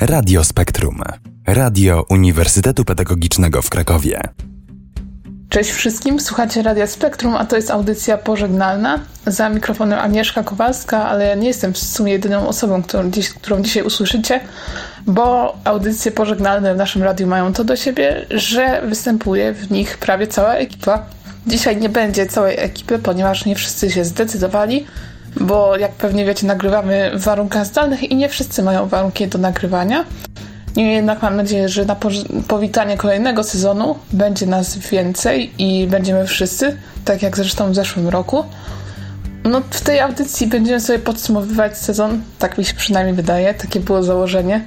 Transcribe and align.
Radio 0.00 0.44
Spektrum. 0.44 1.02
Radio 1.46 2.04
Uniwersytetu 2.08 2.84
Pedagogicznego 2.84 3.62
w 3.62 3.70
Krakowie. 3.70 4.20
Cześć 5.48 5.70
wszystkim, 5.70 6.20
słuchacie 6.20 6.62
Radia 6.62 6.86
Spektrum, 6.86 7.34
a 7.34 7.44
to 7.44 7.56
jest 7.56 7.70
audycja 7.70 8.18
pożegnalna. 8.18 9.00
Za 9.26 9.48
mikrofonem 9.48 9.98
Agnieszka 9.98 10.42
Kowalska, 10.42 11.08
ale 11.08 11.26
ja 11.26 11.34
nie 11.34 11.48
jestem 11.48 11.72
w 11.72 11.78
sumie 11.78 12.12
jedyną 12.12 12.48
osobą, 12.48 12.82
którą, 12.82 13.10
dziś, 13.10 13.28
którą 13.28 13.62
dzisiaj 13.62 13.82
usłyszycie, 13.82 14.40
bo 15.06 15.56
audycje 15.64 16.12
pożegnalne 16.12 16.74
w 16.74 16.76
naszym 16.76 17.02
radiu 17.02 17.26
mają 17.26 17.52
to 17.52 17.64
do 17.64 17.76
siebie, 17.76 18.26
że 18.30 18.82
występuje 18.86 19.52
w 19.52 19.70
nich 19.70 19.98
prawie 19.98 20.26
cała 20.26 20.54
ekipa. 20.54 21.06
Dzisiaj 21.46 21.76
nie 21.76 21.88
będzie 21.88 22.26
całej 22.26 22.58
ekipy, 22.58 22.98
ponieważ 22.98 23.44
nie 23.44 23.56
wszyscy 23.56 23.90
się 23.90 24.04
zdecydowali, 24.04 24.86
bo 25.36 25.76
jak 25.76 25.92
pewnie 25.92 26.24
wiecie, 26.24 26.46
nagrywamy 26.46 27.10
w 27.14 27.24
warunkach 27.24 27.66
zdalnych 27.66 28.02
i 28.02 28.16
nie 28.16 28.28
wszyscy 28.28 28.62
mają 28.62 28.88
warunki 28.88 29.28
do 29.28 29.38
nagrywania. 29.38 30.04
Niemniej 30.76 30.96
jednak 30.96 31.22
mam 31.22 31.36
nadzieję, 31.36 31.68
że 31.68 31.84
na 31.84 31.96
powitanie 32.48 32.96
kolejnego 32.96 33.44
sezonu 33.44 33.98
będzie 34.12 34.46
nas 34.46 34.78
więcej 34.78 35.52
i 35.58 35.86
będziemy 35.86 36.26
wszyscy, 36.26 36.76
tak 37.04 37.22
jak 37.22 37.36
zresztą 37.36 37.72
w 37.72 37.74
zeszłym 37.74 38.08
roku. 38.08 38.44
No, 39.44 39.62
w 39.70 39.80
tej 39.80 40.00
audycji 40.00 40.46
będziemy 40.46 40.80
sobie 40.80 40.98
podsumowywać 40.98 41.78
sezon, 41.78 42.22
tak 42.38 42.58
mi 42.58 42.64
się 42.64 42.74
przynajmniej 42.74 43.14
wydaje, 43.14 43.54
takie 43.54 43.80
było 43.80 44.02
założenie, 44.02 44.64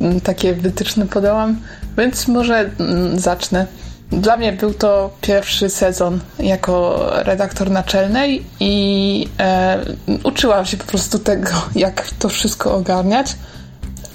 mm, 0.00 0.20
takie 0.20 0.54
wytyczne 0.54 1.06
podałam, 1.06 1.56
więc 1.98 2.28
może 2.28 2.70
mm, 2.78 3.18
zacznę. 3.18 3.66
Dla 4.12 4.36
mnie 4.36 4.52
był 4.52 4.74
to 4.74 5.10
pierwszy 5.20 5.70
sezon 5.70 6.20
jako 6.38 7.06
redaktor 7.14 7.70
naczelnej 7.70 8.44
i 8.60 9.28
e, 9.38 9.78
uczyłam 10.24 10.66
się 10.66 10.76
po 10.76 10.84
prostu 10.84 11.18
tego, 11.18 11.50
jak 11.74 12.10
to 12.18 12.28
wszystko 12.28 12.74
ogarniać 12.74 13.36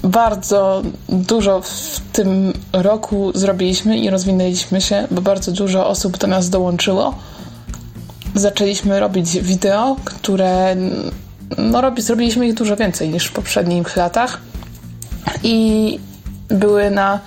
bardzo 0.04 0.82
dużo 1.08 1.60
w 1.60 2.00
tym 2.12 2.52
roku 2.72 3.32
zrobiliśmy 3.34 3.98
i 3.98 4.10
rozwinęliśmy 4.10 4.80
się, 4.80 5.06
bo 5.10 5.22
bardzo 5.22 5.52
dużo 5.52 5.86
osób 5.86 6.18
do 6.18 6.26
nas 6.26 6.50
dołączyło. 6.50 7.14
Zaczęliśmy 8.34 9.00
robić 9.00 9.40
wideo, 9.40 9.96
które 10.04 10.76
no, 11.58 11.80
robi, 11.80 12.02
zrobiliśmy 12.02 12.48
ich 12.48 12.54
dużo 12.54 12.76
więcej 12.76 13.08
niż 13.08 13.26
w 13.26 13.32
poprzednich 13.32 13.96
latach 13.96 14.40
i 15.42 15.98
były 16.48 16.90
na 16.90 17.20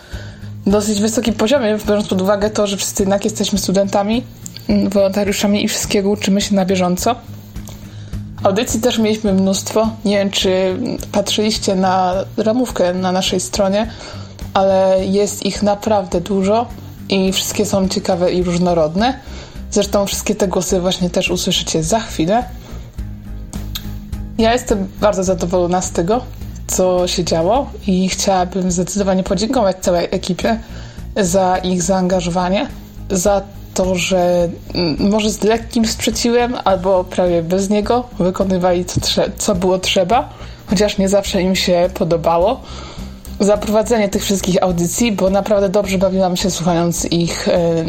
dosyć 0.68 1.02
wysokim 1.02 1.34
poziomie, 1.34 1.78
biorąc 1.88 2.08
pod 2.08 2.22
uwagę 2.22 2.50
to, 2.50 2.68
że 2.68 2.78
wszyscy 2.78 3.04
jednak 3.04 3.24
jesteśmy 3.24 3.60
studentami, 3.60 4.24
wolontariuszami 4.90 5.66
i 5.66 5.68
wszystkiego 5.68 6.10
uczymy 6.10 6.42
się 6.42 6.56
na 6.56 6.66
bieżąco. 6.66 7.16
Audycji 8.44 8.80
też 8.80 8.98
mieliśmy 8.98 9.34
mnóstwo. 9.34 9.90
Nie 10.06 10.18
wiem, 10.18 10.30
czy 10.30 10.78
patrzyliście 11.12 11.76
na 11.76 12.14
ramówkę 12.38 12.94
na 12.94 13.12
naszej 13.12 13.40
stronie, 13.40 13.92
ale 14.54 15.06
jest 15.06 15.46
ich 15.46 15.64
naprawdę 15.64 16.22
dużo 16.22 16.66
i 17.10 17.32
wszystkie 17.34 17.66
są 17.66 17.90
ciekawe 17.90 18.32
i 18.32 18.44
różnorodne. 18.44 19.20
Zresztą 19.72 20.06
wszystkie 20.06 20.36
te 20.36 20.48
głosy 20.48 20.82
właśnie 20.82 21.10
też 21.10 21.30
usłyszycie 21.30 21.84
za 21.84 22.00
chwilę. 22.00 22.44
Ja 24.38 24.54
jestem 24.54 24.88
bardzo 25.02 25.24
zadowolona 25.24 25.82
z 25.82 25.92
tego, 25.92 26.22
co 26.68 27.08
się 27.08 27.24
działo 27.24 27.70
i 27.88 28.10
chciałabym 28.10 28.72
zdecydowanie 28.72 29.24
podziękować 29.24 29.78
całej 29.82 30.08
ekipie 30.12 30.60
za 31.16 31.58
ich 31.58 31.82
zaangażowanie, 31.82 32.68
za 33.10 33.42
to, 33.74 33.96
że 33.96 34.50
mm, 34.74 35.10
może 35.10 35.30
z 35.30 35.44
lekkim 35.44 35.86
sprzeciwem 35.86 36.56
albo 36.66 37.04
prawie 37.04 37.44
bez 37.44 37.70
niego 37.70 38.04
wykonywali 38.20 38.86
co, 38.86 39.00
co 39.38 39.56
było 39.56 39.80
trzeba, 39.80 40.30
chociaż 40.68 40.98
nie 40.98 41.10
zawsze 41.10 41.42
im 41.42 41.56
się 41.56 41.90
podobało. 41.94 42.62
Za 43.40 43.58
prowadzenie 43.58 44.10
tych 44.10 44.24
wszystkich 44.24 44.64
audycji, 44.64 45.12
bo 45.12 45.30
naprawdę 45.30 45.70
dobrze 45.70 45.98
bawiłam 45.98 46.38
się 46.38 46.52
słuchając 46.52 47.06
ich, 47.06 47.48
e, 47.48 47.86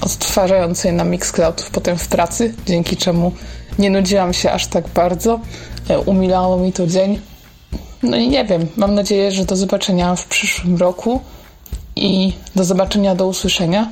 odtwarzając 0.00 0.84
je 0.84 0.92
na 0.92 1.04
Mixcloud 1.04 1.68
potem 1.72 1.98
w 1.98 2.08
pracy, 2.08 2.54
dzięki 2.66 2.96
czemu 2.96 3.32
nie 3.78 3.90
nudziłam 3.90 4.32
się 4.32 4.52
aż 4.52 4.66
tak 4.66 4.88
bardzo. 4.88 5.40
E, 5.88 5.98
umilało 5.98 6.56
mi 6.56 6.72
to 6.72 6.86
dzień. 6.86 7.20
No 8.06 8.16
i 8.16 8.28
nie 8.28 8.44
wiem, 8.44 8.66
mam 8.76 8.94
nadzieję, 8.94 9.32
że 9.32 9.44
do 9.44 9.56
zobaczenia 9.56 10.16
w 10.16 10.26
przyszłym 10.26 10.76
roku 10.76 11.20
i 11.96 12.32
do 12.56 12.64
zobaczenia, 12.64 13.14
do 13.14 13.26
usłyszenia. 13.26 13.90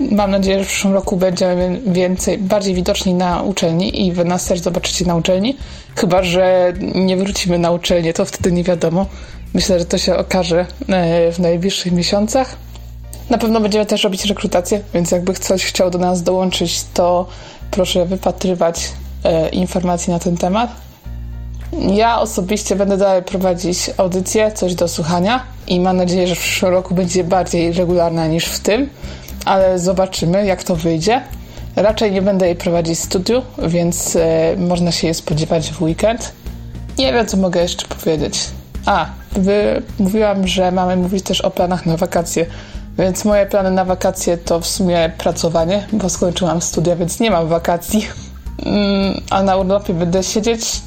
Mam 0.00 0.30
nadzieję, 0.30 0.58
że 0.58 0.64
w 0.64 0.68
przyszłym 0.68 0.94
roku 0.94 1.16
będziemy 1.16 1.80
więcej, 1.86 2.38
bardziej 2.38 2.74
widoczni 2.74 3.14
na 3.14 3.42
uczelni 3.42 4.06
i 4.06 4.12
wy 4.12 4.24
nas 4.24 4.44
też 4.44 4.60
zobaczycie 4.60 5.04
na 5.04 5.16
uczelni. 5.16 5.56
Chyba, 5.96 6.22
że 6.22 6.72
nie 6.94 7.16
wrócimy 7.16 7.58
na 7.58 7.70
uczelnię, 7.70 8.12
to 8.12 8.24
wtedy 8.24 8.52
nie 8.52 8.64
wiadomo. 8.64 9.06
Myślę, 9.54 9.78
że 9.78 9.84
to 9.84 9.98
się 9.98 10.16
okaże 10.16 10.66
e, 10.88 11.32
w 11.32 11.38
najbliższych 11.38 11.92
miesiącach. 11.92 12.56
Na 13.30 13.38
pewno 13.38 13.60
będziemy 13.60 13.86
też 13.86 14.04
robić 14.04 14.24
rekrutację, 14.24 14.80
więc 14.94 15.10
jakby 15.10 15.34
ktoś 15.34 15.64
chciał 15.64 15.90
do 15.90 15.98
nas 15.98 16.22
dołączyć, 16.22 16.84
to 16.94 17.26
proszę 17.70 18.06
wypatrywać 18.06 18.92
e, 19.24 19.48
informacji 19.48 20.12
na 20.12 20.18
ten 20.18 20.36
temat. 20.36 20.89
Ja 21.72 22.20
osobiście 22.20 22.76
będę 22.76 22.96
dalej 22.96 23.22
prowadzić 23.22 23.90
audycję, 23.96 24.52
coś 24.52 24.74
do 24.74 24.88
słuchania 24.88 25.42
i 25.66 25.80
mam 25.80 25.96
nadzieję, 25.96 26.26
że 26.26 26.34
w 26.34 26.38
przyszłym 26.38 26.72
roku 26.72 26.94
będzie 26.94 27.24
bardziej 27.24 27.72
regularna 27.72 28.26
niż 28.26 28.44
w 28.44 28.60
tym 28.60 28.90
ale 29.44 29.78
zobaczymy, 29.78 30.46
jak 30.46 30.64
to 30.64 30.76
wyjdzie. 30.76 31.22
Raczej 31.76 32.12
nie 32.12 32.22
będę 32.22 32.46
jej 32.46 32.56
prowadzić 32.56 32.98
w 32.98 33.02
studiu, 33.02 33.42
więc 33.58 34.16
e, 34.16 34.56
można 34.56 34.92
się 34.92 35.06
je 35.06 35.14
spodziewać 35.14 35.70
w 35.70 35.82
weekend. 35.82 36.32
Nie 36.98 37.12
wiem, 37.12 37.26
co 37.26 37.36
mogę 37.36 37.62
jeszcze 37.62 37.86
powiedzieć. 37.86 38.40
A, 38.86 39.06
wy, 39.32 39.82
mówiłam, 39.98 40.46
że 40.46 40.72
mamy 40.72 40.96
mówić 40.96 41.24
też 41.24 41.40
o 41.40 41.50
planach 41.50 41.86
na 41.86 41.96
wakacje. 41.96 42.46
Więc 42.98 43.24
moje 43.24 43.46
plany 43.46 43.70
na 43.70 43.84
wakacje 43.84 44.38
to 44.38 44.60
w 44.60 44.66
sumie 44.66 45.12
pracowanie, 45.18 45.86
bo 45.92 46.08
skończyłam 46.08 46.62
studia, 46.62 46.96
więc 46.96 47.20
nie 47.20 47.30
mam 47.30 47.48
wakacji. 47.48 48.06
Mm, 48.66 49.20
a 49.30 49.42
na 49.42 49.56
urlopie 49.56 49.94
będę 49.94 50.22
siedzieć, 50.22 50.80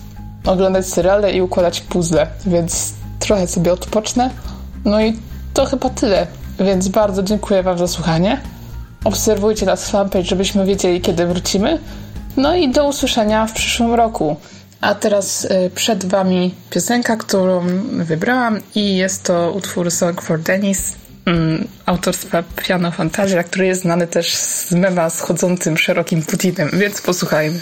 oglądać 0.46 0.88
seriale 0.88 1.34
i 1.34 1.42
układać 1.42 1.81
puzzle, 1.81 2.28
więc 2.46 2.94
trochę 3.20 3.48
sobie 3.48 3.74
odpocznę. 3.74 4.30
No 4.86 5.02
i 5.02 5.18
to 5.54 5.66
chyba 5.66 5.90
tyle. 5.90 6.28
Więc 6.59 6.88
bardzo 6.88 7.24
dziękuję 7.24 7.64
Wam 7.64 7.78
za 7.78 7.88
słuchanie. 7.88 8.42
Obserwujcie 9.03 9.66
nas 9.66 9.90
fanpage, 9.90 10.26
żebyśmy 10.26 10.66
wiedzieli, 10.66 11.02
kiedy 11.02 11.26
wrócimy. 11.26 11.80
No 12.38 12.56
i 12.56 12.70
do 12.70 12.88
usłyszenia 12.88 13.48
w 13.48 13.53
przyszłym 13.53 13.94
roku. 13.94 14.36
A 14.82 14.96
teraz 14.96 15.46
y, 15.46 15.72
przed 15.76 16.06
Wami 16.06 16.56
piosenka, 16.70 17.18
którą 17.18 17.68
wybrałam 17.92 18.59
i 18.76 18.98
jest 18.98 19.24
to 19.24 19.52
utwór 19.52 19.92
Song 19.92 20.22
for 20.22 20.40
Dennis 20.40 20.94
mm, 21.26 21.68
autorstwa 21.86 22.44
Piano 22.68 22.92
Fantasia, 22.92 23.44
który 23.44 23.66
jest 23.66 23.82
znany 23.82 24.08
też 24.08 24.36
z 24.36 24.72
mema 24.72 25.09
z 25.09 25.22
chodzącym 25.22 25.78
szerokim 25.78 26.22
Putinem, 26.22 26.70
więc 26.74 27.02
posłuchajmy. 27.02 27.59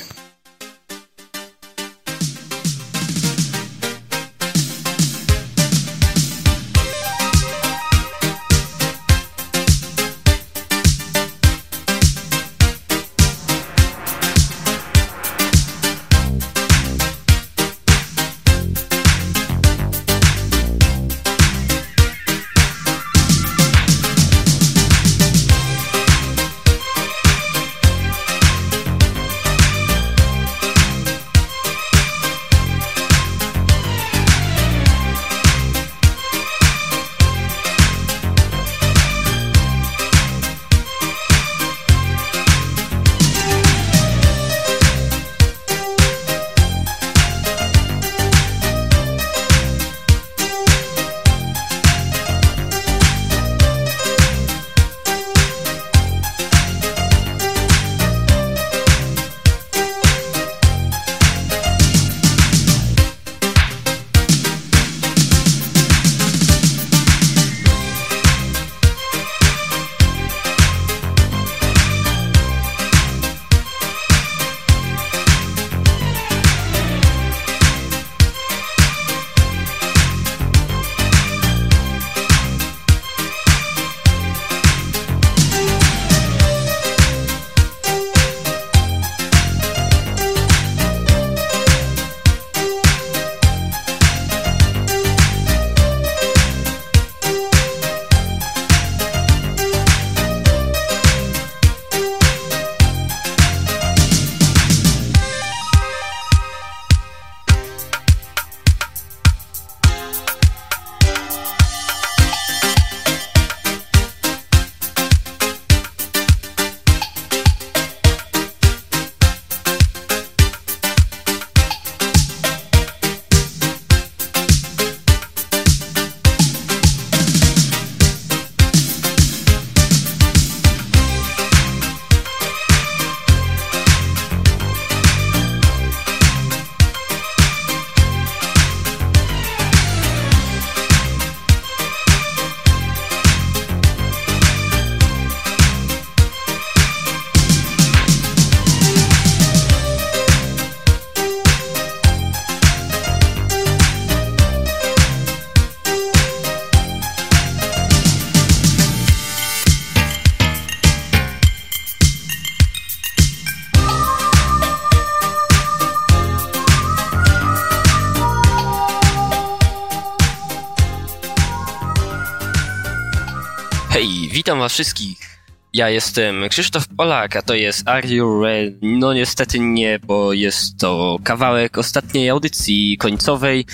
Wszystkich. 174.72 175.42
Ja 175.74 175.90
jestem 175.90 176.50
Krzysztof 176.50 176.88
Polak, 176.88 177.36
a 177.36 177.42
to 177.42 177.56
jest 177.56 177.88
Are 177.88 178.08
You 178.08 178.44
Ready? 178.44 178.78
No 178.82 179.14
niestety 179.14 179.60
nie, 179.60 180.00
bo 180.00 180.34
jest 180.34 180.78
to 180.80 181.18
kawałek 181.24 181.78
ostatniej 181.78 182.30
audycji 182.30 182.98
końcowej. 182.98 183.66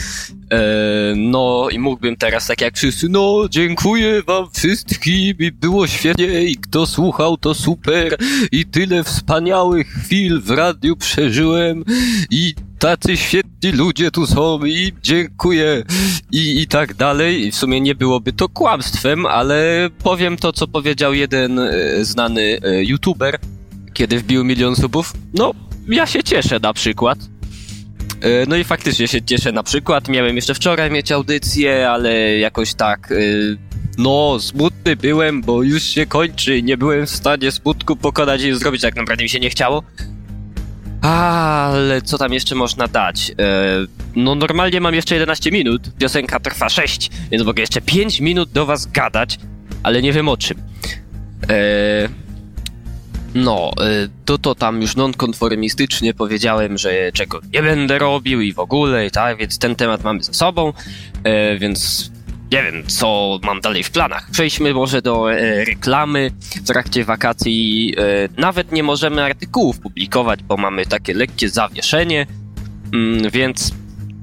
E, 0.52 0.60
no 1.16 1.68
i 1.72 1.80
mógłbym 1.80 2.16
teraz 2.16 2.48
tak 2.48 2.62
jak 2.62 2.76
wszyscy, 2.76 3.10
no 3.10 3.48
dziękuję 3.50 4.24
wam 4.24 4.52
wszystkim 4.52 5.36
i 5.40 5.52
było 5.52 5.88
świetnie 5.88 6.44
i 6.44 6.56
kto 6.56 6.86
słuchał 6.86 7.38
to 7.38 7.54
super 7.54 8.18
i 8.52 8.66
tyle 8.66 9.04
wspaniałych 9.04 9.88
chwil 9.88 10.42
w 10.42 10.50
radiu 10.50 10.96
przeżyłem 10.96 11.84
i 12.32 12.54
tacy 12.80 13.18
świetni 13.18 13.72
ludzie 13.72 14.12
tu 14.12 14.28
są 14.28 14.66
i 14.66 14.94
dziękuję 15.04 15.84
i, 16.32 16.62
i 16.62 16.68
tak 16.68 16.94
dalej. 16.94 17.48
I 17.48 17.52
w 17.52 17.56
sumie 17.56 17.82
nie 17.82 17.96
byłoby 17.96 18.34
to 18.34 18.50
kłamstwem, 18.50 19.26
ale 19.26 19.90
powiem 20.04 20.38
to, 20.38 20.54
co 20.54 20.68
powiedział 20.68 21.14
jeden 21.14 21.60
e, 21.60 21.72
znany 22.06 22.60
e, 22.62 22.84
youtuber, 22.84 23.40
kiedy 23.94 24.20
wbił 24.20 24.44
milion 24.44 24.76
subów. 24.76 25.14
No, 25.34 25.54
ja 25.88 26.06
się 26.06 26.24
cieszę 26.24 26.60
na 26.60 26.74
przykład. 26.74 27.20
E, 28.22 28.46
no 28.48 28.56
i 28.56 28.64
faktycznie 28.64 29.08
się 29.08 29.22
cieszę 29.22 29.52
na 29.52 29.64
przykład. 29.64 30.08
Miałem 30.10 30.36
jeszcze 30.36 30.54
wczoraj 30.54 30.92
mieć 30.92 31.12
audycję, 31.12 31.90
ale 31.90 32.38
jakoś 32.38 32.74
tak... 32.74 33.14
No, 33.98 34.38
smutny 34.40 34.96
byłem, 34.96 35.42
bo 35.42 35.64
już 35.64 35.84
się 35.84 36.06
kończy. 36.06 36.64
Nie 36.64 36.78
byłem 36.78 37.06
w 37.06 37.10
stanie 37.10 37.52
smutku 37.52 37.96
pokonać 37.96 38.42
i 38.42 38.54
zrobić, 38.54 38.82
tak 38.82 38.96
naprawdę 38.96 39.24
mi 39.24 39.30
się 39.30 39.40
nie 39.40 39.50
chciało. 39.50 39.84
Ale 41.08 42.02
co 42.02 42.18
tam 42.18 42.34
jeszcze 42.34 42.56
można 42.56 42.88
dać? 42.88 43.32
E, 43.32 43.34
no 44.16 44.36
normalnie 44.36 44.82
mam 44.82 44.96
jeszcze 44.96 45.16
11 45.16 45.52
minut, 45.52 45.82
piosenka 46.00 46.40
trwa 46.40 46.70
6, 46.70 47.10
więc 47.32 47.44
mogę 47.46 47.62
jeszcze 47.62 47.82
5 47.82 48.20
minut 48.20 48.52
do 48.52 48.66
was 48.66 48.86
gadać, 48.86 49.40
ale 49.84 50.02
nie 50.02 50.14
wiem 50.14 50.30
o 50.30 50.38
czym. 50.38 50.58
E, 51.50 52.10
no, 53.36 53.72
e, 53.82 53.84
to 54.26 54.38
to 54.38 54.56
tam 54.56 54.82
już 54.82 54.96
nonkonformistycznie 54.96 56.14
powiedziałem, 56.14 56.78
że 56.78 57.12
czego 57.14 57.42
nie 57.54 57.62
będę 57.62 58.00
robił 58.00 58.42
i 58.42 58.54
w 58.54 58.60
ogóle 58.60 59.06
i 59.06 59.12
tak, 59.12 59.38
więc 59.38 59.60
ten 59.60 59.76
temat 59.76 60.04
mamy 60.04 60.24
ze 60.24 60.34
sobą, 60.34 60.74
więc 61.60 62.12
nie 62.52 62.64
wiem, 62.64 62.84
co 62.88 63.40
mam 63.44 63.62
dalej 63.62 63.84
w 63.84 63.92
planach. 63.92 64.32
Przejdźmy 64.32 64.74
może 64.74 65.02
do 65.02 65.34
e, 65.34 65.66
reklamy. 65.66 66.32
W 66.56 66.68
trakcie 66.68 67.04
wakacji 67.04 67.94
e, 67.98 68.42
nawet 68.42 68.72
nie 68.72 68.84
możemy 68.84 69.24
artykułów 69.24 69.80
publikować, 69.80 70.44
bo 70.44 70.58
mamy 70.58 70.86
takie 70.86 71.14
lekkie 71.14 71.50
zawieszenie, 71.50 72.28
mm, 72.94 73.32
więc 73.32 73.72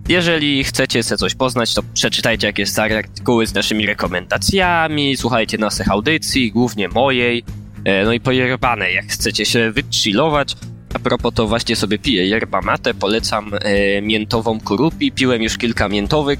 jeżeli 0.09 0.65
chcecie 0.65 1.03
sobie 1.03 1.19
coś 1.19 1.35
poznać, 1.35 1.75
to 1.75 1.83
przeczytajcie 1.95 2.47
jakieś 2.47 2.69
stare 2.69 2.99
artykuły 2.99 3.47
z 3.47 3.55
naszymi 3.55 3.87
rekomendacjami, 3.87 5.17
słuchajcie 5.17 5.59
naszych 5.59 5.91
audycji, 5.91 6.53
głównie 6.53 6.89
mojej, 6.89 7.45
e, 7.85 8.05
no 8.05 8.13
i 8.13 8.21
pojerbane, 8.21 8.93
jak 8.93 9.07
chcecie 9.07 9.45
się 9.45 9.71
wychillować. 9.71 10.57
A 10.95 10.99
propos, 10.99 11.35
to 11.35 11.47
właśnie 11.47 11.77
sobie 11.77 11.99
piję 11.99 12.29
yerba 12.29 12.61
mate, 12.61 12.95
polecam 12.95 13.51
e, 13.55 14.03
miętową 14.03 14.61
kurupi, 14.61 15.13
piłem 15.13 15.43
już 15.43 15.59
kilka 15.59 15.89
miętowych, 15.89 16.39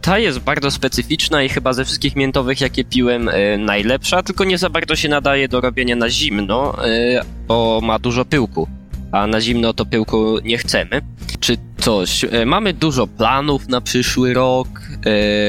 ta 0.00 0.18
jest 0.18 0.38
bardzo 0.38 0.70
specyficzna 0.70 1.42
i 1.42 1.48
chyba 1.48 1.72
ze 1.72 1.84
wszystkich 1.84 2.16
miętowych, 2.16 2.60
jakie 2.60 2.84
piłem, 2.84 3.28
e, 3.28 3.58
najlepsza, 3.58 4.22
tylko 4.22 4.44
nie 4.44 4.58
za 4.58 4.70
bardzo 4.70 4.96
się 4.96 5.08
nadaje 5.08 5.48
do 5.48 5.60
robienia 5.60 5.96
na 5.96 6.10
zimno, 6.10 6.84
e, 6.84 7.20
bo 7.48 7.80
ma 7.82 7.98
dużo 7.98 8.24
pyłku, 8.24 8.68
a 9.12 9.26
na 9.26 9.40
zimno 9.40 9.74
to 9.74 9.86
pyłku 9.86 10.38
nie 10.44 10.58
chcemy. 10.58 11.02
Czy 11.40 11.56
coś? 11.78 12.24
Mamy 12.46 12.72
dużo 12.72 13.06
planów 13.06 13.68
na 13.68 13.80
przyszły 13.80 14.34
rok, 14.34 14.68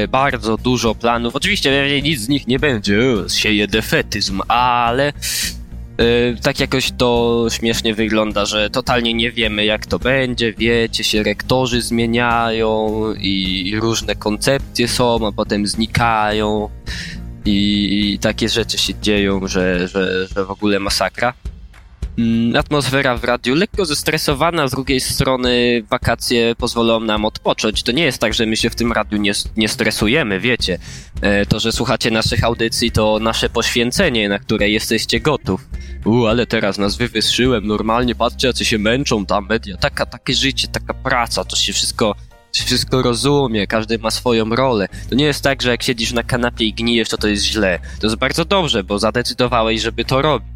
bardzo 0.09 0.57
dużo 0.57 0.95
planów. 0.95 1.35
Oczywiście 1.35 2.01
nic 2.01 2.19
z 2.19 2.29
nich 2.29 2.47
nie 2.47 2.59
będzie, 2.59 2.99
sieje 3.27 3.67
defetyzm, 3.67 4.41
ale 4.47 5.13
tak 6.41 6.59
jakoś 6.59 6.91
to 6.91 7.47
śmiesznie 7.51 7.93
wygląda, 7.93 8.45
że 8.45 8.69
totalnie 8.69 9.13
nie 9.13 9.31
wiemy 9.31 9.65
jak 9.65 9.85
to 9.85 9.99
będzie, 9.99 10.53
wiecie 10.53 11.03
się, 11.03 11.23
rektorzy 11.23 11.81
zmieniają 11.81 13.03
i, 13.17 13.67
i 13.69 13.79
różne 13.79 14.15
koncepcje 14.15 14.87
są, 14.87 15.27
a 15.27 15.31
potem 15.31 15.67
znikają 15.67 16.69
i, 17.45 18.13
i 18.13 18.19
takie 18.19 18.49
rzeczy 18.49 18.77
się 18.77 18.93
dzieją, 19.01 19.47
że, 19.47 19.87
że, 19.87 20.27
że 20.27 20.45
w 20.45 20.51
ogóle 20.51 20.79
masakra. 20.79 21.33
Mm, 22.17 22.55
atmosfera 22.55 23.17
w 23.17 23.23
radiu 23.23 23.55
lekko 23.55 23.85
zestresowana, 23.85 24.67
z 24.67 24.71
drugiej 24.71 24.99
strony 24.99 25.83
wakacje 25.89 26.55
pozwolą 26.55 26.99
nam 26.99 27.25
odpocząć. 27.25 27.83
To 27.83 27.91
nie 27.91 28.03
jest 28.03 28.19
tak, 28.19 28.33
że 28.33 28.45
my 28.45 28.55
się 28.57 28.69
w 28.69 28.75
tym 28.75 28.91
radiu 28.91 29.17
nie, 29.17 29.31
nie 29.57 29.69
stresujemy, 29.69 30.39
wiecie. 30.39 30.77
E, 31.21 31.45
to, 31.45 31.59
że 31.59 31.71
słuchacie 31.71 32.11
naszych 32.11 32.43
audycji, 32.43 32.91
to 32.91 33.19
nasze 33.19 33.49
poświęcenie, 33.49 34.29
na 34.29 34.39
które 34.39 34.69
jesteście 34.69 35.19
gotów. 35.19 35.67
U, 36.05 36.25
ale 36.25 36.47
teraz 36.47 36.77
nas 36.77 36.97
wywyszyłem, 36.97 37.67
normalnie 37.67 38.15
patrzcie, 38.15 38.47
jacy 38.47 38.65
się 38.65 38.77
męczą 38.77 39.25
tam 39.25 39.47
media. 39.49 39.77
Taka, 39.77 40.05
takie 40.05 40.33
życie, 40.33 40.67
taka 40.67 40.93
praca, 40.93 41.43
to 41.43 41.55
się 41.55 41.73
wszystko 41.73 42.15
wszystko 42.63 43.01
rozumie, 43.01 43.67
każdy 43.67 43.97
ma 43.97 44.11
swoją 44.11 44.55
rolę. 44.55 44.87
To 45.09 45.15
nie 45.15 45.25
jest 45.25 45.43
tak, 45.43 45.61
że 45.61 45.69
jak 45.69 45.83
siedzisz 45.83 46.13
na 46.13 46.23
kanapie 46.23 46.65
i 46.65 46.73
gnijesz, 46.73 47.09
to 47.09 47.17
to 47.17 47.27
jest 47.27 47.43
źle. 47.43 47.79
To 47.99 48.07
jest 48.07 48.15
bardzo 48.15 48.45
dobrze, 48.45 48.83
bo 48.83 48.99
zadecydowałeś, 48.99 49.81
żeby 49.81 50.05
to 50.05 50.21
robić 50.21 50.47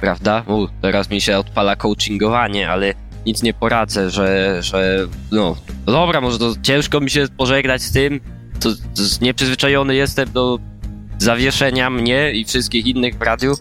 prawda? 0.00 0.44
U, 0.46 0.66
teraz 0.82 1.10
mi 1.10 1.20
się 1.20 1.38
odpala 1.38 1.76
coachingowanie, 1.76 2.70
ale 2.70 2.94
nic 3.26 3.42
nie 3.42 3.54
poradzę, 3.54 4.10
że, 4.10 4.58
że 4.62 5.06
no, 5.32 5.56
dobra, 5.86 6.20
może 6.20 6.38
to 6.38 6.54
ciężko 6.62 7.00
mi 7.00 7.10
się 7.10 7.26
pożegnać 7.36 7.82
z 7.82 7.92
tym, 7.92 8.20
to, 8.60 8.70
to 8.74 9.02
nieprzyzwyczajony 9.20 9.94
jestem 9.94 10.32
do 10.32 10.58
zawieszenia 11.18 11.90
mnie 11.90 12.32
i 12.32 12.44
wszystkich 12.44 12.86
innych 12.86 13.14
w 13.18 13.22
radiu 13.22 13.54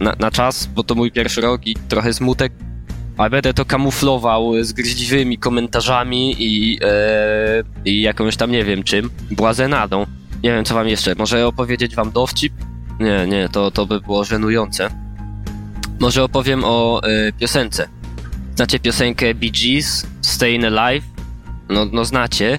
na, 0.00 0.14
na 0.18 0.30
czas, 0.30 0.66
bo 0.66 0.82
to 0.82 0.94
mój 0.94 1.12
pierwszy 1.12 1.40
rok 1.40 1.66
i 1.66 1.76
trochę 1.88 2.12
smutek, 2.12 2.52
ale 3.16 3.30
będę 3.30 3.54
to 3.54 3.64
kamuflował 3.64 4.64
z 4.64 4.72
gryźliwymi 4.72 5.38
komentarzami 5.38 6.36
i, 6.38 6.78
e, 6.82 7.62
i 7.84 8.00
jakąś 8.00 8.36
tam 8.36 8.50
nie 8.50 8.64
wiem 8.64 8.82
czym, 8.82 9.10
błazenadą. 9.30 10.06
Nie 10.42 10.50
wiem 10.50 10.64
co 10.64 10.74
wam 10.74 10.88
jeszcze, 10.88 11.14
może 11.14 11.46
opowiedzieć 11.46 11.96
wam 11.96 12.12
dowcip? 12.12 12.52
Nie, 13.00 13.26
nie, 13.26 13.48
to, 13.48 13.70
to 13.70 13.86
by 13.86 14.00
było 14.00 14.24
żenujące. 14.24 15.03
Może 16.00 16.24
opowiem 16.24 16.64
o 16.64 17.00
y, 17.08 17.32
piosence. 17.32 17.88
Znacie 18.56 18.78
piosenkę 18.78 19.34
Bee 19.34 19.50
Gees, 19.50 20.06
Stayin' 20.22 20.78
Alive? 20.78 21.04
No, 21.68 21.84
no 21.92 22.04
znacie. 22.04 22.58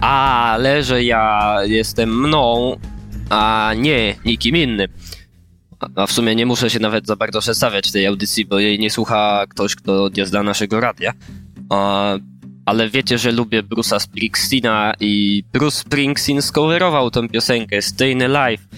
Ale 0.00 0.82
że 0.82 1.04
ja 1.04 1.56
jestem 1.64 2.20
mną, 2.20 2.76
a 3.30 3.72
nie 3.76 4.16
nikim 4.24 4.56
innym. 4.56 4.88
A 5.96 6.06
w 6.06 6.12
sumie 6.12 6.34
nie 6.34 6.46
muszę 6.46 6.70
się 6.70 6.78
nawet 6.78 7.06
za 7.06 7.16
bardzo 7.16 7.40
przedstawiać 7.40 7.92
tej 7.92 8.06
audycji, 8.06 8.46
bo 8.46 8.58
jej 8.58 8.78
nie 8.78 8.90
słucha 8.90 9.44
ktoś, 9.48 9.74
kto 9.74 10.10
nie 10.16 10.26
zna 10.26 10.42
naszego 10.42 10.80
radia. 10.80 11.12
A, 11.70 12.14
ale 12.66 12.90
wiecie, 12.90 13.18
że 13.18 13.32
lubię 13.32 13.62
Bruce'a 13.62 14.00
Springsteena 14.00 14.92
i 15.00 15.44
Bruce 15.52 15.76
Springsteen 15.78 16.42
skowerował 16.42 17.10
tę 17.10 17.28
piosenkę 17.28 17.78
Stayin' 17.78 18.36
Alive. 18.36 18.68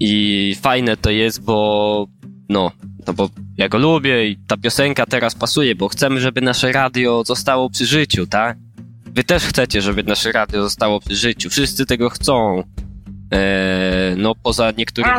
I 0.00 0.54
fajne 0.60 0.96
to 0.96 1.10
jest, 1.10 1.42
bo 1.44 2.06
no, 2.48 2.72
no 3.08 3.14
bo 3.14 3.28
ja 3.56 3.68
go 3.68 3.78
lubię 3.78 4.28
i 4.28 4.36
ta 4.46 4.56
piosenka 4.56 5.06
teraz 5.06 5.34
pasuje, 5.34 5.74
bo 5.74 5.88
chcemy, 5.88 6.20
żeby 6.20 6.40
nasze 6.40 6.72
radio 6.72 7.24
zostało 7.24 7.70
przy 7.70 7.86
życiu, 7.86 8.26
tak? 8.26 8.56
Wy 9.06 9.24
też 9.24 9.44
chcecie, 9.44 9.82
żeby 9.82 10.02
nasze 10.02 10.32
radio 10.32 10.62
zostało 10.62 11.00
przy 11.00 11.16
życiu. 11.16 11.50
Wszyscy 11.50 11.86
tego 11.86 12.10
chcą. 12.10 12.62
Eee, 13.30 14.16
no 14.16 14.34
poza 14.34 14.72
niektórymi 14.78 15.16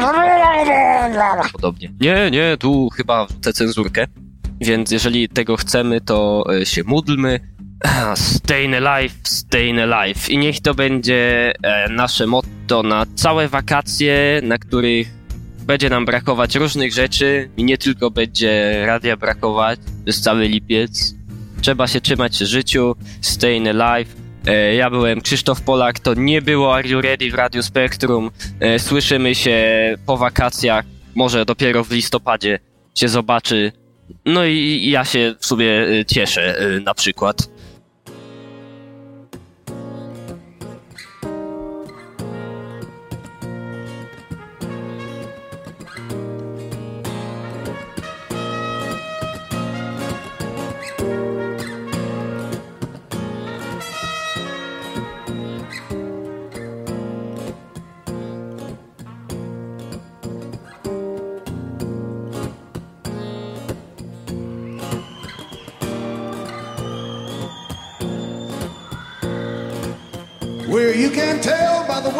podobnie. 1.51 1.93
Nie, 2.01 2.31
nie, 2.31 2.58
tu 2.60 2.89
chyba 2.89 3.27
tę 3.41 3.53
cenzurkę. 3.53 4.08
Więc 4.62 4.91
jeżeli 4.91 5.29
tego 5.29 5.58
chcemy, 5.58 6.01
to 6.01 6.43
e, 6.62 6.65
się 6.65 6.84
módlmy. 6.84 7.39
Stayin' 8.15 8.88
alive, 8.88 9.13
stayin' 9.24 9.93
alive. 9.93 10.29
I 10.29 10.38
niech 10.38 10.62
to 10.62 10.74
będzie 10.74 11.53
e, 11.63 11.89
nasze 11.89 12.27
motto 12.27 12.84
na 12.84 13.05
całe 13.15 13.48
wakacje, 13.48 14.41
na 14.43 14.58
których 14.58 15.18
będzie 15.69 15.89
nam 15.89 16.05
brakować 16.05 16.55
różnych 16.55 16.93
rzeczy 16.93 17.49
i 17.57 17.63
nie 17.63 17.77
tylko 17.77 18.11
będzie 18.11 18.83
radia 18.85 19.17
brakować 19.17 19.79
przez 20.03 20.21
cały 20.21 20.47
lipiec. 20.47 21.15
Trzeba 21.61 21.88
się 21.88 22.01
trzymać 22.01 22.38
w 22.38 22.45
życiu, 22.45 22.95
stay 23.21 23.69
alive. 23.69 24.15
E, 24.47 24.75
ja 24.75 24.89
byłem 24.89 25.21
Krzysztof 25.21 25.61
Polak, 25.61 25.99
to 25.99 26.13
nie 26.13 26.41
było 26.41 26.75
Are 26.75 26.89
You 26.89 27.01
Ready 27.01 27.31
w 27.31 27.33
Radio 27.33 27.63
Spektrum. 27.63 28.31
E, 28.59 28.79
słyszymy 28.79 29.35
się 29.35 29.57
po 30.05 30.17
wakacjach, 30.17 30.85
może 31.15 31.45
dopiero 31.45 31.83
w 31.83 31.91
listopadzie 31.91 32.59
się 32.95 33.09
zobaczy. 33.09 33.71
No 34.25 34.45
i 34.45 34.89
ja 34.91 35.05
się 35.05 35.35
w 35.39 35.45
sumie 35.45 35.71
e, 35.71 36.05
cieszę 36.05 36.55
na 36.85 36.93
przykład. 36.93 37.49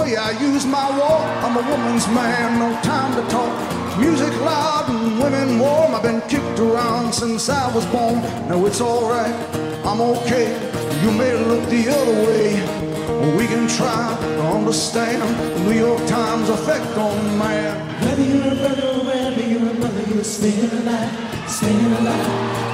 Way 0.10 0.18
I 0.18 0.32
use 0.32 0.66
my 0.66 0.88
walk. 0.98 1.26
I'm 1.44 1.58
a 1.58 1.70
woman's 1.70 2.08
man, 2.08 2.60
no 2.60 2.70
time 2.82 3.12
to 3.16 3.24
talk. 3.30 3.54
Music 4.00 4.34
loud 4.42 4.90
and 4.90 5.20
women 5.22 5.60
warm. 5.60 5.94
I've 5.96 6.04
been 6.04 6.22
kicked 6.22 6.60
around 6.60 7.14
since 7.14 7.50
I 7.50 7.74
was 7.76 7.86
born. 7.88 8.22
Now 8.48 8.66
it's 8.66 8.82
alright, 8.82 9.34
I'm 9.86 10.02
okay. 10.02 10.48
You 11.04 11.12
may 11.12 11.34
look 11.50 11.64
the 11.70 11.84
other 11.90 12.18
way. 12.28 12.48
We 13.38 13.46
can 13.48 13.68
try 13.68 14.16
to 14.22 14.42
understand 14.58 15.24
New 15.66 15.78
York 15.78 16.02
Times 16.08 16.50
effect 16.50 16.92
on 16.98 17.38
man. 17.38 17.74
Whether 18.06 18.24
you're 18.24 18.54
a 18.54 18.56
brother 18.56 18.88
or 18.88 19.04
whether 19.06 19.46
you're 19.52 19.70
a 19.70 19.74
mother, 19.74 20.04
you're 20.14 20.24
staying 20.24 20.72
alive, 20.80 21.12
staying 21.50 21.92
alive. 22.00 22.28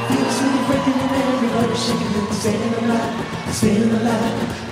Feel 0.08 0.24
the 0.24 0.32
city 0.38 0.60
breaking 0.68 1.00
and 1.04 1.14
everybody 1.34 1.76
shaking 1.86 2.14
and 2.20 2.34
staying 2.42 2.74
alive, 2.84 3.56
staying 3.56 3.92
alive. 3.92 4.65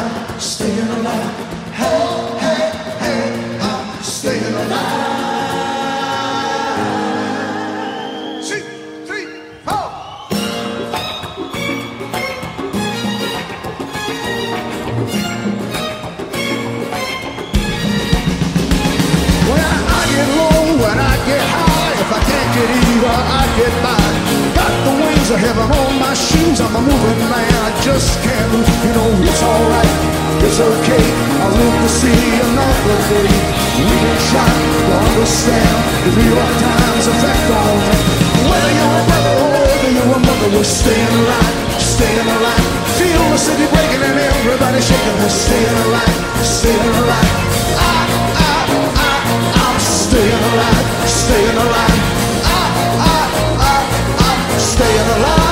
Alive, 0.00 0.40
staying 0.42 0.78
alive. 0.78 1.36
Hey, 1.74 2.38
hey, 2.40 2.72
hey, 3.00 3.58
I'm 3.60 4.02
staying 4.02 4.54
alive. 4.54 5.60
Two, 8.48 8.62
three, 9.04 9.26
four. 9.62 9.88
When 19.50 19.60
I 19.60 20.02
get 20.12 20.28
low, 20.38 20.60
when 20.82 20.98
I 20.98 21.14
get 21.26 21.42
high, 21.44 21.92
if 22.00 22.10
I 22.10 22.20
can't 22.24 22.50
get 22.56 22.70
either, 22.88 23.06
I 23.08 23.56
get 23.58 23.74
by. 23.82 23.99
Got 25.30 25.38
the 25.38 25.46
wings 25.46 25.62
of 25.62 25.62
heaven 25.62 25.78
on 25.78 25.92
my 26.00 26.14
shoes, 26.14 26.58
I'm 26.60 26.74
a 26.74 26.82
moving 26.82 27.22
man, 27.30 27.54
I 27.62 27.70
just 27.82 28.18
can't 28.22 28.50
lose. 28.50 28.66
You 28.82 28.92
know, 28.98 29.10
it's 29.22 29.42
alright, 29.42 29.94
it's 30.42 30.58
okay. 30.58 31.06
I 31.38 31.46
live 31.54 31.76
to 31.82 31.88
see 31.88 32.22
another 32.50 32.98
day. 33.14 33.30
We 33.78 33.94
can 33.94 34.18
try 34.26 34.50
to 34.50 34.90
understand 34.90 35.76
the 36.02 36.10
New 36.18 36.34
York 36.34 36.54
Times 36.58 37.06
effect 37.14 37.46
on 37.46 37.74
me. 37.78 37.98
Whether 38.50 38.72
you're 38.74 38.96
a 38.98 39.04
brother 39.06 39.34
or 39.38 39.50
whether 39.54 39.90
you're 39.94 40.14
a 40.14 40.18
mother, 40.18 40.50
we're 40.50 40.66
staying 40.66 41.14
alive, 41.22 41.54
staying 41.78 42.26
alive. 42.26 42.66
Feel 42.98 43.22
the 43.30 43.38
city 43.38 43.66
breaking 43.70 44.02
and 44.02 44.18
everybody 44.18 44.82
shaking, 44.82 45.16
we're 45.22 45.30
staying 45.30 45.78
alive, 45.86 46.18
staying 46.42 46.94
alive. 47.06 47.34
I, 47.78 48.02
I, 48.34 48.58
I, 48.98 49.14
I'm 49.62 49.78
staying 49.78 50.42
alive, 50.50 50.86
staying 51.06 51.58
alive. 51.70 52.19
I, 54.80 54.86
I, 54.86 54.88
I, 54.88 54.96
I'm 54.96 55.10
staying 55.10 55.20
alive. 55.20 55.49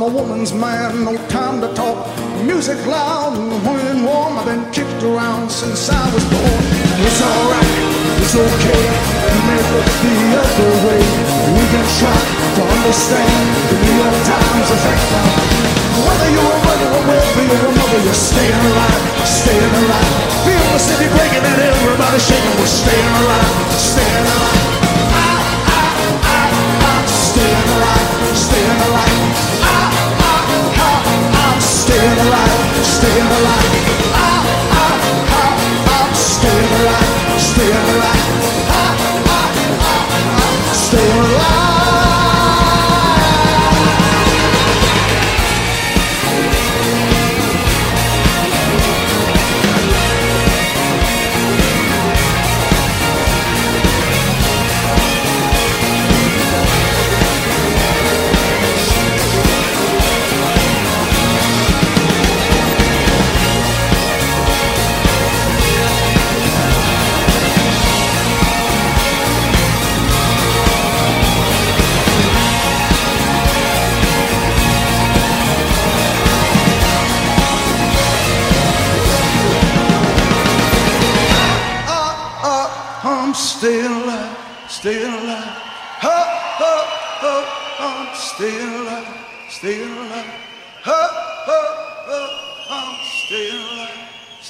I'm 0.00 0.08
a 0.08 0.16
woman's 0.16 0.54
man, 0.54 1.04
no 1.04 1.12
time 1.28 1.60
to 1.60 1.68
talk. 1.76 2.08
Music 2.40 2.80
loud 2.88 3.36
and 3.36 3.52
when 3.68 4.00
warm. 4.00 4.40
I've 4.40 4.48
been 4.48 4.64
kicked 4.72 5.04
around 5.04 5.52
since 5.52 5.92
I 5.92 6.00
was 6.16 6.24
born. 6.32 6.62
It's 7.04 7.20
alright, 7.20 7.68
it's 8.16 8.32
okay. 8.32 8.84
You 9.28 9.40
may 9.44 9.60
look 9.60 9.88
the 10.00 10.40
other 10.40 10.72
way. 10.88 11.04
We 11.52 11.64
can 11.68 11.84
try 12.00 12.16
to 12.16 12.62
understand 12.64 13.44
the 13.68 13.76
New 13.76 13.96
York 14.00 14.16
Times 14.24 14.68
effect. 14.72 15.04
Whether 16.00 16.30
you're 16.32 16.48
a 16.48 16.60
brother 16.64 16.88
or 16.96 17.02
whether 17.04 17.44
you're 17.44 17.60
a 17.60 17.72
mother, 17.76 18.00
you're 18.00 18.16
staying 18.16 18.56
alive, 18.56 19.04
staying 19.28 19.74
alive. 19.84 20.12
Feel 20.48 20.64
the 20.64 20.80
city 20.80 21.12
breaking 21.12 21.44
and 21.44 21.60
everybody 21.60 22.20
shaking. 22.24 22.56
We're 22.56 22.72
staying 22.72 23.12
alive, 23.20 23.52
staying 23.76 24.26
alive. 24.32 24.64
I, 25.12 25.28
I, 25.76 25.84
I, 26.24 26.40
I'm 26.88 27.04
staying 27.04 27.68
alive, 27.68 28.08
staying 28.32 28.64
alive. 28.64 28.69
Staying 31.90 32.18
alive, 32.18 32.86
staying 32.86 33.30
alive. 33.38 33.72
Ah, 34.14 34.46
I, 34.70 34.78
ah, 34.78 34.94
I, 34.94 35.34
ah, 35.34 35.58
I, 35.82 36.06
I'm 36.06 36.14
staying 36.14 36.72
alive, 36.78 37.40
staying 37.40 37.86
alive. 37.94 38.69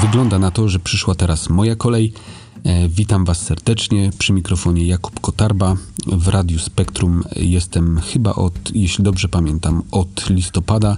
Wygląda 0.00 0.38
na 0.38 0.50
to, 0.50 0.68
że 0.68 0.78
przyszła 0.78 1.14
teraz 1.14 1.48
moja 1.48 1.76
kolej. 1.76 2.12
E, 2.70 2.88
Witam 2.88 3.24
Was 3.24 3.38
serdecznie. 3.42 4.10
Przy 4.18 4.32
mikrofonie 4.32 4.86
Jakub 4.86 5.20
Kotarba. 5.20 5.76
W 6.06 6.28
Radiu 6.28 6.58
Spektrum 6.58 7.22
jestem 7.36 8.00
chyba 8.00 8.34
od, 8.34 8.54
jeśli 8.74 9.04
dobrze 9.04 9.28
pamiętam, 9.28 9.82
od 9.90 10.30
listopada 10.30 10.96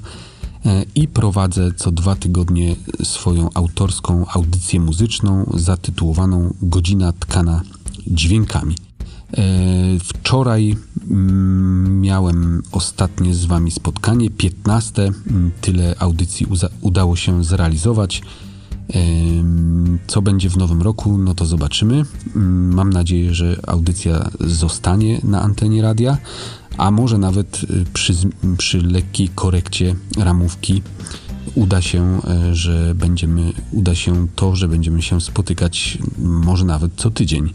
e, 0.67 0.85
i 0.95 1.09
prowadzę 1.09 1.73
co 1.77 1.91
dwa 1.91 2.15
tygodnie 2.17 2.77
swoją 3.03 3.49
autorską 3.55 4.27
audycję 4.29 4.81
muzyczną 4.81 5.51
zatytułowaną 5.55 6.55
Godzina 6.63 7.13
tkana 7.13 7.63
dźwiękami. 8.07 8.75
E, 8.75 9.43
Wczoraj 10.05 10.77
mm, 11.11 12.01
miałem 12.01 12.63
ostatnie 12.73 13.35
z 13.35 13.45
Wami 13.45 13.71
spotkanie, 13.71 14.31
15. 14.31 15.03
Mm, 15.03 15.51
Tyle 15.61 15.95
audycji 15.99 16.47
udało 16.81 17.17
się 17.17 17.45
zrealizować. 17.45 18.23
Co 20.07 20.23
będzie 20.23 20.51
w 20.51 20.57
nowym 20.57 20.83
roku, 20.83 21.19
no 21.19 21.35
to 21.35 21.47
zobaczymy. 21.47 22.03
Ym, 22.37 22.75
Mam 22.75 22.91
nadzieję, 22.91 23.35
że 23.35 23.57
audycja 23.67 24.31
zostanie 24.41 25.21
na 25.25 25.43
antenie 25.43 25.83
radia, 25.83 26.19
a 26.79 26.91
może 26.91 27.19
nawet 27.19 27.65
y, 27.65 27.85
przy, 27.93 28.15
przy 28.59 28.81
lekkiej 28.83 29.29
korekcie 29.29 29.95
ramówki 30.19 30.83
uda 31.55 31.83
się, 31.83 32.21
e, 32.25 32.55
że 32.55 32.95
będziemy, 32.95 33.53
uda 33.73 33.95
się 33.95 34.27
to, 34.37 34.57
że 34.57 34.69
będziemy 34.69 35.03
się 35.03 35.21
spotykać 35.21 35.99
może 36.19 36.65
nawet 36.65 36.93
co 36.97 37.11
tydzień. 37.11 37.53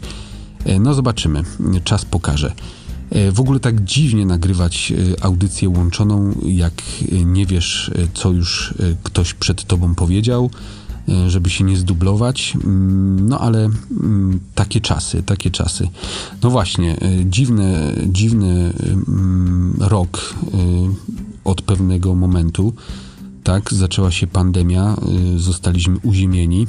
E, 0.64 0.78
No 0.80 0.94
zobaczymy, 0.94 1.42
czas 1.84 2.04
pokaże. 2.04 2.52
E, 3.10 3.32
W 3.32 3.40
ogóle 3.40 3.60
tak 3.60 3.84
dziwnie 3.84 4.26
nagrywać 4.26 4.92
audycję 5.20 5.68
łączoną, 5.68 6.34
jak 6.46 6.82
nie 7.24 7.46
wiesz, 7.46 7.90
co 8.14 8.30
już 8.30 8.74
ktoś 9.02 9.34
przed 9.34 9.64
tobą 9.64 9.94
powiedział, 9.94 10.50
żeby 11.26 11.50
się 11.50 11.64
nie 11.64 11.76
zdublować. 11.76 12.54
Mm, 12.64 13.28
No 13.28 13.38
ale 13.38 13.70
mm, 13.90 14.40
takie 14.54 14.80
czasy, 14.80 15.22
takie 15.22 15.50
czasy. 15.50 15.88
No 16.42 16.50
właśnie, 16.50 17.00
e, 17.00 17.24
dziwny, 17.24 17.96
dziwny 18.06 18.72
mm, 19.08 19.76
rok 19.80 20.34
e, 20.44 20.48
od 21.44 21.62
pewnego 21.62 22.14
momentu. 22.14 22.72
Tak, 23.44 23.74
zaczęła 23.74 24.10
się 24.10 24.26
pandemia, 24.26 24.96
e, 25.36 25.38
zostaliśmy 25.38 25.96
uziemieni. 26.02 26.66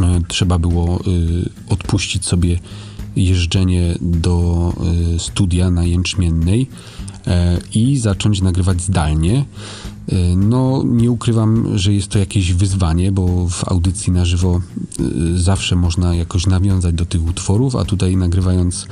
E, 0.00 0.20
trzeba 0.28 0.58
było 0.58 1.00
odpuścić 1.68 2.24
sobie 2.24 2.58
jeżdżenie 3.16 3.94
do 4.00 4.72
studia 5.18 5.70
na 5.70 5.84
Jęczmiennej 5.84 6.68
e, 7.26 7.58
i 7.74 7.98
zacząć 7.98 8.42
nagrywać 8.42 8.82
zdalnie. 8.82 9.44
No, 10.36 10.82
nie 10.86 11.10
ukrywam, 11.10 11.78
że 11.78 11.92
jest 11.92 12.08
to 12.08 12.18
jakieś 12.18 12.52
wyzwanie, 12.52 13.12
bo 13.12 13.48
w 13.48 13.68
audycji 13.68 14.12
na 14.12 14.24
żywo 14.24 14.60
y, 15.00 15.38
zawsze 15.40 15.76
można 15.76 16.14
jakoś 16.14 16.46
nawiązać 16.46 16.94
do 16.94 17.06
tych 17.06 17.26
utworów, 17.26 17.76
a 17.76 17.84
tutaj 17.84 18.16
nagrywając 18.16 18.86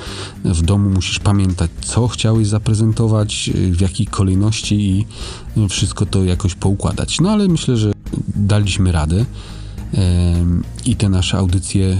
w 0.44 0.62
domu 0.62 0.90
musisz 0.90 1.18
pamiętać, 1.18 1.70
co 1.82 2.08
chciałeś 2.08 2.46
zaprezentować, 2.46 3.50
y, 3.54 3.72
w 3.72 3.80
jakiej 3.80 4.06
kolejności 4.06 4.74
i 4.74 5.06
y, 5.64 5.68
wszystko 5.68 6.06
to 6.06 6.24
jakoś 6.24 6.54
poukładać. 6.54 7.20
No, 7.20 7.30
ale 7.30 7.48
myślę, 7.48 7.76
że 7.76 7.92
daliśmy 8.36 8.92
radę. 8.92 9.24
I 10.86 10.96
te 10.96 11.08
nasze 11.08 11.38
audycje 11.38 11.86
y, 11.86 11.96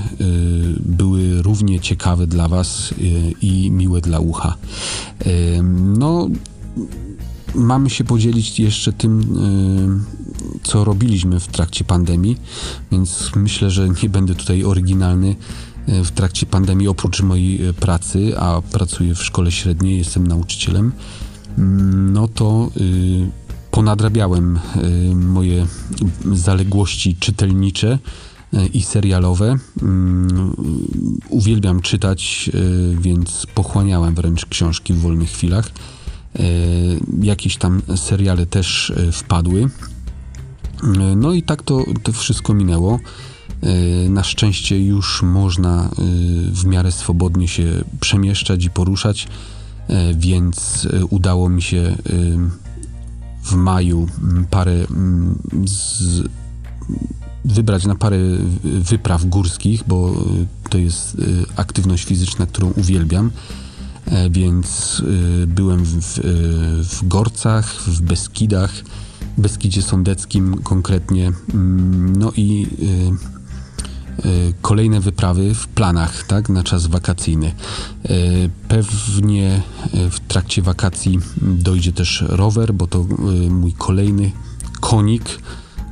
były 0.80 1.42
równie 1.42 1.80
ciekawe 1.80 2.26
dla 2.26 2.48
Was 2.48 2.94
i 3.42 3.70
miłe 3.70 4.00
dla 4.00 4.20
ucha. 4.20 4.56
No, 5.98 6.28
mamy 7.56 7.90
się 7.90 8.04
podzielić 8.04 8.60
jeszcze 8.60 8.92
tym, 8.92 9.20
y, 9.20 10.60
co 10.62 10.84
robiliśmy 10.84 11.40
w 11.40 11.46
trakcie 11.46 11.84
pandemii, 11.84 12.36
więc 12.92 13.30
myślę, 13.36 13.70
że 13.70 13.88
nie 14.02 14.08
będę 14.08 14.34
tutaj 14.34 14.64
oryginalny. 14.64 15.36
y, 15.88 16.04
W 16.04 16.10
trakcie 16.10 16.46
pandemii, 16.46 16.88
oprócz 16.88 17.22
mojej 17.22 17.68
y, 17.68 17.72
pracy, 17.72 18.38
a 18.38 18.62
pracuję 18.72 19.14
w 19.14 19.24
szkole 19.24 19.52
średniej, 19.52 19.98
jestem 19.98 20.26
nauczycielem, 20.26 20.92
mm, 21.58 22.12
no 22.12 22.28
to 22.28 22.70
ponadrabiałem 23.70 24.58
moje 25.14 25.66
zaległości 26.32 27.16
czytelnicze 27.20 27.98
i 28.74 28.82
serialowe. 28.82 29.56
Mm, 29.82 30.56
Uwielbiam 31.28 31.80
czytać, 31.80 32.50
więc 33.00 33.46
pochłaniałem 33.54 34.14
wręcz 34.14 34.46
książki 34.46 34.92
w 34.92 35.00
wolnych 35.00 35.30
chwilach. 35.30 35.70
Y, 36.40 37.00
Jakieś 37.22 37.56
tam 37.56 37.82
seriale 37.96 38.46
też 38.46 38.90
y, 38.90 39.12
wpadły. 39.12 39.60
Y, 39.62 41.16
No 41.16 41.32
i 41.32 41.42
tak 41.42 41.62
to, 41.62 41.84
to 42.02 42.12
wszystko 42.12 42.54
minęło. 42.54 43.00
Na 44.08 44.24
szczęście 44.24 44.84
już 44.84 45.22
można 45.22 45.90
w 46.52 46.64
miarę 46.64 46.92
swobodnie 46.92 47.48
się 47.48 47.84
przemieszczać 48.00 48.64
i 48.64 48.70
poruszać, 48.70 49.28
więc 50.14 50.88
udało 51.10 51.48
mi 51.48 51.62
się 51.62 51.96
w 53.42 53.54
maju 53.54 54.06
parę 54.50 54.86
z, 55.64 56.22
wybrać 57.44 57.86
na 57.86 57.94
parę 57.94 58.18
wypraw 58.64 59.24
górskich, 59.24 59.84
bo 59.86 60.24
to 60.70 60.78
jest 60.78 61.16
aktywność 61.56 62.04
fizyczna, 62.04 62.46
którą 62.46 62.70
uwielbiam. 62.70 63.30
E, 64.06 64.30
Więc 64.30 65.00
y, 65.00 65.46
byłem 65.46 65.84
w, 65.84 66.20
w, 66.88 67.08
Gorcach, 67.08 67.82
w 67.86 68.00
Beskidach, 68.00 68.72
Beskidzie 69.38 69.82
Sądeckim 69.82 70.62
konkretnie. 70.62 71.32
Mm, 71.54 72.16
No 72.16 72.32
i 72.36 72.66
y, 72.82 74.54
kolejne 74.62 75.00
wyprawy 75.00 75.54
w 75.54 75.68
planach, 75.68 76.26
tak, 76.26 76.48
na 76.48 76.62
czas 76.62 76.86
wakacyjny. 76.86 77.52
Pewnie 78.68 79.62
w 80.10 80.20
trakcie 80.28 80.62
wakacji 80.62 81.18
dojdzie 81.42 81.92
też 81.92 82.24
rower, 82.28 82.74
bo 82.74 82.86
to 82.86 83.06
mój 83.50 83.72
kolejny 83.72 84.32
konik, 84.80 85.24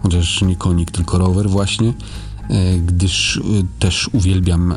chociaż 0.02 0.42
nie 0.42 0.56
konik, 0.56 0.90
tylko 0.90 1.18
rower 1.18 1.50
właśnie, 1.50 1.94
gdyż 2.86 3.40
też 3.78 4.10
uwielbiam 4.12 4.74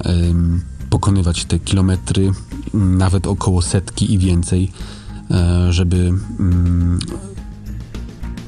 pokonywać 0.89 1.45
te 1.45 1.59
kilometry, 1.59 2.31
nawet 2.73 3.27
około 3.27 3.61
setki 3.61 4.13
i 4.13 4.17
więcej, 4.17 4.71
e, 5.31 5.73
żeby 5.73 6.13
mm, 6.39 6.99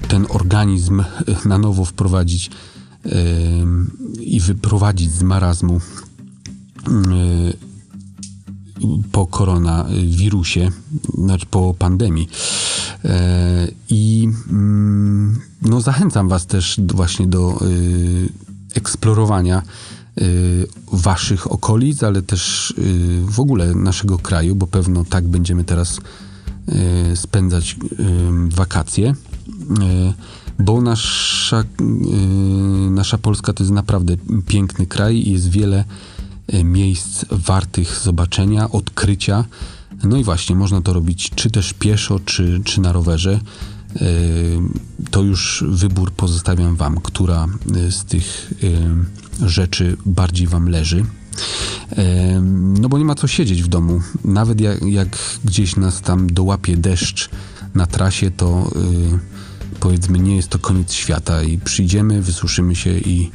ten 0.08 0.25
organizm 0.30 1.04
na 1.45 1.58
nowo 1.58 1.86
wprowadzić 1.86 2.52
em, 3.04 3.91
i 4.19 4.39
wyprowadzić 4.39 5.12
z 5.12 5.23
marazmu 5.23 5.78
y, 6.88 7.58
po 9.12 9.28
koronawirusie, 9.28 10.69
znaczy 11.17 11.45
po 11.45 11.73
pandemii. 11.73 12.30
E, 13.06 13.67
I 13.89 14.30
mm, 14.49 15.39
no, 15.62 15.82
zachęcam 15.82 16.30
Was 16.30 16.45
też 16.45 16.80
właśnie 16.93 17.28
do 17.28 17.60
eksplorowania 18.75 19.62
Waszych 20.91 21.51
okolic, 21.51 22.03
ale 22.03 22.21
też 22.21 22.71
y, 22.71 23.21
w 23.25 23.39
ogóle 23.39 23.75
naszego 23.75 24.17
kraju, 24.17 24.55
bo 24.55 24.67
pewno 24.67 25.05
tak 25.05 25.27
będziemy 25.27 25.63
teraz 25.63 25.99
y, 27.12 27.15
spędzać 27.15 27.73
y, 27.73 28.55
wakacje. 28.55 29.10
Y, 29.10 29.13
bo 30.63 30.82
nasza, 30.82 31.62
y, 31.62 31.65
nasza 32.91 33.17
Polska 33.17 33.53
to 33.53 33.63
jest 33.63 33.73
naprawdę 33.73 34.15
piękny 34.47 34.86
kraj 34.86 35.15
i 35.15 35.32
jest 35.32 35.49
wiele 35.49 35.86
miejsc 36.63 37.25
wartych 37.32 37.99
zobaczenia, 38.03 38.71
odkrycia. 38.71 39.45
No 40.03 40.17
i 40.17 40.23
właśnie, 40.23 40.55
można 40.55 40.82
to 40.82 40.93
robić 40.93 41.32
czy 41.36 41.51
też 41.51 41.73
pieszo, 41.73 42.19
czy, 42.25 42.62
czy 42.63 42.82
na 42.82 42.91
rowerze. 42.91 43.39
To 45.12 45.21
już 45.21 45.63
wybór 45.67 46.12
pozostawiam 46.12 46.75
Wam, 46.75 46.97
która 47.03 47.47
z 47.89 48.05
tych 48.05 48.53
rzeczy 49.45 49.97
bardziej 50.06 50.47
Wam 50.47 50.69
leży. 50.69 51.06
No 52.80 52.89
bo 52.89 52.97
nie 52.97 53.06
ma 53.06 53.15
co 53.15 53.28
siedzieć 53.28 53.63
w 53.63 53.67
domu. 53.67 54.02
Nawet 54.25 54.62
jak, 54.62 54.82
jak 54.82 55.17
gdzieś 55.45 55.75
nas 55.75 56.02
tam 56.02 56.34
dołapie 56.34 56.78
deszcz 56.78 57.30
na 57.75 57.86
trasie, 57.86 58.32
to 58.32 58.71
y, 59.73 59.80
powiedzmy 59.80 60.19
nie 60.19 60.36
jest 60.36 60.47
to 60.47 60.60
koniec 60.60 60.93
świata 60.93 61.43
i 61.43 61.58
przyjdziemy, 61.58 62.21
wysuszymy 62.21 62.75
się 62.75 62.97
i 62.97 63.32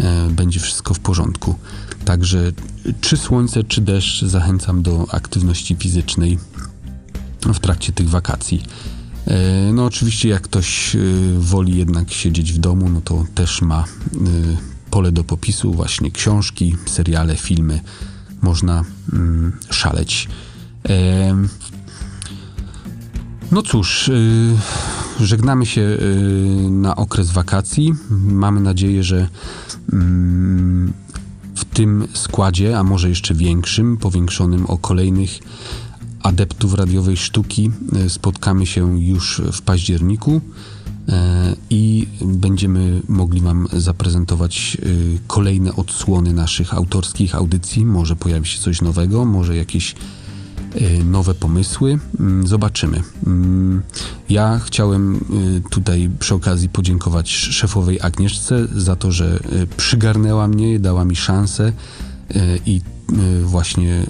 e, 0.00 0.30
będzie 0.30 0.60
wszystko 0.60 0.94
w 0.94 1.00
porządku. 1.00 1.54
Także 2.04 2.52
czy 3.00 3.16
słońce, 3.16 3.64
czy 3.64 3.80
deszcz 3.80 4.24
zachęcam 4.24 4.82
do 4.82 5.06
aktywności 5.10 5.76
fizycznej 5.76 6.38
w 7.54 7.58
trakcie 7.58 7.92
tych 7.92 8.08
wakacji. 8.08 8.62
E, 9.26 9.72
no 9.72 9.84
oczywiście 9.84 10.28
jak 10.28 10.42
ktoś 10.42 10.96
e, 10.96 10.98
woli 11.38 11.76
jednak 11.76 12.10
siedzieć 12.10 12.52
w 12.52 12.58
domu, 12.58 12.88
no 12.88 13.00
to 13.00 13.24
też 13.34 13.62
ma 13.62 13.84
e, 13.84 14.16
pole 14.90 15.12
do 15.12 15.24
popisu, 15.24 15.72
właśnie 15.72 16.10
książki, 16.10 16.76
seriale, 16.86 17.36
filmy. 17.36 17.80
Można 18.42 18.84
mm, 19.12 19.52
szaleć. 19.70 20.28
No 23.52 23.62
cóż, 23.62 24.10
żegnamy 25.20 25.66
się 25.66 25.98
na 26.70 26.96
okres 26.96 27.30
wakacji. 27.30 27.94
Mamy 28.10 28.60
nadzieję, 28.60 29.02
że 29.02 29.28
mm, 29.92 30.92
w 31.54 31.64
tym 31.64 32.08
składzie, 32.14 32.78
a 32.78 32.84
może 32.84 33.08
jeszcze 33.08 33.34
większym, 33.34 33.96
powiększonym 33.96 34.66
o 34.66 34.78
kolejnych 34.78 35.40
adeptów 36.22 36.74
radiowej 36.74 37.16
sztuki 37.16 37.70
e, 37.96 38.10
spotkamy 38.10 38.66
się 38.66 39.02
już 39.02 39.42
w 39.52 39.62
październiku 39.62 40.36
e, 40.36 40.40
i 41.70 42.06
będziemy 42.22 43.02
mogli 43.08 43.40
Wam 43.40 43.68
zaprezentować 43.72 44.76
e, 44.80 44.86
kolejne 45.26 45.76
odsłony 45.76 46.32
naszych 46.32 46.74
autorskich 46.74 47.34
audycji. 47.34 47.86
Może 47.86 48.16
pojawi 48.16 48.48
się 48.48 48.60
coś 48.60 48.82
nowego, 48.82 49.24
może 49.24 49.56
jakieś 49.56 49.94
nowe 51.04 51.34
pomysły. 51.34 51.98
Mm, 52.20 52.46
zobaczymy. 52.46 53.02
Mm, 53.26 53.82
ja 54.28 54.58
chciałem 54.58 55.24
tutaj 55.70 56.10
przy 56.18 56.34
okazji 56.34 56.68
podziękować 56.68 57.30
szefowej 57.30 58.00
Agnieszce 58.00 58.66
za 58.76 58.96
to, 58.96 59.12
że 59.12 59.40
przygarnęła 59.76 60.48
mnie, 60.48 60.80
dała 60.80 61.04
mi 61.04 61.16
szansę 61.16 61.72
i 62.66 62.80
właśnie 63.42 64.06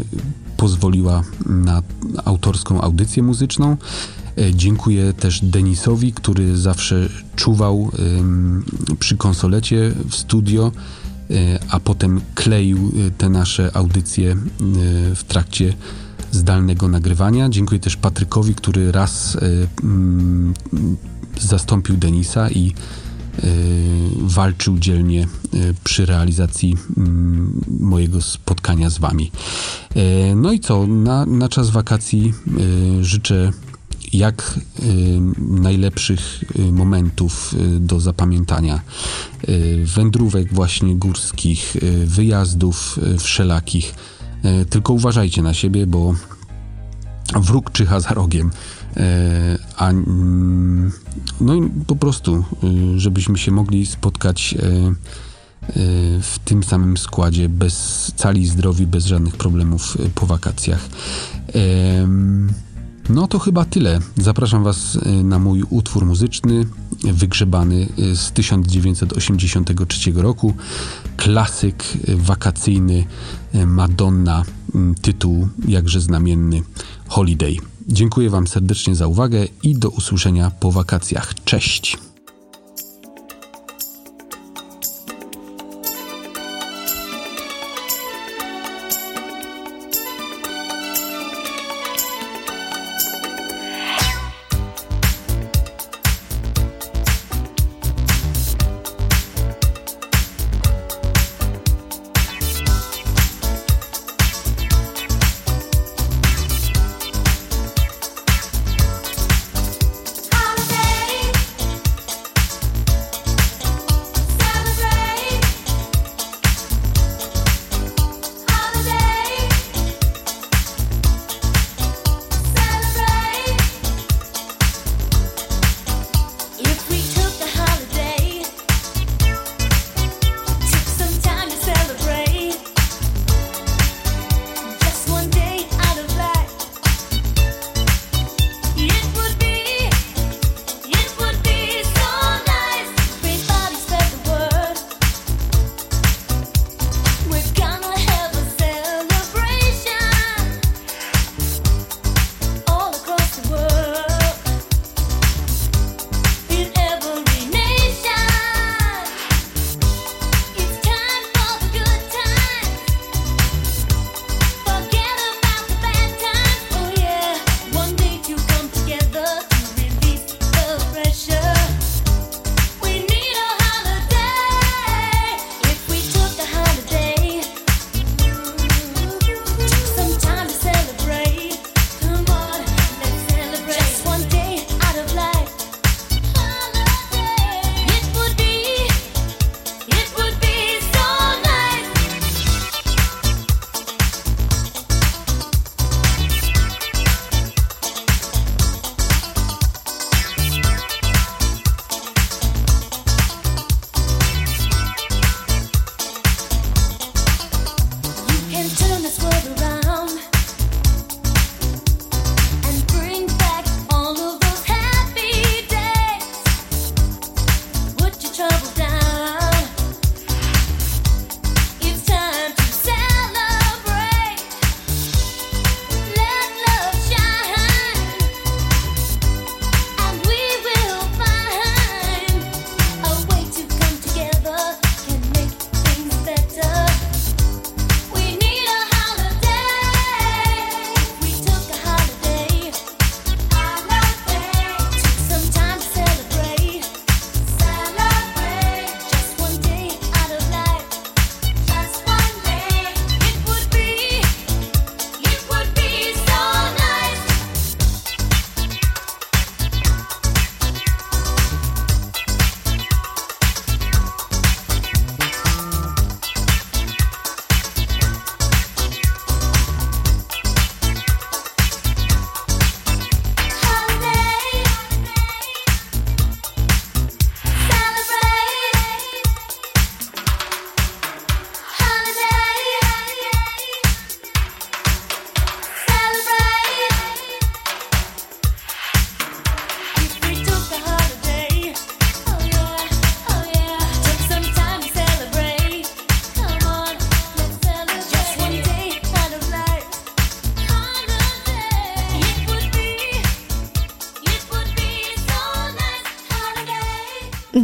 pozwoliła 0.56 1.22
na 1.46 1.82
autorską 2.24 2.80
audycję 2.80 3.22
muzyczną. 3.22 3.76
E, 4.40 4.54
dziękuję 4.54 5.12
też 5.12 5.40
Denisowi, 5.42 6.12
który 6.12 6.56
zawsze 6.56 7.08
czuwał 7.36 7.90
przy 8.98 9.16
konsolecie 9.16 9.92
w 10.08 10.14
studio, 10.14 10.72
e, 11.30 11.58
a 11.68 11.80
potem 11.80 12.20
kleił 12.34 12.78
e, 12.78 13.10
te 13.10 13.28
nasze 13.28 13.76
audycje 13.76 14.36
w 15.14 15.24
trakcie 15.24 15.74
zdalnego 16.32 16.88
nagrywania. 16.88 17.48
Dziękuję 17.48 17.80
też 17.80 17.96
Patrykowi, 17.96 18.54
który 18.54 18.92
raz 18.92 19.38
zastąpił 21.40 21.96
Denisa 21.96 22.50
i 22.50 22.74
walczył 24.16 24.78
dzielnie 24.78 25.26
przy 25.84 26.06
realizacji 26.06 26.76
mm, 26.96 27.60
mojego 27.80 28.22
spotkania 28.22 28.90
z 28.90 28.98
Wami. 28.98 29.30
No 30.36 30.52
i 30.52 30.60
co? 30.60 30.86
Na, 30.86 31.26
na 31.26 31.48
czas 31.48 31.70
wakacji 31.70 32.34
życzę 33.00 33.52
jak 34.12 34.60
najlepszych 35.38 36.44
momentów 36.72 37.54
do 37.80 38.00
zapamiętania. 38.00 38.80
Wędrówek 39.84 40.54
właśnie 40.54 40.94
górskich, 40.94 41.76
wyjazdów 42.04 42.98
wszelakich. 43.18 43.94
Tylko 44.70 44.92
uważajcie 44.92 45.42
na 45.42 45.54
siebie, 45.54 45.86
bo 45.86 46.14
wróg 47.36 47.72
czyha 47.72 48.00
za 48.00 48.08
rogiem. 48.10 48.50
A, 49.76 49.90
mm, 49.90 50.92
no 51.40 51.54
i 51.54 51.70
po 51.86 51.96
prostu, 51.96 52.44
y, 52.94 53.00
żebyśmy 53.00 53.38
się 53.38 53.50
mogli 53.52 53.86
spotkać 53.86 54.54
w 56.22 56.38
tym 56.44 56.62
samym 56.62 56.96
składzie, 56.96 57.48
bez 57.48 58.12
cali 58.16 58.46
zdrowi, 58.46 58.86
bez 58.86 59.04
żadnych 59.06 59.36
problemów 59.36 59.98
po 60.14 60.26
wakacjach. 60.26 60.88
No 63.14 63.28
to 63.28 63.38
chyba 63.38 63.64
tyle. 63.64 64.00
Zapraszam 64.16 64.64
Was 64.64 64.98
na 65.24 65.38
mój 65.38 65.62
utwór 65.70 66.06
muzyczny, 66.06 66.66
wygrzebany 67.02 67.88
z 68.14 68.32
1983 68.32 70.12
roku. 70.12 70.54
Klasyk 71.16 71.84
wakacyjny 72.08 73.04
Madonna, 73.66 74.44
tytuł 75.02 75.48
jakże 75.68 76.00
znamienny 76.00 76.62
Holiday. 77.08 77.56
Dziękuję 77.88 78.30
Wam 78.30 78.46
serdecznie 78.46 78.94
za 78.94 79.06
uwagę 79.06 79.44
i 79.62 79.78
do 79.78 79.90
usłyszenia 79.90 80.50
po 80.50 80.72
wakacjach. 80.72 81.34
Cześć! 81.44 82.09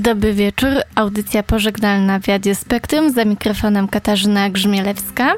Dobry 0.07 0.35
wieczór, 0.35 0.71
audycja 0.95 1.43
pożegnalna 1.43 2.19
w 2.19 2.29
Radio 2.29 2.55
Spektrum, 2.55 3.11
za 3.11 3.25
mikrofonem 3.25 3.89
Katarzyna 3.89 4.51
Grzmielewska. 4.51 5.35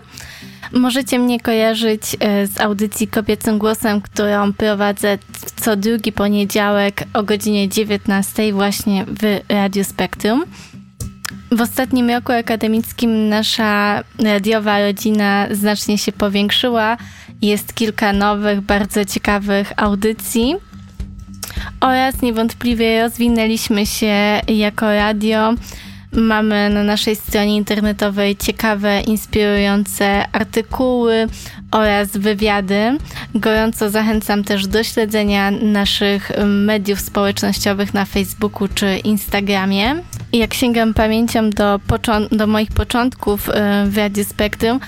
Możecie 0.72 1.18
mnie 1.18 1.40
kojarzyć 1.40 2.02
e, 2.20 2.46
z 2.46 2.60
audycji 2.60 3.08
Kobiecym 3.08 3.58
Głosem, 3.58 4.00
którą 4.00 4.52
prowadzę 4.52 5.18
co 5.56 5.76
drugi 5.76 6.12
poniedziałek 6.12 7.04
o 7.14 7.22
godzinie 7.22 7.68
19 7.68 8.52
właśnie 8.52 9.04
w 9.04 9.40
Radio 9.48 9.84
Spektrum. 9.84 10.44
W 11.52 11.60
ostatnim 11.60 12.10
roku 12.10 12.32
akademickim 12.32 13.28
nasza 13.28 14.04
radiowa 14.18 14.80
rodzina 14.80 15.46
znacznie 15.50 15.98
się 15.98 16.12
powiększyła. 16.12 16.96
Jest 17.42 17.74
kilka 17.74 18.12
nowych, 18.12 18.60
bardzo 18.60 19.04
ciekawych 19.04 19.72
audycji 19.76 20.56
oraz 21.80 22.22
niewątpliwie 22.22 23.02
rozwinęliśmy 23.02 23.86
się 23.86 24.40
jako 24.48 24.94
radio. 24.94 25.54
Mamy 26.12 26.70
na 26.70 26.82
naszej 26.82 27.16
stronie 27.16 27.56
internetowej 27.56 28.36
ciekawe, 28.36 29.00
inspirujące 29.00 30.24
artykuły 30.32 31.26
oraz 31.70 32.16
wywiady. 32.16 32.98
Gorąco 33.34 33.90
zachęcam 33.90 34.44
też 34.44 34.66
do 34.66 34.84
śledzenia 34.84 35.50
naszych 35.50 36.30
mediów 36.44 37.00
społecznościowych 37.00 37.94
na 37.94 38.04
Facebooku 38.04 38.68
czy 38.74 38.96
Instagramie. 38.96 39.94
Jak 40.32 40.54
sięgam 40.54 40.94
pamięcią 40.94 41.50
do, 41.50 41.80
do 42.32 42.46
moich 42.46 42.70
początków 42.72 43.48
y, 43.48 43.52
w 43.86 43.96
Radio 43.96 44.24
Spektrum, 44.24 44.80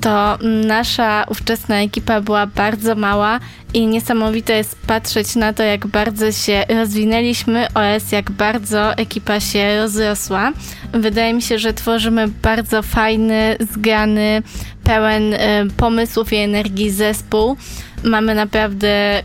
to 0.00 0.38
nasza 0.66 1.24
ówczesna 1.28 1.76
ekipa 1.76 2.20
była 2.20 2.46
bardzo 2.46 2.94
mała 2.94 3.40
i 3.74 3.86
niesamowite 3.86 4.52
jest 4.52 4.78
patrzeć 4.86 5.36
na 5.36 5.52
to, 5.52 5.62
jak 5.62 5.86
bardzo 5.86 6.32
się 6.32 6.64
rozwinęliśmy 6.68 7.66
oraz 7.74 8.12
jak 8.12 8.30
bardzo 8.30 8.96
ekipa 8.96 9.40
się 9.40 9.78
rozrosła. 9.78 10.52
Wydaje 10.92 11.34
mi 11.34 11.42
się, 11.42 11.58
że 11.58 11.72
tworzymy 11.72 12.28
bardzo 12.28 12.82
fajny, 12.82 13.56
zgrany, 13.60 14.42
pełen 14.84 15.34
y, 15.34 15.38
pomysłów 15.76 16.32
i 16.32 16.36
energii 16.36 16.90
zespół. 16.90 17.56
Mamy 18.04 18.34
naprawdę 18.34 19.22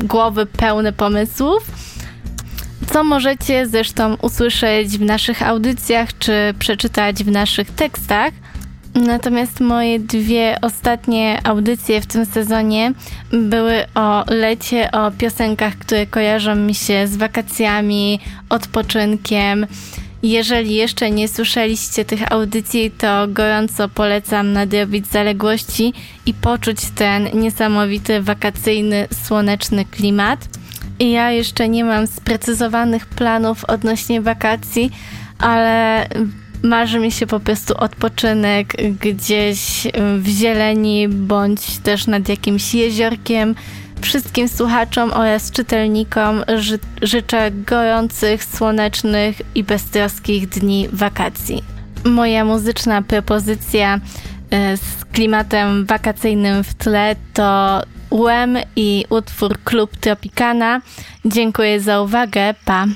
głowy 0.00 0.46
pełne 0.46 0.92
pomysłów. 0.92 1.70
Co 2.92 3.04
możecie 3.04 3.66
zresztą 3.66 4.14
usłyszeć 4.22 4.98
w 4.98 5.00
naszych 5.00 5.42
audycjach 5.42 6.18
czy 6.18 6.54
przeczytać 6.58 7.24
w 7.24 7.30
naszych 7.30 7.70
tekstach. 7.70 8.32
Natomiast 8.96 9.60
moje 9.60 9.98
dwie 9.98 10.56
ostatnie 10.62 11.40
audycje 11.44 12.00
w 12.00 12.06
tym 12.06 12.26
sezonie 12.26 12.92
były 13.32 13.84
o 13.94 14.24
lecie, 14.28 14.90
o 14.92 15.10
piosenkach, 15.10 15.78
które 15.78 16.06
kojarzą 16.06 16.54
mi 16.54 16.74
się 16.74 17.06
z 17.06 17.16
wakacjami, 17.16 18.20
odpoczynkiem. 18.48 19.66
Jeżeli 20.22 20.74
jeszcze 20.74 21.10
nie 21.10 21.28
słyszeliście 21.28 22.04
tych 22.04 22.32
audycji, 22.32 22.90
to 22.90 23.28
gorąco 23.28 23.88
polecam 23.88 24.52
nadrobić 24.52 25.06
zaległości 25.06 25.92
i 26.26 26.34
poczuć 26.34 26.78
ten 26.94 27.28
niesamowity 27.34 28.22
wakacyjny, 28.22 29.08
słoneczny 29.26 29.84
klimat. 29.84 30.48
Ja 30.98 31.30
jeszcze 31.30 31.68
nie 31.68 31.84
mam 31.84 32.06
sprecyzowanych 32.06 33.06
planów 33.06 33.64
odnośnie 33.64 34.20
wakacji, 34.20 34.90
ale 35.38 36.06
marzy 36.66 36.98
mi 36.98 37.12
się 37.12 37.26
po 37.26 37.40
prostu 37.40 37.74
odpoczynek 37.76 38.72
gdzieś 39.00 39.86
w 40.18 40.28
zieleni 40.28 41.08
bądź 41.08 41.78
też 41.78 42.06
nad 42.06 42.28
jakimś 42.28 42.74
jeziorkiem. 42.74 43.54
Wszystkim 44.00 44.48
słuchaczom 44.48 45.12
oraz 45.12 45.50
czytelnikom 45.50 46.42
ży 46.56 46.78
życzę 47.02 47.50
gorących, 47.50 48.44
słonecznych 48.44 49.42
i 49.54 49.64
beztroskich 49.64 50.48
dni 50.48 50.88
wakacji. 50.92 51.62
Moja 52.04 52.44
muzyczna 52.44 53.02
propozycja 53.02 54.00
e, 54.50 54.76
z 54.76 55.04
klimatem 55.04 55.86
wakacyjnym 55.86 56.64
w 56.64 56.74
tle 56.74 57.16
to 57.34 57.82
UM 58.10 58.56
i 58.76 59.04
utwór 59.08 59.58
Klub 59.64 59.96
Tropicana. 59.96 60.80
Dziękuję 61.24 61.80
za 61.80 62.00
uwagę. 62.00 62.54
Pa! 62.64 62.86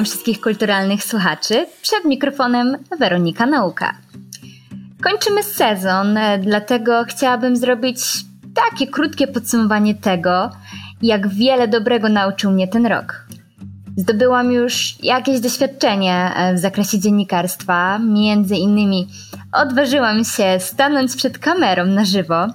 Witam 0.00 0.10
wszystkich 0.10 0.40
kulturalnych 0.40 1.04
słuchaczy. 1.04 1.66
Przed 1.82 2.04
mikrofonem 2.04 2.76
Weronika 2.98 3.46
Nauka. 3.46 3.94
Kończymy 5.02 5.42
sezon, 5.42 6.18
dlatego 6.42 7.04
chciałabym 7.04 7.56
zrobić 7.56 8.00
takie 8.54 8.86
krótkie 8.86 9.26
podsumowanie 9.26 9.94
tego, 9.94 10.50
jak 11.02 11.28
wiele 11.28 11.68
dobrego 11.68 12.08
nauczył 12.08 12.50
mnie 12.50 12.68
ten 12.68 12.86
rok. 12.86 13.26
Zdobyłam 13.96 14.52
już 14.52 14.94
jakieś 15.02 15.40
doświadczenie 15.40 16.32
e, 16.36 16.54
w 16.54 16.58
zakresie 16.58 16.98
dziennikarstwa, 16.98 17.98
między 17.98 18.56
innymi 18.56 19.08
odważyłam 19.52 20.24
się 20.24 20.56
stanąć 20.58 21.16
przed 21.16 21.38
kamerą 21.38 21.86
na 21.86 22.04
żywo, 22.04 22.46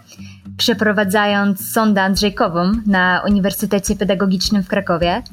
przeprowadzając 0.58 1.72
sondę 1.72 2.02
Andrzejkową 2.02 2.72
na 2.86 3.22
Uniwersytecie 3.28 3.96
Pedagogicznym 3.96 4.64
w 4.64 4.68
Krakowie, 4.68 5.24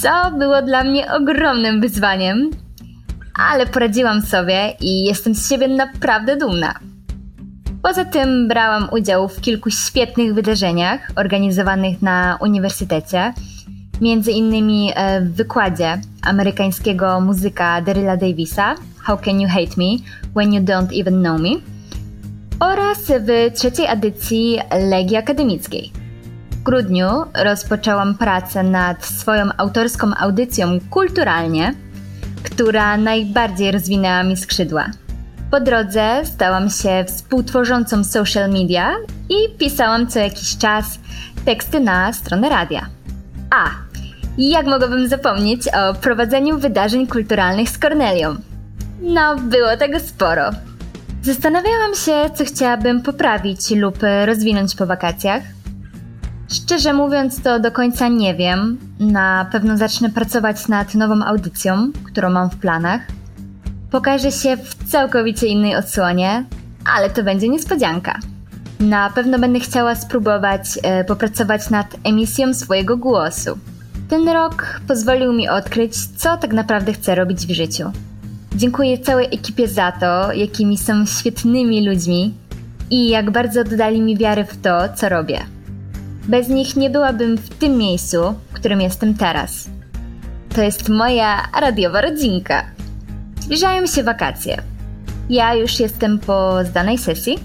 co 0.00 0.38
było 0.38 0.62
dla 0.62 0.84
mnie 0.84 1.12
ogromnym 1.12 1.80
wyzwaniem, 1.80 2.50
ale 3.34 3.66
poradziłam 3.66 4.22
sobie 4.22 4.72
i 4.80 5.04
jestem 5.04 5.34
z 5.34 5.48
siebie 5.48 5.68
naprawdę 5.68 6.36
dumna. 6.36 6.74
Poza 7.82 8.04
tym 8.04 8.48
brałam 8.48 8.88
udział 8.92 9.28
w 9.28 9.40
kilku 9.40 9.70
świetnych 9.70 10.34
wydarzeniach 10.34 11.00
organizowanych 11.16 12.02
na 12.02 12.38
uniwersytecie, 12.40 13.32
między 14.00 14.32
innymi 14.32 14.92
e, 14.94 15.20
w 15.20 15.34
wykładzie 15.34 16.00
amerykańskiego 16.22 17.20
muzyka 17.20 17.80
Daryla 17.80 18.16
Davisa 18.16 18.74
How 18.98 19.18
Can 19.18 19.40
You 19.40 19.48
Hate 19.48 19.76
Me 19.76 19.96
When 20.36 20.54
You 20.54 20.62
Don't 20.62 21.00
Even 21.00 21.20
Know 21.20 21.40
Me 21.40 21.50
oraz 22.60 22.98
w 22.98 23.54
trzeciej 23.54 23.86
edycji 23.88 24.58
Legii 24.90 25.16
Akademickiej. 25.16 26.01
W 26.62 26.64
grudniu 26.64 27.08
rozpoczęłam 27.34 28.14
pracę 28.14 28.62
nad 28.62 29.04
swoją 29.04 29.44
autorską 29.56 30.10
audycją 30.18 30.78
Kulturalnie, 30.90 31.74
która 32.42 32.96
najbardziej 32.96 33.72
rozwinęła 33.72 34.22
mi 34.22 34.36
skrzydła. 34.36 34.86
Po 35.50 35.60
drodze 35.60 36.20
stałam 36.24 36.70
się 36.70 37.04
współtworzącą 37.08 38.04
social 38.04 38.50
media 38.50 38.94
i 39.28 39.58
pisałam 39.58 40.06
co 40.06 40.18
jakiś 40.18 40.56
czas 40.56 40.98
teksty 41.44 41.80
na 41.80 42.12
stronę 42.12 42.48
radia. 42.48 42.86
A, 43.50 43.64
jak 44.38 44.66
mogłabym 44.66 45.08
zapomnieć 45.08 45.68
o 45.68 45.94
prowadzeniu 45.94 46.58
wydarzeń 46.58 47.06
kulturalnych 47.06 47.68
z 47.68 47.78
Cornelią? 47.78 48.36
No, 49.00 49.36
było 49.36 49.76
tego 49.76 50.00
sporo. 50.00 50.50
Zastanawiałam 51.22 51.94
się, 51.94 52.30
co 52.34 52.44
chciałabym 52.44 53.02
poprawić 53.02 53.70
lub 53.70 53.98
rozwinąć 54.24 54.74
po 54.74 54.86
wakacjach. 54.86 55.42
Szczerze 56.52 56.92
mówiąc, 56.92 57.42
to 57.42 57.60
do 57.60 57.70
końca 57.70 58.08
nie 58.08 58.34
wiem. 58.34 58.78
Na 59.00 59.46
pewno 59.52 59.76
zacznę 59.76 60.10
pracować 60.10 60.68
nad 60.68 60.94
nową 60.94 61.24
audycją, 61.24 61.92
którą 62.04 62.30
mam 62.30 62.50
w 62.50 62.56
planach. 62.56 63.00
Pokażę 63.90 64.32
się 64.32 64.56
w 64.56 64.74
całkowicie 64.90 65.46
innej 65.46 65.76
odsłonie, 65.76 66.44
ale 66.96 67.10
to 67.10 67.22
będzie 67.22 67.48
niespodzianka. 67.48 68.18
Na 68.80 69.10
pewno 69.10 69.38
będę 69.38 69.60
chciała 69.60 69.94
spróbować 69.94 70.78
e, 70.82 71.04
popracować 71.04 71.70
nad 71.70 71.96
emisją 72.04 72.54
swojego 72.54 72.96
głosu. 72.96 73.58
Ten 74.08 74.28
rok 74.28 74.80
pozwolił 74.88 75.32
mi 75.32 75.48
odkryć, 75.48 76.06
co 76.16 76.36
tak 76.36 76.52
naprawdę 76.52 76.92
chcę 76.92 77.14
robić 77.14 77.46
w 77.46 77.50
życiu. 77.50 77.92
Dziękuję 78.54 78.98
całej 78.98 79.26
ekipie 79.26 79.68
za 79.68 79.92
to, 79.92 80.32
jakimi 80.32 80.78
są 80.78 81.06
świetnymi 81.06 81.88
ludźmi 81.88 82.34
i 82.90 83.08
jak 83.08 83.30
bardzo 83.30 83.64
dodali 83.64 84.00
mi 84.00 84.16
wiary 84.16 84.44
w 84.44 84.62
to, 84.62 84.88
co 84.96 85.08
robię. 85.08 85.38
Bez 86.28 86.48
nich 86.48 86.76
nie 86.76 86.90
byłabym 86.90 87.38
w 87.38 87.48
tym 87.48 87.78
miejscu, 87.78 88.34
w 88.50 88.52
którym 88.52 88.80
jestem 88.80 89.14
teraz. 89.14 89.68
To 90.54 90.62
jest 90.62 90.88
moja 90.88 91.48
radiowa 91.60 92.00
rodzinka. 92.00 92.64
Zbliżają 93.40 93.86
się 93.86 94.02
wakacje. 94.02 94.62
Ja 95.30 95.54
już 95.54 95.80
jestem 95.80 96.18
po 96.18 96.64
zdanej 96.64 96.98
sesji, 96.98 97.38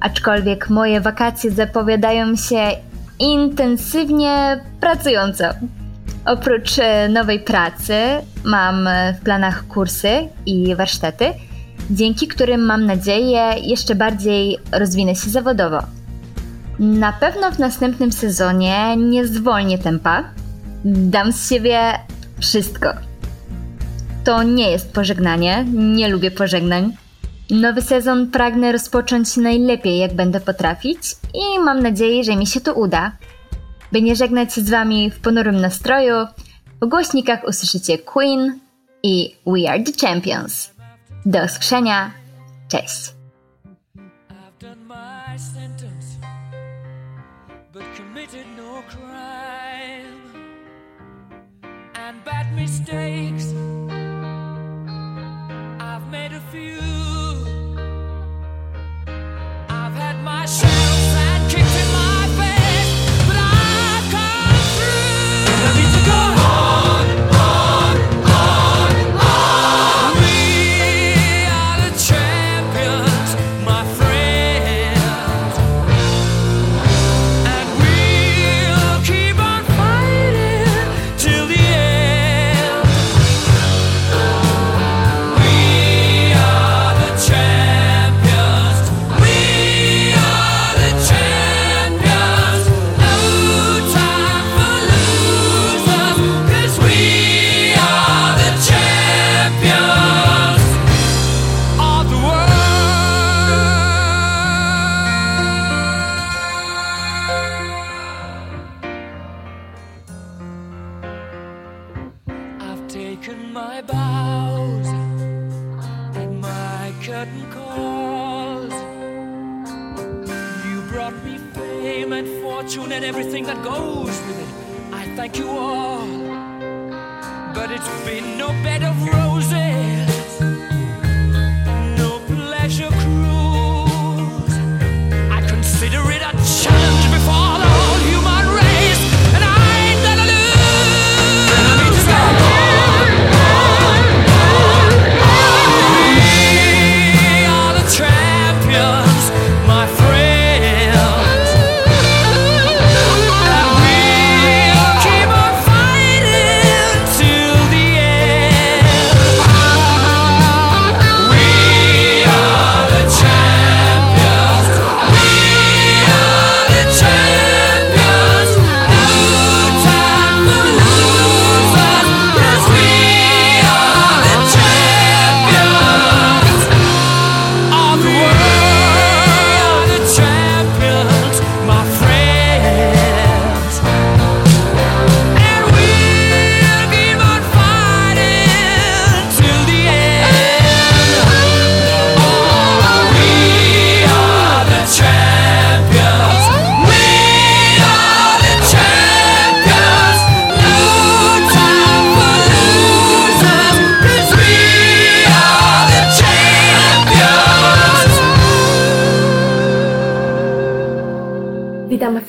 aczkolwiek 0.00 0.70
moje 0.70 1.00
wakacje 1.00 1.50
zapowiadają 1.50 2.36
się 2.36 2.68
intensywnie 3.18 4.60
pracująco. 4.80 5.44
Oprócz 6.26 6.78
e, 6.78 7.08
nowej 7.08 7.40
pracy 7.40 7.94
mam 8.44 8.86
e, 8.86 9.14
w 9.14 9.24
planach 9.24 9.66
kursy 9.66 10.28
i 10.46 10.76
warsztaty, 10.76 11.24
dzięki 11.90 12.28
którym 12.28 12.66
mam 12.66 12.86
nadzieję 12.86 13.50
jeszcze 13.62 13.94
bardziej 13.94 14.58
rozwinę 14.72 15.14
się 15.14 15.30
zawodowo. 15.30 15.97
Na 16.78 17.12
pewno 17.12 17.50
w 17.50 17.58
następnym 17.58 18.12
sezonie 18.12 18.96
nie 18.96 19.26
zwolnię 19.26 19.78
tempa. 19.78 20.24
Dam 20.84 21.32
z 21.32 21.48
siebie 21.48 21.98
wszystko. 22.40 22.92
To 24.24 24.42
nie 24.42 24.70
jest 24.70 24.92
pożegnanie, 24.92 25.64
nie 25.72 26.08
lubię 26.08 26.30
pożegnań. 26.30 26.96
Nowy 27.50 27.82
sezon 27.82 28.30
pragnę 28.30 28.72
rozpocząć 28.72 29.36
najlepiej, 29.36 29.98
jak 29.98 30.14
będę 30.14 30.40
potrafić, 30.40 31.00
i 31.34 31.60
mam 31.64 31.82
nadzieję, 31.82 32.24
że 32.24 32.36
mi 32.36 32.46
się 32.46 32.60
to 32.60 32.74
uda. 32.74 33.12
By 33.92 34.02
nie 34.02 34.16
żegnać 34.16 34.54
się 34.54 34.60
z 34.60 34.70
Wami 34.70 35.10
w 35.10 35.20
ponurym 35.20 35.60
nastroju, 35.60 36.26
w 36.82 36.86
głośnikach 36.86 37.44
usłyszycie 37.48 37.98
Queen 37.98 38.58
i 39.02 39.34
We 39.46 39.70
Are 39.70 39.82
the 39.82 40.06
Champions. 40.06 40.70
Do 41.26 41.44
usłyszenia, 41.44 42.10
cześć! 42.68 43.17
Mistakes, 52.58 53.54
I've 55.80 56.06
made 56.10 56.32
a 56.32 56.40
few. 56.50 56.97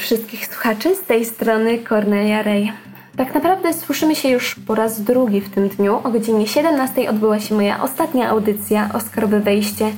Wszystkich 0.09 0.47
słuchaczy, 0.47 0.95
z 0.95 1.03
tej 1.03 1.25
strony 1.25 1.79
Cornelia 1.89 2.43
Ray. 2.43 2.71
Tak 3.17 3.33
naprawdę 3.33 3.73
słyszymy 3.73 4.15
się 4.15 4.29
już 4.29 4.55
po 4.55 4.75
raz 4.75 5.01
drugi 5.01 5.41
w 5.41 5.49
tym 5.49 5.69
dniu. 5.69 5.99
O 6.03 6.11
godzinie 6.11 6.47
17 6.47 7.09
odbyła 7.09 7.39
się 7.39 7.55
moja 7.55 7.83
ostatnia 7.83 8.29
audycja 8.29 8.89
Oscarowe 8.93 9.39
Wejście. 9.39 9.91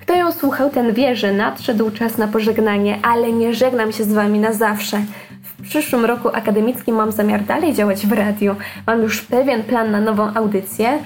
Kto 0.00 0.14
ją 0.14 0.32
słuchał, 0.32 0.70
ten 0.70 0.92
wie, 0.92 1.16
że 1.16 1.32
nadszedł 1.32 1.90
czas 1.90 2.18
na 2.18 2.28
pożegnanie, 2.28 2.98
ale 3.02 3.32
nie 3.32 3.54
żegnam 3.54 3.92
się 3.92 4.04
z 4.04 4.12
Wami 4.12 4.38
na 4.38 4.52
zawsze. 4.52 5.00
W 5.42 5.62
przyszłym 5.62 6.04
roku 6.04 6.28
akademickim 6.28 6.94
mam 6.94 7.12
zamiar 7.12 7.44
dalej 7.44 7.74
działać 7.74 8.06
w 8.06 8.12
radiu. 8.12 8.56
Mam 8.86 9.02
już 9.02 9.22
pewien 9.22 9.62
plan 9.62 9.90
na 9.90 10.00
nową 10.00 10.34
audycję. 10.34 10.98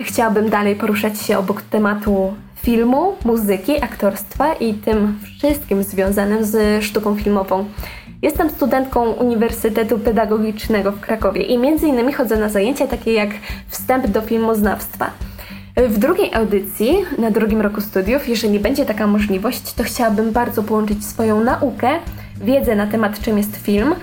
Chciałabym 0.00 0.50
dalej 0.50 0.76
poruszać 0.76 1.20
się 1.20 1.38
obok 1.38 1.62
tematu 1.62 2.34
filmu, 2.62 3.16
muzyki, 3.24 3.82
aktorstwa 3.82 4.54
i 4.54 4.74
tym 4.74 5.18
wszystkim 5.38 5.82
związanym 5.82 6.44
z 6.44 6.84
sztuką 6.84 7.16
filmową. 7.16 7.64
Jestem 8.22 8.50
studentką 8.50 9.10
Uniwersytetu 9.10 9.98
Pedagogicznego 9.98 10.92
w 10.92 11.00
Krakowie 11.00 11.42
i 11.42 11.58
między 11.58 11.86
innymi 11.86 12.12
chodzę 12.12 12.36
na 12.36 12.48
zajęcia 12.48 12.86
takie 12.86 13.12
jak 13.12 13.30
wstęp 13.68 14.06
do 14.06 14.20
filmoznawstwa. 14.20 15.10
W 15.76 15.98
drugiej 15.98 16.34
audycji, 16.34 16.96
na 17.18 17.30
drugim 17.30 17.60
roku 17.60 17.80
studiów, 17.80 18.28
jeżeli 18.28 18.60
będzie 18.60 18.84
taka 18.84 19.06
możliwość, 19.06 19.72
to 19.72 19.84
chciałabym 19.84 20.32
bardzo 20.32 20.62
połączyć 20.62 21.04
swoją 21.04 21.44
naukę, 21.44 21.88
wiedzę 22.40 22.76
na 22.76 22.86
temat 22.86 23.20
czym 23.20 23.38
jest 23.38 23.56
film, 23.56 23.94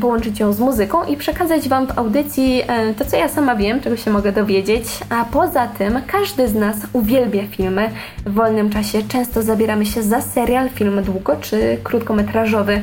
połączyć 0.00 0.40
ją 0.40 0.52
z 0.52 0.60
muzyką 0.60 1.04
i 1.04 1.16
przekazać 1.16 1.68
Wam 1.68 1.86
w 1.86 1.98
audycji 1.98 2.62
to, 2.98 3.04
co 3.04 3.16
ja 3.16 3.28
sama 3.28 3.56
wiem, 3.56 3.80
czego 3.80 3.96
się 3.96 4.10
mogę 4.10 4.32
dowiedzieć. 4.32 4.84
A 5.10 5.24
poza 5.24 5.66
tym, 5.66 6.00
każdy 6.06 6.48
z 6.48 6.54
nas 6.54 6.76
uwielbia 6.92 7.42
filmy. 7.50 7.90
W 8.26 8.34
wolnym 8.34 8.70
czasie 8.70 9.02
często 9.08 9.42
zabieramy 9.42 9.86
się 9.86 10.02
za 10.02 10.20
serial, 10.20 10.68
film 10.68 11.02
długo 11.02 11.36
czy 11.36 11.78
krótkometrażowy. 11.84 12.82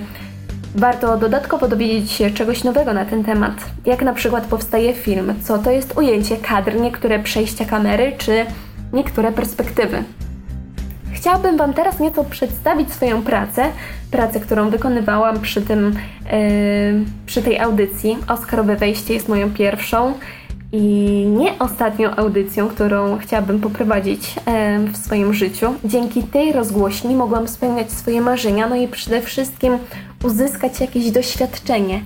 Warto 0.76 1.18
dodatkowo 1.18 1.68
dowiedzieć 1.68 2.12
się 2.12 2.32
czegoś 2.32 2.64
nowego 2.64 2.94
na 2.94 3.06
ten 3.06 3.24
temat, 3.24 3.54
jak 3.86 4.02
na 4.02 4.14
przykład 4.14 4.46
powstaje 4.46 4.94
film, 4.94 5.34
co 5.44 5.58
to 5.58 5.72
jest 5.72 5.98
ujęcie 5.98 6.38
kadr, 6.38 6.76
niektóre 6.82 7.20
przejścia 7.20 7.66
kamery 7.66 8.12
czy 8.18 8.46
niektóre 8.94 9.32
perspektywy. 9.32 10.04
Chciałabym 11.14 11.58
Wam 11.58 11.74
teraz 11.74 12.00
nieco 12.00 12.24
przedstawić 12.24 12.94
swoją 12.94 13.22
pracę, 13.22 13.66
pracę, 14.12 14.40
którą 14.40 14.70
wykonywałam 14.70 15.40
przy, 15.40 15.62
tym, 15.62 15.96
yy, 16.26 17.06
przy 17.26 17.42
tej 17.42 17.60
audycji. 17.60 18.18
Oscarowe 18.28 18.76
wejście 18.76 19.14
jest 19.14 19.30
moją 19.30 19.52
pierwszą 19.52 20.14
i 20.72 20.82
nie 21.38 21.60
ostatnią 21.60 22.16
audycją, 22.16 22.68
którą 22.68 23.18
chciałabym 23.18 23.60
poprowadzić 23.60 24.36
yy, 24.36 24.92
w 24.92 24.98
swoim 24.98 25.34
życiu. 25.34 25.74
Dzięki 25.86 26.24
tej 26.24 26.54
rozgłośni 26.54 27.16
mogłam 27.16 27.48
spełniać 27.48 27.92
swoje 27.92 28.22
marzenia, 28.22 28.68
no 28.68 28.76
i 28.76 28.88
przede 28.88 29.22
wszystkim 29.22 29.78
uzyskać 30.24 30.82
jakieś 30.82 31.12
doświadczenie. 31.12 32.02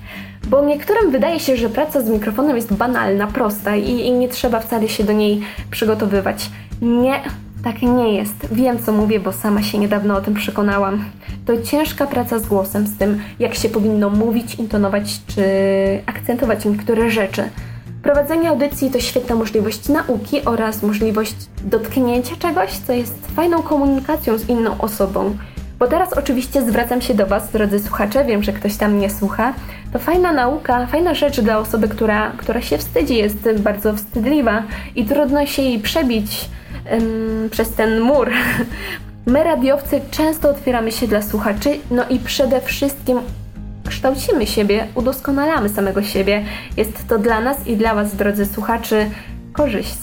Bo 0.48 0.66
niektórym 0.66 1.12
wydaje 1.12 1.40
się, 1.40 1.58
że 1.58 1.70
praca 1.70 2.02
z 2.02 2.10
mikrofonem 2.10 2.56
jest 2.56 2.74
banalna, 2.74 3.28
prosta 3.28 3.76
i, 3.76 3.90
i 3.90 4.12
nie 4.12 4.30
trzeba 4.30 4.60
wcale 4.60 4.90
się 4.90 5.04
do 5.04 5.14
niej 5.14 5.42
przygotowywać. 5.72 6.50
Nie, 6.82 7.22
tak 7.64 7.82
nie 7.82 8.14
jest. 8.14 8.36
Wiem, 8.52 8.84
co 8.84 8.92
mówię, 8.92 9.20
bo 9.20 9.32
sama 9.32 9.64
się 9.64 9.78
niedawno 9.78 10.16
o 10.16 10.22
tym 10.22 10.34
przekonałam. 10.34 11.06
To 11.46 11.62
ciężka 11.62 12.08
praca 12.08 12.40
z 12.40 12.48
głosem, 12.48 12.88
z 12.88 12.98
tym, 12.98 13.22
jak 13.40 13.56
się 13.56 13.70
powinno 13.70 14.10
mówić, 14.10 14.56
intonować 14.56 15.22
czy 15.28 15.44
akcentować 16.06 16.66
niektóre 16.66 17.10
rzeczy. 17.10 17.44
Prowadzenie 18.04 18.50
audycji 18.50 18.92
to 18.92 19.00
świetna 19.00 19.36
możliwość 19.36 19.90
nauki 19.90 20.46
oraz 20.46 20.84
możliwość 20.84 21.36
dotknięcia 21.64 22.36
czegoś, 22.36 22.72
co 22.72 22.94
jest 22.94 23.28
fajną 23.36 23.62
komunikacją 23.62 24.38
z 24.38 24.50
inną 24.50 24.82
osobą. 24.82 25.38
Bo 25.84 25.90
teraz 25.90 26.14
oczywiście 26.14 26.62
zwracam 26.62 27.02
się 27.02 27.14
do 27.14 27.28
Was, 27.28 27.52
drodzy 27.52 27.80
słuchacze, 27.80 28.26
wiem, 28.26 28.44
że 28.44 28.54
ktoś 28.54 28.76
tam 28.78 29.00
nie 29.00 29.10
słucha. 29.10 29.54
To 29.94 30.00
fajna 30.00 30.34
nauka, 30.34 30.88
fajna 30.88 31.14
rzecz 31.14 31.42
dla 31.42 31.60
osoby, 31.60 31.88
która, 31.88 32.32
która 32.38 32.62
się 32.62 32.78
wstydzi, 32.78 33.18
jest 33.18 33.52
bardzo 33.60 33.94
wstydliwa 33.94 34.64
i 34.96 35.06
trudno 35.06 35.46
się 35.46 35.62
jej 35.62 35.80
przebić 35.80 36.50
ym, 36.94 37.50
przez 37.52 37.72
ten 37.72 38.00
mur. 38.00 38.30
My, 39.26 39.44
radiowcy, 39.44 40.02
często 40.12 40.50
otwieramy 40.50 40.92
się 40.92 41.08
dla 41.08 41.22
słuchaczy, 41.22 41.70
no 41.92 42.04
i 42.10 42.20
przede 42.20 42.62
wszystkim 42.62 43.20
kształcimy 43.90 44.48
siebie, 44.48 44.88
udoskonalamy 44.96 45.70
samego 45.70 46.04
siebie. 46.04 46.46
Jest 46.78 47.08
to 47.08 47.20
dla 47.20 47.42
nas 47.42 47.68
i 47.68 47.78
dla 47.78 47.96
Was, 47.96 48.16
drodzy 48.16 48.46
słuchaczy, 48.46 49.10
korzyść. 49.54 49.98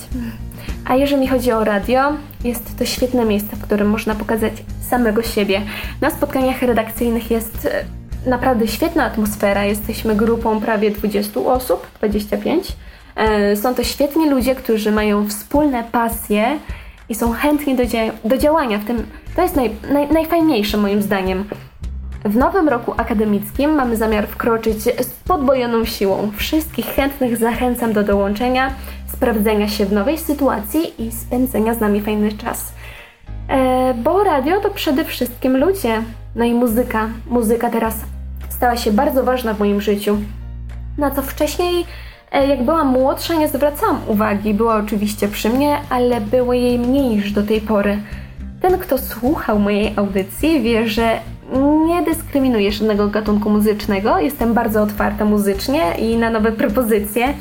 A 0.91 0.95
jeżeli 0.95 1.28
chodzi 1.28 1.53
o 1.53 1.64
radio, 1.64 2.12
jest 2.45 2.78
to 2.78 2.84
świetne 2.84 3.24
miejsce, 3.24 3.57
w 3.57 3.62
którym 3.62 3.91
można 3.91 4.14
pokazać 4.14 4.53
samego 4.88 5.22
siebie. 5.22 5.62
Na 6.01 6.11
spotkaniach 6.11 6.62
redakcyjnych 6.62 7.30
jest 7.30 7.66
e, 7.66 7.84
naprawdę 8.30 8.68
świetna 8.68 9.05
atmosfera. 9.05 9.64
Jesteśmy 9.64 10.16
grupą 10.16 10.61
prawie 10.61 10.91
20 10.91 11.41
osób, 11.41 11.86
25. 11.99 12.68
E, 13.16 13.57
są 13.57 13.74
to 13.74 13.84
świetni 13.84 14.30
ludzie, 14.30 14.55
którzy 14.55 14.93
mają 14.93 15.28
wspólne 15.28 15.84
pasje 15.93 16.59
i 17.09 17.14
są 17.14 17.32
chętni 17.32 17.76
do, 17.76 17.86
dzia 17.86 18.01
do 18.24 18.38
działania. 18.38 18.78
W 18.78 18.84
tym 18.84 19.07
to 19.36 19.43
jest 19.43 19.57
naj 19.57 19.70
naj 19.93 20.12
najfajniejsze 20.12 20.76
moim 20.76 21.03
zdaniem. 21.03 21.45
W 22.25 22.37
nowym 22.37 22.68
roku 22.68 22.95
akademickim 22.97 23.71
mamy 23.71 23.97
zamiar 23.97 24.27
wkroczyć 24.27 24.83
z 24.83 25.11
podwojoną 25.29 25.85
siłą. 25.85 26.31
Wszystkich 26.37 26.87
chętnych 26.87 27.37
zachęcam 27.37 27.93
do 27.93 28.03
dołączenia, 28.03 28.71
sprawdzenia 29.12 29.68
się 29.68 29.87
w 29.87 29.93
nowej 29.93 30.18
sytuacji 30.18 31.03
i 31.03 31.12
spędzenia 31.12 31.75
z 31.75 31.81
nami 31.81 32.01
fajny 32.01 32.33
czas. 32.33 32.73
E, 33.49 33.95
bo 33.95 34.25
radio 34.25 34.61
to 34.61 34.71
przede 34.71 35.05
wszystkim 35.05 35.57
ludzie, 35.57 36.03
no 36.37 36.45
i 36.45 36.55
muzyka. 36.55 37.09
Muzyka 37.27 37.71
teraz 37.71 37.97
stała 38.49 38.77
się 38.77 38.93
bardzo 38.93 39.25
ważna 39.25 39.55
w 39.55 39.59
moim 39.59 39.81
życiu. 39.81 40.16
Na 40.99 41.11
co 41.11 41.23
wcześniej, 41.23 41.87
e, 42.33 42.47
jak 42.47 42.64
byłam 42.64 42.87
młodsza, 42.87 43.35
nie 43.35 43.49
zwracałam 43.49 44.01
uwagi. 44.07 44.55
Była 44.55 44.77
oczywiście 44.77 45.29
przy 45.29 45.49
mnie, 45.49 45.79
ale 45.91 46.21
było 46.21 46.53
jej 46.53 46.79
mniej 46.79 47.09
niż 47.09 47.33
do 47.33 47.43
tej 47.43 47.61
pory. 47.61 47.99
Ten, 48.61 48.79
kto 48.79 48.99
słuchał 48.99 49.59
mojej 49.59 49.93
audycji, 49.97 50.62
wie, 50.62 50.89
że 50.89 51.21
nie 51.86 52.03
dyskryminuję 52.03 52.72
żadnego 52.72 53.09
gatunku 53.09 53.51
muzycznego. 53.51 54.18
Jestem 54.18 54.55
bardzo 54.55 54.82
otwarta 54.82 55.24
muzycznie 55.24 55.82
i 55.98 56.16
na 56.16 56.30
nowe 56.30 56.53
propozycje. 56.53 57.34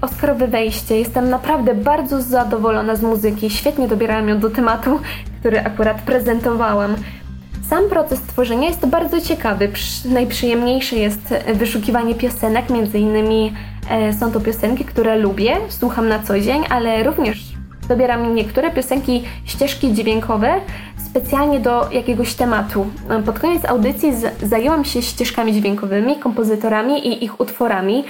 Oscarowe 0.00 0.48
wejście. 0.48 0.98
Jestem 0.98 1.30
naprawdę 1.30 1.74
bardzo 1.74 2.22
zadowolona 2.22 2.96
z 2.96 3.02
muzyki. 3.02 3.50
Świetnie 3.50 3.88
dobierałam 3.88 4.28
ją 4.28 4.38
do 4.38 4.50
tematu, 4.50 5.00
który 5.40 5.60
akurat 5.60 6.02
prezentowałam. 6.02 6.96
Sam 7.70 7.88
proces 7.88 8.20
tworzenia 8.20 8.68
jest 8.68 8.86
bardzo 8.86 9.20
ciekawy. 9.20 9.68
Najprzyjemniejsze 10.04 10.96
jest 10.96 11.34
wyszukiwanie 11.54 12.14
piosenek, 12.14 12.70
między 12.70 12.98
innymi 12.98 13.52
e, 13.90 14.12
są 14.12 14.32
to 14.32 14.40
piosenki, 14.40 14.84
które 14.84 15.18
lubię, 15.18 15.56
słucham 15.68 16.08
na 16.08 16.18
co 16.18 16.40
dzień, 16.40 16.62
ale 16.70 17.02
również 17.02 17.54
dobieram 17.88 18.34
niektóre 18.34 18.70
piosenki, 18.70 19.24
ścieżki 19.44 19.92
dźwiękowe 19.92 20.60
specjalnie 21.14 21.60
do 21.60 21.88
jakiegoś 21.90 22.34
tematu. 22.34 22.86
Pod 23.26 23.38
koniec 23.38 23.64
audycji 23.64 24.12
zajęłam 24.42 24.84
się 24.84 25.02
ścieżkami 25.02 25.52
dźwiękowymi, 25.52 26.16
kompozytorami 26.16 27.08
i 27.08 27.24
ich 27.24 27.40
utworami 27.40 28.04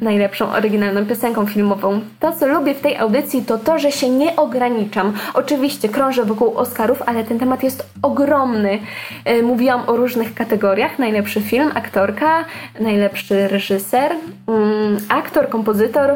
najlepszą 0.00 0.52
oryginalną 0.52 1.06
piosenką 1.06 1.46
filmową. 1.46 2.00
To, 2.20 2.32
co 2.32 2.46
lubię 2.46 2.74
w 2.74 2.80
tej 2.80 2.96
audycji, 2.96 3.44
to 3.44 3.58
to, 3.58 3.78
że 3.78 3.92
się 3.92 4.10
nie 4.10 4.36
ograniczam. 4.36 5.12
Oczywiście 5.34 5.88
krążę 5.88 6.24
wokół 6.24 6.56
Oscarów, 6.58 7.02
ale 7.06 7.24
ten 7.24 7.38
temat 7.38 7.62
jest 7.62 7.86
ogromny. 8.02 8.78
E, 9.24 9.42
mówiłam 9.42 9.82
o 9.86 9.96
różnych 9.96 10.34
kategoriach: 10.34 10.98
najlepszy 10.98 11.40
film, 11.40 11.70
aktorka, 11.74 12.44
najlepszy 12.80 13.48
reżyser, 13.48 14.12
mm, 14.48 14.96
aktor, 15.08 15.48
kompozytor. 15.48 16.10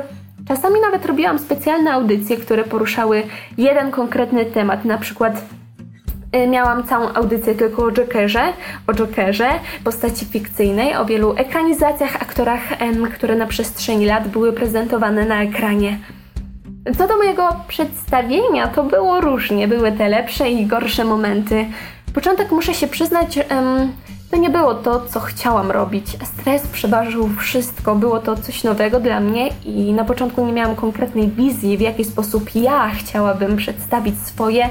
Czasami 0.48 0.80
nawet 0.80 1.06
robiłam 1.06 1.38
specjalne 1.38 1.92
audycje, 1.92 2.36
które 2.36 2.64
poruszały 2.64 3.22
jeden 3.58 3.90
konkretny 3.90 4.44
temat, 4.44 4.84
na 4.84 4.98
przykład 4.98 5.42
miałam 6.48 6.84
całą 6.84 7.12
audycję 7.12 7.54
tylko 7.54 7.84
o 7.84 7.92
Jokerze, 7.92 8.52
o 8.86 8.94
Jokerze, 8.94 9.48
postaci 9.84 10.26
fikcyjnej, 10.26 10.96
o 10.96 11.04
wielu 11.04 11.34
ekranizacjach, 11.36 12.16
aktorach, 12.16 12.60
które 13.14 13.36
na 13.36 13.46
przestrzeni 13.46 14.06
lat 14.06 14.28
były 14.28 14.52
prezentowane 14.52 15.24
na 15.24 15.42
ekranie. 15.42 15.98
Co 16.98 17.08
do 17.08 17.16
mojego 17.16 17.56
przedstawienia, 17.68 18.68
to 18.68 18.82
było 18.82 19.20
różnie. 19.20 19.68
Były 19.68 19.92
te 19.92 20.08
lepsze 20.08 20.50
i 20.50 20.66
gorsze 20.66 21.04
momenty. 21.04 21.66
Początek, 22.14 22.52
muszę 22.52 22.74
się 22.74 22.86
przyznać, 22.86 23.38
to 24.30 24.36
nie 24.36 24.50
było 24.50 24.74
to, 24.74 25.06
co 25.08 25.20
chciałam 25.20 25.70
robić. 25.70 26.06
Stres 26.24 26.66
przeważył 26.66 27.28
wszystko, 27.28 27.94
było 27.94 28.18
to 28.18 28.36
coś 28.36 28.64
nowego 28.64 29.00
dla 29.00 29.20
mnie 29.20 29.48
i 29.64 29.92
na 29.92 30.04
początku 30.04 30.46
nie 30.46 30.52
miałam 30.52 30.76
konkretnej 30.76 31.28
wizji, 31.28 31.76
w 31.76 31.80
jaki 31.80 32.04
sposób 32.04 32.54
ja 32.54 32.90
chciałabym 32.90 33.56
przedstawić 33.56 34.14
swoje, 34.18 34.70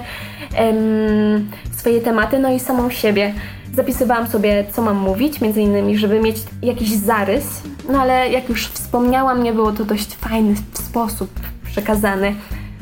em, 0.56 1.50
swoje 1.78 2.02
tematy, 2.02 2.40
no 2.40 2.54
i 2.54 2.60
samą 2.60 2.90
siebie. 2.90 3.34
Zapisywałam 3.74 4.28
sobie, 4.28 4.66
co 4.72 4.82
mam 4.82 4.98
mówić, 4.98 5.42
między 5.42 5.62
innymi, 5.62 5.98
żeby 5.98 6.20
mieć 6.20 6.38
jakiś 6.62 6.92
zarys, 6.96 7.62
no 7.90 8.02
ale 8.02 8.30
jak 8.30 8.50
już 8.50 8.68
wspomniałam, 8.68 9.44
nie 9.44 9.54
było 9.54 9.72
to 9.72 9.86
dość 9.86 10.16
fajny 10.16 10.56
sposób 10.74 11.30
przekazany. 11.66 12.36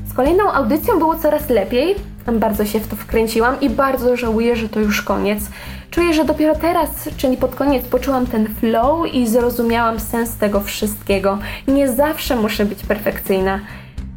Z 0.07 0.13
kolejną 0.13 0.51
audycją 0.51 0.99
było 0.99 1.15
coraz 1.15 1.49
lepiej, 1.49 1.95
bardzo 2.31 2.65
się 2.65 2.79
w 2.79 2.87
to 2.87 2.95
wkręciłam 2.95 3.61
i 3.61 3.69
bardzo 3.69 4.17
żałuję, 4.17 4.55
że 4.55 4.69
to 4.69 4.79
już 4.79 5.01
koniec. 5.01 5.43
Czuję, 5.93 6.13
że 6.13 6.25
dopiero 6.25 6.55
teraz, 6.55 7.09
czyli 7.17 7.37
pod 7.37 7.55
koniec, 7.55 7.85
poczułam 7.85 8.27
ten 8.27 8.47
flow 8.47 9.13
i 9.13 9.27
zrozumiałam 9.27 9.99
sens 9.99 10.35
tego 10.37 10.61
wszystkiego. 10.61 11.37
Nie 11.67 11.91
zawsze 11.91 12.35
muszę 12.35 12.65
być 12.65 12.83
perfekcyjna. 12.83 13.59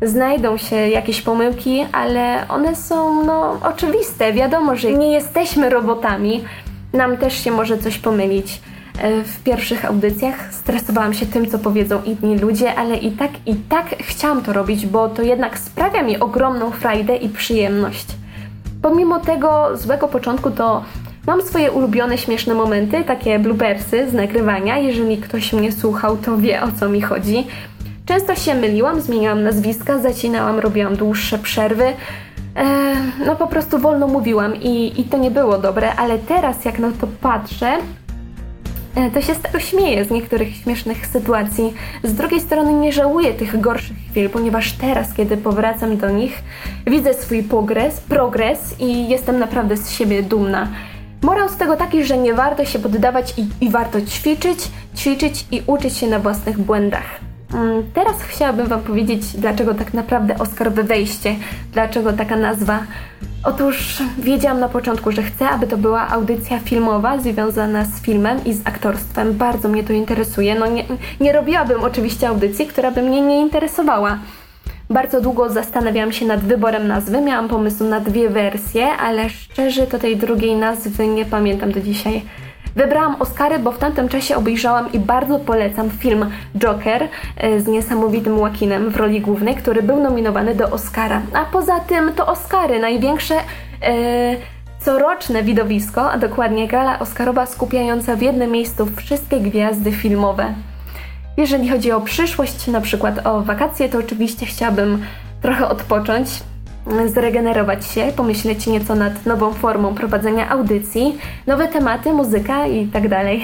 Znajdą 0.02 0.56
się 0.56 0.76
jakieś 0.76 1.22
pomyłki, 1.22 1.86
ale 1.92 2.48
one 2.48 2.76
są 2.76 3.24
no 3.24 3.58
oczywiste. 3.62 4.32
Wiadomo, 4.32 4.76
że 4.76 4.92
nie 4.92 5.12
jesteśmy 5.12 5.70
robotami. 5.70 6.44
Nam 6.92 7.16
też 7.16 7.44
się 7.44 7.50
może 7.50 7.78
coś 7.78 7.98
pomylić. 7.98 8.60
E, 8.98 9.22
w 9.22 9.42
pierwszych 9.42 9.84
audycjach 9.84 10.54
stresowałam 10.54 11.14
się 11.14 11.26
tym, 11.26 11.50
co 11.50 11.58
powiedzą 11.58 12.02
inni 12.02 12.38
ludzie, 12.38 12.74
ale 12.74 12.96
i 12.96 13.12
tak, 13.12 13.30
i 13.46 13.54
tak 13.54 13.86
chciałam 14.00 14.42
to 14.42 14.52
robić, 14.52 14.86
bo 14.86 15.08
to 15.08 15.22
jednak 15.22 15.58
sprawia 15.58 16.02
mi 16.02 16.18
ogromną 16.18 16.70
frajdę 16.70 17.16
i 17.16 17.28
przyjemność. 17.28 18.06
Pomimo 18.82 19.20
tego 19.20 19.76
złego 19.76 20.08
początku, 20.08 20.50
to 20.50 20.82
mam 21.26 21.42
swoje 21.42 21.72
ulubione 21.72 22.18
śmieszne 22.18 22.54
momenty, 22.54 23.04
takie 23.04 23.38
bloopersy 23.38 24.10
z 24.10 24.12
nagrywania. 24.12 24.78
Jeżeli 24.78 25.18
ktoś 25.18 25.52
mnie 25.52 25.72
słuchał, 25.72 26.16
to 26.16 26.38
wie 26.38 26.62
o 26.62 26.72
co 26.80 26.88
mi 26.88 27.02
chodzi. 27.02 27.46
Często 28.06 28.34
się 28.34 28.54
myliłam, 28.54 29.00
zmieniałam 29.00 29.42
nazwiska, 29.42 29.98
zacinałam, 29.98 30.58
robiłam 30.58 30.96
dłuższe 30.96 31.38
przerwy. 31.38 31.84
Eee, 32.56 32.96
no 33.26 33.36
po 33.36 33.46
prostu 33.46 33.78
wolno 33.78 34.06
mówiłam 34.06 34.56
i, 34.56 35.00
i 35.00 35.04
to 35.04 35.18
nie 35.18 35.30
było 35.30 35.58
dobre, 35.58 35.94
ale 35.94 36.18
teraz 36.18 36.64
jak 36.64 36.78
na 36.78 36.90
to 37.00 37.06
patrzę, 37.20 37.72
e, 38.94 39.10
to 39.10 39.22
się 39.22 39.34
tego 39.34 39.58
śmieję 39.60 40.04
z 40.04 40.10
niektórych 40.10 40.56
śmiesznych 40.56 41.06
sytuacji. 41.06 41.74
Z 42.02 42.14
drugiej 42.14 42.40
strony 42.40 42.72
nie 42.72 42.92
żałuję 42.92 43.34
tych 43.34 43.60
gorszych 43.60 43.96
chwil, 44.10 44.30
ponieważ 44.30 44.72
teraz, 44.72 45.14
kiedy 45.14 45.36
powracam 45.36 45.96
do 45.96 46.10
nich, 46.10 46.42
widzę 46.86 47.14
swój 47.14 47.42
progres, 47.42 48.00
progres 48.00 48.80
i 48.80 49.08
jestem 49.08 49.38
naprawdę 49.38 49.76
z 49.76 49.90
siebie 49.90 50.22
dumna. 50.22 50.68
Morał 51.22 51.48
z 51.48 51.56
tego 51.56 51.76
taki, 51.76 52.04
że 52.04 52.18
nie 52.18 52.34
warto 52.34 52.64
się 52.64 52.78
poddawać 52.78 53.34
i, 53.38 53.64
i 53.64 53.70
warto 53.70 54.00
ćwiczyć, 54.00 54.58
ćwiczyć 54.96 55.46
i 55.50 55.62
uczyć 55.66 55.96
się 55.96 56.06
na 56.06 56.18
własnych 56.18 56.58
błędach. 56.58 57.20
Mm, 57.54 57.82
teraz 57.94 58.22
chciałabym 58.22 58.66
Wam 58.66 58.80
powiedzieć, 58.80 59.22
dlaczego 59.38 59.74
tak 59.74 59.94
naprawdę 59.94 60.38
Oscarowe 60.38 60.82
wejście, 60.82 61.34
dlaczego 61.72 62.12
taka 62.12 62.36
nazwa. 62.36 62.78
Otóż 63.44 64.02
wiedziałam 64.18 64.60
na 64.60 64.68
początku, 64.68 65.12
że 65.12 65.22
chcę, 65.22 65.48
aby 65.48 65.66
to 65.66 65.76
była 65.76 66.08
audycja 66.08 66.58
filmowa 66.58 67.18
związana 67.18 67.84
z 67.84 68.00
filmem 68.00 68.44
i 68.44 68.54
z 68.54 68.66
aktorstwem. 68.66 69.32
Bardzo 69.32 69.68
mnie 69.68 69.84
to 69.84 69.92
interesuje. 69.92 70.54
No 70.54 70.66
nie, 70.66 70.84
nie 71.20 71.32
robiłabym 71.32 71.84
oczywiście 71.84 72.28
audycji, 72.28 72.66
która 72.66 72.90
by 72.90 73.02
mnie 73.02 73.20
nie 73.20 73.40
interesowała. 73.40 74.18
Bardzo 74.90 75.20
długo 75.20 75.50
zastanawiałam 75.50 76.12
się 76.12 76.26
nad 76.26 76.40
wyborem 76.40 76.88
nazwy. 76.88 77.20
Miałam 77.20 77.48
pomysł 77.48 77.84
na 77.84 78.00
dwie 78.00 78.30
wersje, 78.30 78.88
ale 78.88 79.28
szczerze 79.28 79.86
to 79.86 79.98
tej 79.98 80.16
drugiej 80.16 80.56
nazwy 80.56 81.06
nie 81.06 81.24
pamiętam 81.24 81.72
do 81.72 81.80
dzisiaj. 81.80 82.22
Wybrałam 82.76 83.16
Oscary, 83.22 83.58
bo 83.58 83.72
w 83.72 83.78
tamtym 83.78 84.08
czasie 84.08 84.36
obejrzałam 84.36 84.92
i 84.92 84.98
bardzo 84.98 85.38
polecam 85.38 85.90
film 85.90 86.30
Joker 86.58 87.08
e, 87.36 87.60
z 87.60 87.66
niesamowitym 87.66 88.40
Łakinem 88.40 88.90
w 88.90 88.96
roli 88.96 89.20
głównej, 89.20 89.54
który 89.54 89.82
był 89.82 90.00
nominowany 90.00 90.54
do 90.54 90.70
Oscara. 90.70 91.22
A 91.32 91.44
poza 91.44 91.80
tym 91.80 92.12
to 92.12 92.26
Oscary, 92.26 92.80
największe 92.80 93.34
e, 93.34 93.42
coroczne 94.80 95.42
widowisko, 95.42 96.10
a 96.12 96.18
dokładnie 96.18 96.68
gala 96.68 96.98
Oscarowa 96.98 97.46
skupiająca 97.46 98.16
w 98.16 98.22
jednym 98.22 98.50
miejscu 98.50 98.86
wszystkie 98.96 99.40
gwiazdy 99.40 99.92
filmowe. 99.92 100.54
Jeżeli 101.36 101.68
chodzi 101.68 101.92
o 101.92 102.00
przyszłość, 102.00 102.66
na 102.66 102.80
przykład 102.80 103.26
o 103.26 103.42
wakacje, 103.42 103.88
to 103.88 103.98
oczywiście 103.98 104.46
chciałabym 104.46 105.02
trochę 105.42 105.68
odpocząć, 105.68 106.28
zregenerować 107.06 107.86
się, 107.86 108.12
pomyśleć 108.16 108.66
nieco 108.66 108.94
nad 108.94 109.26
nową 109.26 109.52
formą 109.52 109.94
prowadzenia 109.94 110.48
audycji, 110.48 111.18
nowe 111.46 111.68
tematy, 111.68 112.12
muzyka 112.12 112.66
i 112.66 112.86
tak 112.86 113.08
dalej. 113.08 113.42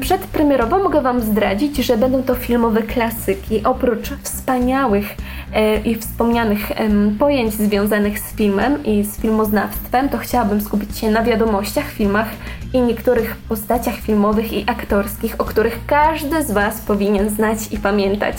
Przedpremierowo 0.00 0.78
mogę 0.78 1.02
Wam 1.02 1.20
zdradzić, 1.20 1.76
że 1.76 1.96
będą 1.96 2.22
to 2.22 2.34
filmowe 2.34 2.82
klasyki. 2.82 3.64
Oprócz 3.64 4.10
wspaniałych 4.22 5.06
e, 5.52 5.80
i 5.80 5.94
wspomnianych 5.94 6.70
e, 6.70 6.88
pojęć 7.18 7.54
związanych 7.54 8.18
z 8.18 8.36
filmem 8.36 8.84
i 8.84 9.04
z 9.04 9.20
filmoznawstwem, 9.20 10.08
to 10.08 10.18
chciałabym 10.18 10.60
skupić 10.60 10.98
się 10.98 11.10
na 11.10 11.22
wiadomościach, 11.22 11.90
filmach 11.90 12.28
i 12.74 12.80
niektórych 12.80 13.36
postaciach 13.36 13.94
filmowych 13.94 14.52
i 14.52 14.64
aktorskich, 14.66 15.40
o 15.40 15.44
których 15.44 15.78
każdy 15.86 16.44
z 16.44 16.50
Was 16.50 16.80
powinien 16.80 17.30
znać 17.30 17.58
i 17.72 17.78
pamiętać. 17.78 18.36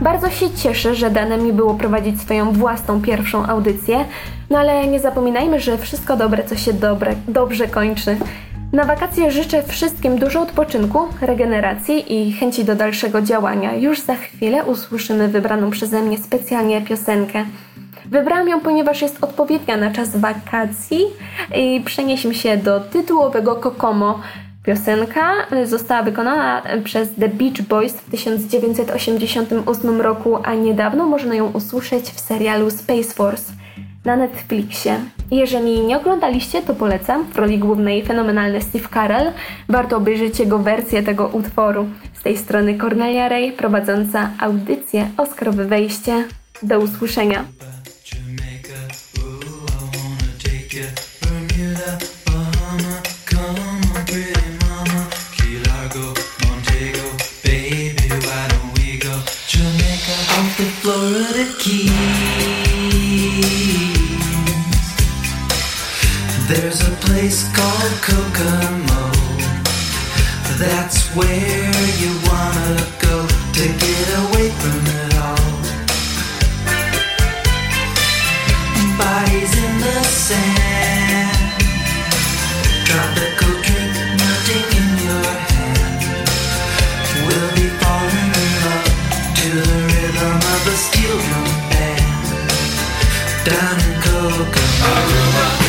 Bardzo 0.00 0.30
się 0.30 0.50
cieszę, 0.50 0.94
że 0.94 1.10
dane 1.10 1.38
mi 1.38 1.52
było 1.52 1.74
prowadzić 1.74 2.20
swoją 2.20 2.52
własną 2.52 3.02
pierwszą 3.02 3.46
audycję, 3.46 4.04
no 4.50 4.58
ale 4.58 4.86
nie 4.86 5.00
zapominajmy, 5.00 5.60
że 5.60 5.78
wszystko 5.78 6.16
dobre, 6.16 6.44
co 6.44 6.56
się 6.56 6.72
dobre, 6.72 7.14
dobrze 7.28 7.68
kończy. 7.68 8.16
Na 8.72 8.84
wakacje 8.84 9.30
życzę 9.30 9.62
wszystkim 9.62 10.18
dużo 10.18 10.42
odpoczynku, 10.42 10.98
regeneracji 11.20 12.28
i 12.28 12.32
chęci 12.32 12.64
do 12.64 12.74
dalszego 12.74 13.22
działania. 13.22 13.74
Już 13.74 14.00
za 14.00 14.14
chwilę 14.14 14.64
usłyszymy 14.64 15.28
wybraną 15.28 15.70
przeze 15.70 16.02
mnie 16.02 16.18
specjalnie 16.18 16.80
piosenkę. 16.80 17.44
Wybrałam 18.06 18.48
ją, 18.48 18.60
ponieważ 18.60 19.02
jest 19.02 19.24
odpowiednia 19.24 19.76
na 19.76 19.90
czas 19.90 20.16
wakacji 20.16 21.00
i 21.56 21.82
przenieśmy 21.84 22.34
się 22.34 22.56
do 22.56 22.80
tytułowego 22.80 23.56
Kokomo, 23.56 24.20
Piosenka 24.66 25.32
została 25.64 26.02
wykonana 26.02 26.62
przez 26.84 27.14
The 27.14 27.28
Beach 27.28 27.62
Boys 27.62 27.92
w 27.92 28.10
1988 28.10 30.00
roku, 30.00 30.38
a 30.44 30.54
niedawno 30.54 31.06
można 31.06 31.34
ją 31.34 31.52
usłyszeć 31.52 32.04
w 32.04 32.20
serialu 32.20 32.70
Space 32.70 33.14
Force 33.14 33.52
na 34.04 34.16
Netflixie. 34.16 35.00
Jeżeli 35.30 35.80
nie 35.80 35.96
oglądaliście, 35.96 36.62
to 36.62 36.74
polecam. 36.74 37.24
W 37.24 37.36
roli 37.36 37.58
głównej 37.58 38.04
fenomenalny 38.04 38.62
Steve 38.62 38.88
Carell. 38.94 39.32
Warto 39.68 39.96
obejrzeć 39.96 40.38
jego 40.38 40.58
wersję 40.58 41.02
tego 41.02 41.26
utworu. 41.28 41.86
Z 42.14 42.22
tej 42.22 42.36
strony 42.36 42.78
Cornelia 42.78 43.28
Ray, 43.28 43.52
prowadząca 43.52 44.30
audycję 44.38 45.08
Oscarowe 45.16 45.64
Wejście. 45.64 46.24
Do 46.62 46.78
usłyszenia. 46.78 47.44
Place 67.16 67.48
called 67.56 67.94
Kokomo. 68.04 69.04
That's 70.60 70.98
where 71.16 71.72
you 72.02 72.12
wanna 72.28 72.76
go 73.06 73.16
to 73.56 73.64
get 73.84 74.06
away 74.22 74.48
from 74.60 74.80
it 75.00 75.12
all. 75.24 75.52
Bodies 79.00 79.52
in 79.64 79.72
the 79.84 79.98
sand, 80.26 81.38
tropical 82.88 83.54
drink 83.64 83.94
melting 84.20 84.68
in 84.80 84.88
your 85.06 85.28
hand. 85.52 86.00
We'll 87.24 87.52
be 87.60 87.68
falling 87.80 88.30
in 88.42 88.50
love 88.64 88.88
to 89.40 89.48
the 89.68 89.78
rhythm 89.90 90.38
of 90.54 90.60
a 90.74 90.76
steel 90.86 91.16
drum 91.26 91.50
band 91.70 92.26
down 93.48 93.76
in 93.86 93.94
Kokomo. 94.04 94.66
Aruba, 94.90 95.65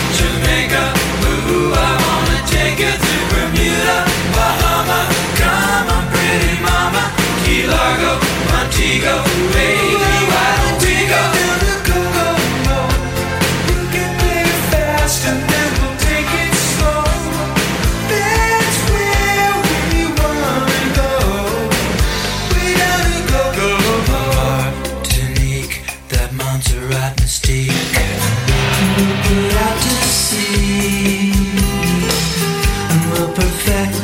you 2.79 2.91
to 2.91 3.17
Bermuda, 3.33 4.05
Bahama. 4.33 5.09
Come 5.39 5.89
on, 5.95 6.03
pretty 6.13 6.61
mama, 6.61 7.11
Key 7.43 7.65
Largo, 7.65 8.19
Montego, 8.51 9.23
baby, 9.53 10.13
why 10.29 10.49
don't 10.61 10.81
we 10.83 11.07
go 11.09 11.36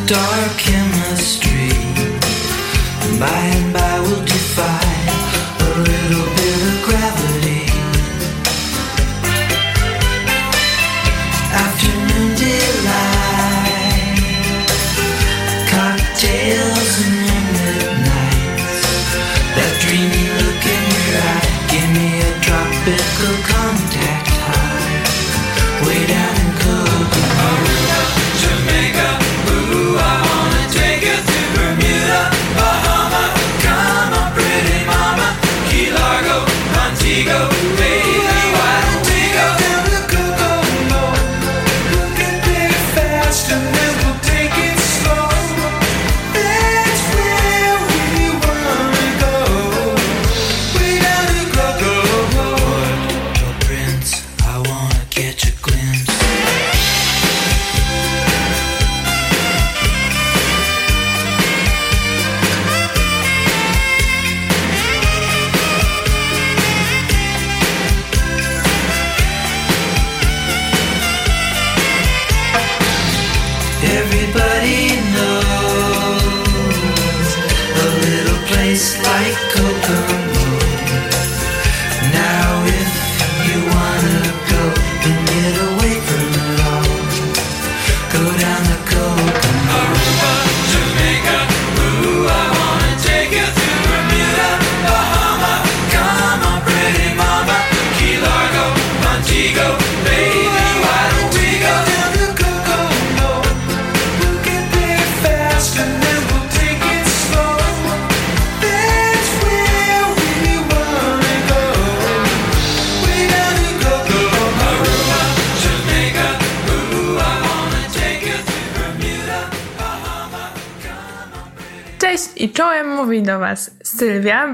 perfect 0.03 0.17
our 0.17 0.49
chemistry. 0.57 1.69
By 3.19 3.27
and 3.27 3.73
by, 3.73 3.99
we'll 3.99 4.25
defy 4.25 4.92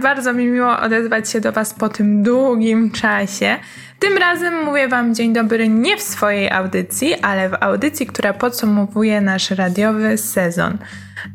Bardzo 0.02 0.34
mi 0.34 0.48
miło 0.48 0.80
odezwać 0.80 1.30
się 1.30 1.42
do 1.42 1.52
Was 1.52 1.74
po 1.74 1.90
tym 1.90 2.24
długim 2.24 2.92
czasie. 2.92 3.56
Tym 4.00 4.18
razem 4.18 4.66
mówię 4.66 4.88
Wam 4.88 5.16
dzień 5.16 5.34
dobry 5.34 5.70
nie 5.70 5.98
w 5.98 6.02
swojej 6.02 6.52
audycji, 6.52 7.16
ale 7.16 7.50
w 7.50 7.64
audycji, 7.64 8.06
która 8.06 8.34
podsumowuje 8.34 9.22
nasz 9.22 9.52
radiowy 9.52 10.18
sezon. 10.18 10.78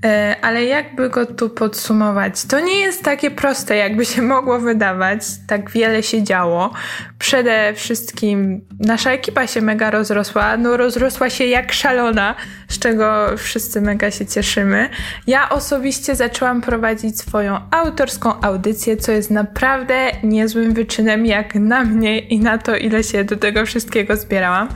E, 0.05 0.37
Ale 0.43 0.65
jakby 0.65 1.11
go 1.11 1.27
tu 1.27 1.51
podsumować? 1.51 2.45
To 2.45 2.61
nie 2.61 2.81
jest 2.81 3.03
takie 3.03 3.31
proste, 3.31 3.77
jakby 3.77 4.05
się 4.05 4.23
mogło 4.35 4.59
wydawać. 4.59 5.21
Tak 5.47 5.71
wiele 5.71 6.03
się 6.03 6.23
działo. 6.23 6.71
Przede 7.19 7.73
wszystkim 7.77 8.61
nasza 8.81 9.13
ekipa 9.13 9.47
się 9.47 9.63
mega 9.63 9.91
rozrosła. 9.91 10.57
No, 10.57 10.77
rozrosła 10.77 11.31
się 11.31 11.45
jak 11.45 11.73
szalona, 11.73 12.35
z 12.69 12.79
czego 12.79 13.27
wszyscy 13.37 13.81
mega 13.81 14.11
się 14.11 14.27
cieszymy. 14.27 14.89
Ja 15.27 15.49
osobiście 15.49 16.15
zaczęłam 16.15 16.61
prowadzić 16.61 17.19
swoją 17.19 17.59
autorską 17.71 18.41
audycję, 18.41 18.97
co 18.97 19.13
jest 19.13 19.31
naprawdę 19.31 20.11
niezłym 20.23 20.75
wyczynem, 20.75 21.27
jak 21.27 21.55
na 21.55 21.85
mnie 21.85 22.19
i 22.19 22.41
na 22.41 22.59
to, 22.59 22.77
ile 22.77 23.03
się 23.03 23.25
do 23.25 23.37
tego 23.37 23.67
wszystkiego 23.67 24.17
zbierałam. 24.17 24.69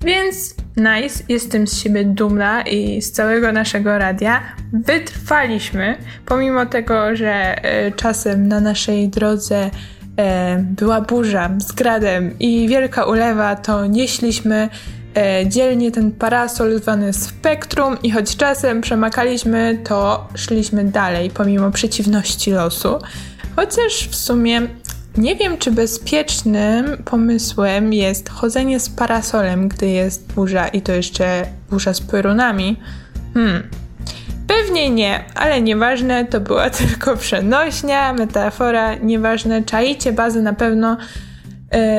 Więc 0.00 0.54
nice, 0.76 1.24
jestem 1.28 1.66
z 1.66 1.78
siebie 1.78 2.04
dumna 2.04 2.62
i 2.62 3.02
z 3.02 3.12
całego 3.12 3.52
naszego 3.52 3.98
radia. 3.98 4.42
Wytrwaliśmy, 4.72 5.96
pomimo 6.26 6.66
tego, 6.66 7.16
że 7.16 7.64
e, 7.64 7.92
czasem 7.92 8.48
na 8.48 8.60
naszej 8.60 9.08
drodze 9.08 9.70
e, 10.16 10.58
była 10.62 11.00
burza 11.00 11.50
z 11.58 11.72
gradem 11.72 12.38
i 12.38 12.68
wielka 12.68 13.04
ulewa, 13.04 13.56
to 13.56 13.86
nieśliśmy 13.86 14.68
e, 15.16 15.48
dzielnie 15.48 15.92
ten 15.92 16.12
parasol 16.12 16.78
zwany 16.78 17.12
spektrum 17.12 17.96
i 18.02 18.10
choć 18.10 18.36
czasem 18.36 18.80
przemakaliśmy, 18.80 19.78
to 19.84 20.28
szliśmy 20.34 20.84
dalej 20.84 21.30
pomimo 21.30 21.70
przeciwności 21.70 22.50
losu. 22.50 22.98
Chociaż 23.56 24.08
w 24.10 24.16
sumie 24.16 24.62
nie 25.18 25.36
wiem, 25.36 25.58
czy 25.58 25.70
bezpiecznym 25.70 27.02
pomysłem 27.04 27.92
jest 27.92 28.28
chodzenie 28.28 28.80
z 28.80 28.88
parasolem, 28.88 29.68
gdy 29.68 29.88
jest 29.88 30.32
burza 30.32 30.68
i 30.68 30.82
to 30.82 30.92
jeszcze 30.92 31.46
burza 31.70 31.94
z 31.94 32.00
piorunami. 32.00 32.80
Hmm. 33.34 33.62
Pewnie 34.46 34.90
nie, 34.90 35.24
ale 35.34 35.60
nieważne, 35.60 36.24
to 36.24 36.40
była 36.40 36.70
tylko 36.80 37.16
przenośnia, 37.16 38.12
metafora, 38.12 38.94
nieważne, 38.94 39.62
czaicie 39.62 40.12
bazę 40.12 40.42
na 40.42 40.52
pewno, 40.52 40.96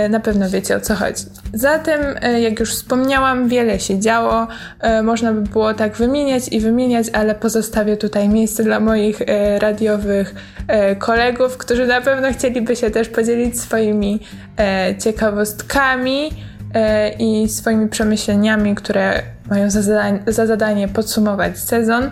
na 0.09 0.20
pewno 0.20 0.49
wiecie 0.49 0.76
o 0.76 0.80
co 0.80 0.95
chodzi. 0.95 1.24
Zatem, 1.53 2.01
e, 2.22 2.41
jak 2.41 2.59
już 2.59 2.74
wspomniałam, 2.76 3.47
wiele 3.47 3.80
się 3.80 3.99
działo, 3.99 4.47
e, 4.80 5.03
można 5.03 5.34
by 5.34 5.41
było 5.41 5.74
tak 5.74 5.95
wymieniać 5.95 6.47
i 6.51 6.59
wymieniać, 6.59 7.07
ale 7.13 7.36
pozostawię 7.36 7.97
tutaj 7.97 8.30
miejsce 8.30 8.63
dla 8.63 8.80
moich 8.80 9.22
e, 9.22 9.59
radiowych 9.59 10.36
e, 10.67 10.95
kolegów, 10.95 11.57
którzy 11.57 11.88
na 11.88 12.01
pewno 12.01 12.34
chcieliby 12.34 12.76
się 12.76 12.91
też 12.91 13.09
podzielić 13.09 13.61
swoimi 13.61 14.20
e, 14.57 14.95
ciekawostkami 14.97 16.30
e, 16.74 17.09
i 17.09 17.49
swoimi 17.49 17.89
przemyśleniami, 17.89 18.76
które 18.76 19.22
mają 19.49 19.70
za 19.70 19.82
zadanie, 19.82 20.20
za 20.28 20.45
zadanie 20.45 20.88
podsumować 20.88 21.59
sezon. 21.59 22.09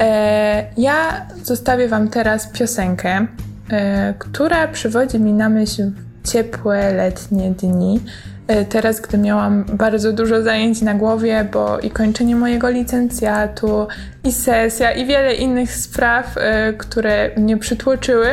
E, 0.00 0.64
ja 0.76 1.26
zostawię 1.42 1.88
Wam 1.88 2.08
teraz 2.08 2.46
piosenkę, 2.46 3.26
e, 3.70 4.14
która 4.18 4.68
przywodzi 4.68 5.20
mi 5.20 5.32
na 5.32 5.48
myśl 5.48 5.90
ciepłe 6.26 6.92
letnie 6.92 7.50
dni. 7.50 8.00
E, 8.48 8.64
Teraz, 8.64 9.00
gdy 9.00 9.18
miałam 9.18 9.64
bardzo 9.64 10.12
dużo 10.12 10.42
zajęć 10.42 10.82
na 10.82 10.94
głowie, 10.94 11.48
bo 11.52 11.78
i 11.78 11.90
kończenie 11.90 12.36
mojego 12.36 12.70
licencjatu, 12.70 13.86
i 14.24 14.32
sesja, 14.32 14.92
i 14.92 15.06
wiele 15.06 15.34
innych 15.34 15.72
spraw, 15.72 16.36
e, 16.36 16.72
które 16.72 17.30
mnie 17.36 17.56
przytłoczyły, 17.56 18.28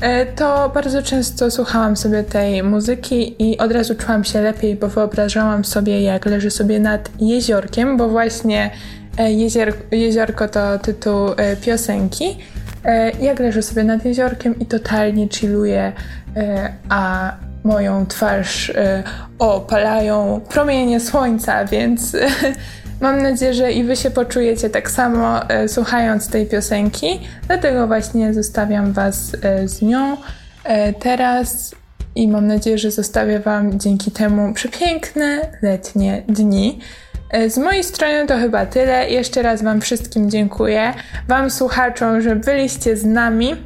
e, 0.00 0.26
to 0.26 0.70
bardzo 0.74 1.02
często 1.02 1.50
słuchałam 1.50 1.96
sobie 1.96 2.22
tej 2.22 2.62
muzyki 2.62 3.50
i 3.50 3.58
od 3.58 3.72
razu 3.72 3.94
czułam 3.94 4.24
się 4.24 4.40
lepiej, 4.40 4.76
bo 4.76 4.88
wyobrażałam 4.88 5.64
sobie, 5.64 6.02
jak 6.02 6.26
leżę 6.26 6.50
sobie 6.50 6.80
nad 6.80 7.10
jeziorkiem, 7.20 7.96
bo 7.96 8.08
właśnie 8.08 8.70
jezior, 9.18 9.72
jeziorko 9.90 10.48
to 10.48 10.78
tytuł 10.78 11.28
piosenki. 11.64 12.38
E, 12.84 13.10
Jak 13.10 13.40
leżę 13.40 13.62
sobie 13.62 13.84
nad 13.84 14.04
jeziorkiem 14.04 14.58
i 14.58 14.66
totalnie 14.66 15.28
chilluję, 15.28 15.92
e, 16.36 16.72
a 16.88 17.32
moją 17.64 18.06
twarz 18.06 18.70
e, 18.70 19.02
opalają 19.38 20.40
promienie 20.48 21.00
słońca, 21.00 21.64
więc 21.64 22.16
mam 23.00 23.22
nadzieję, 23.22 23.54
że 23.54 23.72
i 23.72 23.84
wy 23.84 23.96
się 23.96 24.10
poczujecie 24.10 24.70
tak 24.70 24.90
samo 24.90 25.40
słuchając 25.66 26.28
tej 26.28 26.46
piosenki. 26.46 27.20
Dlatego 27.46 27.86
właśnie 27.86 28.34
zostawiam 28.34 28.92
was 28.92 29.32
z 29.64 29.82
nią 29.82 30.16
teraz 31.00 31.74
i 32.14 32.28
mam 32.28 32.46
nadzieję, 32.46 32.78
że 32.78 32.90
zostawię 32.90 33.40
wam 33.40 33.80
dzięki 33.80 34.10
temu 34.10 34.54
przepiękne 34.54 35.40
letnie 35.62 36.22
dni. 36.28 36.78
E, 37.34 37.50
Z 37.50 37.58
mojej 37.58 37.84
strony 37.84 38.26
to 38.26 38.36
chyba 38.36 38.66
tyle. 38.66 39.10
Jeszcze 39.10 39.42
raz 39.42 39.62
Wam 39.62 39.80
wszystkim 39.80 40.30
dziękuję. 40.30 40.94
Wam 41.28 41.50
słuchaczom, 41.50 42.20
że 42.20 42.36
byliście 42.36 42.96
z 42.96 43.04
nami 43.04 43.56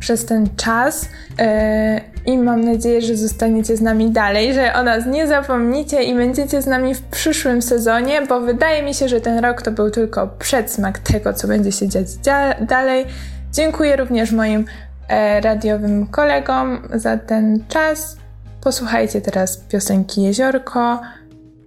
przez 0.00 0.24
ten 0.26 0.48
czas 0.56 1.08
e, 1.38 2.00
i 2.26 2.38
mam 2.38 2.64
nadzieję, 2.64 3.02
że 3.02 3.16
zostaniecie 3.16 3.76
z 3.76 3.80
nami 3.80 4.10
dalej, 4.10 4.54
że 4.54 4.74
o 4.74 4.82
nas 4.82 5.06
nie 5.06 5.26
zapomnicie 5.26 6.02
i 6.02 6.14
będziecie 6.14 6.62
z 6.62 6.66
nami 6.66 6.94
w 6.94 7.02
przyszłym 7.02 7.62
sezonie, 7.62 8.22
bo 8.26 8.40
wydaje 8.40 8.82
mi 8.82 8.94
się, 8.94 9.08
że 9.08 9.20
ten 9.20 9.38
rok 9.38 9.62
to 9.62 9.70
był 9.70 9.90
tylko 9.90 10.26
przedsmak 10.38 10.98
tego, 10.98 11.32
co 11.32 11.48
będzie 11.48 11.72
się 11.72 11.88
dziać 11.88 12.06
dzia- 12.08 12.66
dalej. 12.66 13.06
Dziękuję 13.52 13.96
również 13.96 14.32
moim 14.32 14.64
e, 15.08 15.40
radiowym 15.40 16.06
kolegom 16.06 16.88
za 16.94 17.16
ten 17.16 17.64
czas. 17.68 18.16
Posłuchajcie 18.60 19.20
teraz 19.20 19.56
piosenki 19.56 20.22
Jeziorko. 20.22 21.00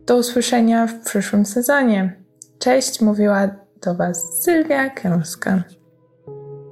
Do 0.05 0.17
usłyszenia 0.17 0.87
w 0.87 0.99
przyszłym 0.99 1.45
sezonie. 1.45 2.23
Cześć, 2.59 3.01
mówiła 3.01 3.47
do 3.85 3.95
Was 3.95 4.43
Sylwia 4.43 4.89
Kęska. 4.89 5.63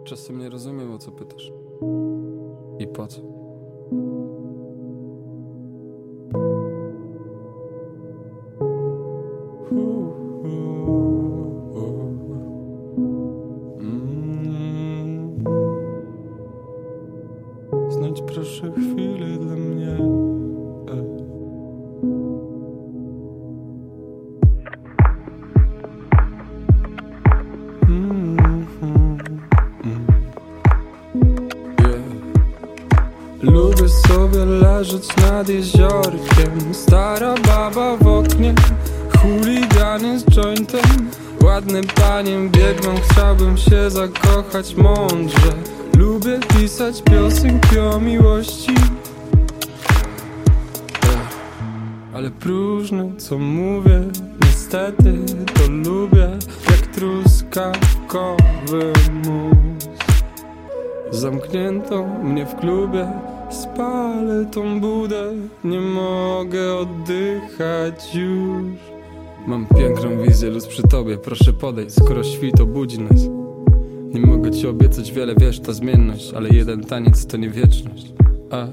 Czasem 0.04 0.40
nie 0.40 0.50
rozumiem, 0.50 0.92
o 0.92 0.98
co 0.98 1.12
pytasz. 1.12 1.52
I 2.80 2.88
po 2.88 3.08
co? 3.08 3.22
Mm. 13.82 14.24
Znajdź 17.90 18.22
proszę 18.22 18.72
chwilę 18.72 19.38
dla 19.38 19.56
mnie. 19.56 20.23
Lubię 33.44 33.90
sobie 33.90 34.46
leżeć 34.46 35.08
nad 35.18 35.50
jeziorkiem. 35.50 36.74
Stara 36.74 37.36
baba 37.48 37.98
w 37.98 38.08
oknie 38.08 38.56
Chuligany 39.22 40.20
z 40.20 40.26
jointem. 40.26 41.10
Ładnym 41.44 41.84
paniem 41.84 42.50
biegną 42.50 42.96
Chciałbym 43.10 43.58
się 43.58 43.90
zakochać 43.90 44.76
mądrze. 44.76 45.54
Lubię 45.98 46.40
pisać 46.40 47.02
piosenki 47.02 47.80
o 47.80 48.00
miłości. 48.00 48.74
Ech, 51.04 51.38
Ale 52.14 52.32
próżne 52.32 53.12
co 53.18 53.38
mówię 53.38 54.02
Niestety 54.46 55.14
to 55.54 55.92
lubię 55.92 56.30
Jak 56.70 56.88
truskawkowy 56.88 58.94
mus. 59.26 59.54
Zamknięto 61.12 62.06
mnie 62.24 62.46
w 62.46 62.56
klubie 62.56 63.08
Spalę 63.54 64.46
tą 64.46 64.80
budę 64.80 65.34
Nie 65.64 65.80
mogę 65.82 66.76
oddychać 66.76 68.16
już. 68.16 68.80
Mam 69.48 69.66
piękną 69.78 70.24
wizję, 70.24 70.50
luz 70.50 70.68
przy 70.68 70.84
tobie 70.84 71.18
Proszę 71.18 71.54
podejść, 71.54 71.96
skoro 71.96 72.24
świt 72.24 72.62
obudzi 72.62 73.00
nas. 73.00 73.22
Nie 74.14 74.22
mogę 74.22 74.52
ci 74.52 74.68
obiecać 74.68 75.12
wiele, 75.12 75.36
wiesz, 75.40 75.60
ta 75.60 75.74
zmienność 75.74 76.34
Ale 76.34 76.50
jeden 76.50 76.84
taniec 76.84 77.26
to 77.28 77.38
nie 77.38 77.50
wieczność. 77.50 78.14
A... 78.52 78.68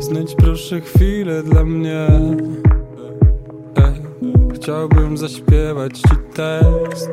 Znajdź 0.00 0.34
proszę 0.34 0.80
chwilę 0.80 1.42
dla 1.42 1.64
mnie. 1.64 2.06
Ej, 3.76 3.94
Chciałbym 4.54 5.16
zaśpiewać 5.18 5.98
ci 5.98 6.16
tekst. 6.34 7.10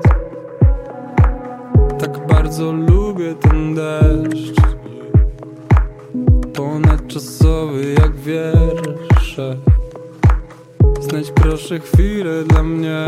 Tak 2.00 2.28
bardzo 2.28 2.72
lubię 2.72 3.36
ten 3.36 3.76
deszcz 3.76 4.60
Ponadczasowy 7.10 7.94
jak 7.94 8.16
wiersze. 8.16 9.58
Znajdź 11.02 11.32
proszę 11.32 11.80
chwilę 11.80 12.44
dla 12.44 12.64
mnie. 12.64 13.06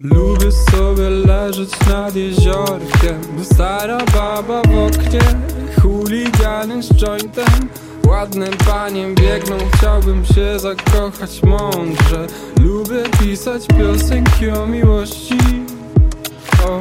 Lubię 0.00 0.52
sobie 0.52 1.10
leżeć 1.10 1.70
nad 1.90 2.16
jeziorkiem 2.16 3.20
Stara 3.42 3.98
baba 4.14 4.62
w 4.62 4.78
oknie 4.78 5.20
Chuligany 5.82 6.82
z 6.82 6.88
jointem 6.94 7.68
Ładnym 8.08 8.56
paniem 8.66 9.14
biegną 9.14 9.56
Chciałbym 9.74 10.26
się 10.26 10.58
zakochać 10.58 11.42
mądrze. 11.42 12.26
Lubię 12.60 13.02
pisać 13.20 13.66
piosenki 13.66 14.50
o 14.50 14.66
miłości. 14.66 15.38
O. 16.66 16.80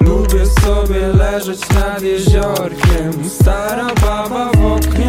Lubię 0.00 0.46
sobie 0.46 1.06
leżeć 1.06 1.68
nad 1.68 2.02
jeziorkiem. 2.02 3.28
Stara 3.40 3.90
baba 4.02 4.50
w 4.52 4.66
oknie 4.66 5.08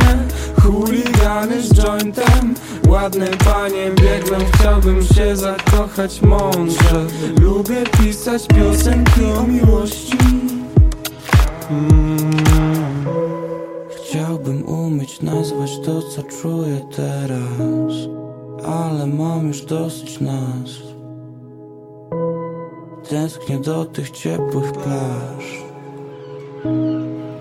Chuligany 0.62 1.62
z 1.62 1.74
jointem. 1.74 2.56
Ładnym 2.88 3.38
paniem 3.38 3.96
biegną 3.96 4.38
Chciałbym 4.54 5.02
się 5.04 5.36
zakochać 5.36 6.22
mądrze. 6.22 7.06
Lubię 7.42 7.84
pisać 8.00 8.48
piosenki 8.48 9.26
o 9.26 9.44
miłości. 9.44 10.18
Mm. 11.70 12.07
Chciałbym 14.18 14.70
umieć 14.70 15.22
nazwać 15.22 15.80
to, 15.86 16.02
co 16.02 16.24
czuję 16.24 16.82
teraz 16.96 17.94
Ale 18.66 19.08
mam 19.08 19.48
już 19.48 19.62
dosyć 19.62 20.20
nas. 20.20 20.70
Tęsknię 23.10 23.60
do 23.60 23.86
tych 23.86 24.12
ciepłych 24.12 24.72
plaż 24.72 25.64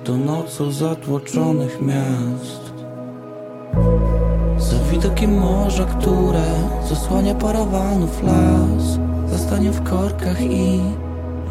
Do 0.05 0.17
nocą 0.17 0.71
zatłoczonych 0.71 1.83
miast. 1.83 2.73
Za 4.59 4.79
widokiem 4.93 5.39
morza, 5.39 5.85
które 5.85 6.45
zasłania 6.89 7.35
parawanów 7.35 8.23
las 8.23 8.99
Zostanie 9.27 9.71
w 9.71 9.83
korkach 9.91 10.41
i 10.41 10.81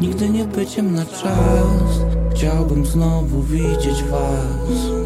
nigdy 0.00 0.28
nie 0.28 0.44
byciem 0.44 0.94
na 0.94 1.04
czas. 1.04 2.00
Chciałbym 2.34 2.86
znowu 2.86 3.42
widzieć 3.42 4.02
was 4.02 5.05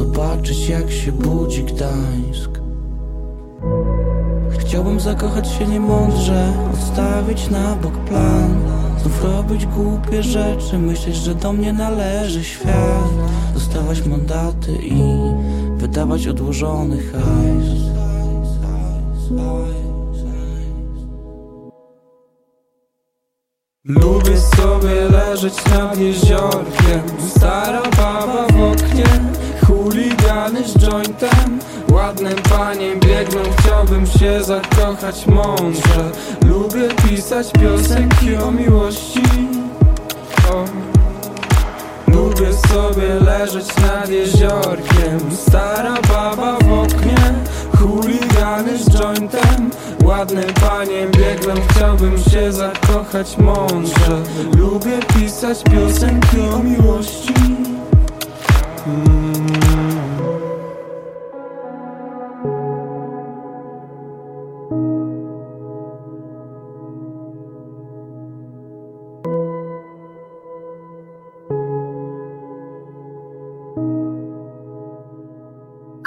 Zobaczyć 0.00 0.68
jak 0.68 0.90
się 0.90 1.12
budzi 1.12 1.64
Gdańsk. 1.64 2.50
Chciałbym 4.58 5.00
zakochać 5.00 5.48
się 5.48 5.66
niemądrze 5.66 6.52
Odstawić 6.74 7.50
na 7.50 7.76
bok 7.76 7.92
plan. 7.98 8.62
Znów 9.02 9.24
robić 9.24 9.66
głupie 9.66 10.22
rzeczy 10.22 10.78
Myśleć, 10.78 11.16
że 11.16 11.34
do 11.34 11.52
mnie 11.52 11.72
należy 11.72 12.44
świat. 12.44 13.10
Dostawać 13.54 14.06
mandaty 14.06 14.72
i 14.82 15.02
Wydawać 15.76 16.26
odłożony 16.26 17.02
hajs. 17.02 17.80
Lubię 23.84 24.38
sobie 24.38 25.08
leżeć 25.10 25.54
nad 25.64 25.98
jeziorkiem. 25.98 27.02
Stara 27.28 27.82
baba 27.82 28.46
w 28.46 28.62
oknie 28.62 29.30
Chuligany 29.90 30.68
z 30.68 30.78
jointem. 30.78 31.58
Ładnym 31.92 32.34
paniem 32.34 33.00
biegną 33.00 33.40
Chciałbym 33.58 34.06
się 34.06 34.44
zakochać 34.44 35.26
mądrze. 35.26 36.10
Lubię 36.46 36.88
pisać 36.88 37.52
piosenki 37.52 38.36
o 38.36 38.50
miłości. 38.50 39.22
O. 40.52 40.64
Lubię 42.12 42.52
sobie 42.52 43.14
leżeć 43.14 43.66
nad 43.76 44.08
jeziorkiem. 44.08 45.36
Stara 45.48 45.94
baba 46.08 46.58
w 46.58 46.72
oknie 46.72 47.34
Chuligany 47.78 48.78
z 48.78 48.90
jointem. 48.90 49.70
Ładnym 50.04 50.54
paniem 50.60 51.10
biegną 51.10 51.54
Chciałbym 51.70 52.18
się 52.18 52.52
zakochać 52.52 53.38
mądrze. 53.38 54.22
Lubię 54.58 54.98
pisać 55.14 55.62
piosenki 55.62 56.40
o 56.40 56.58
miłości. 56.58 57.34
Mm. 58.86 59.19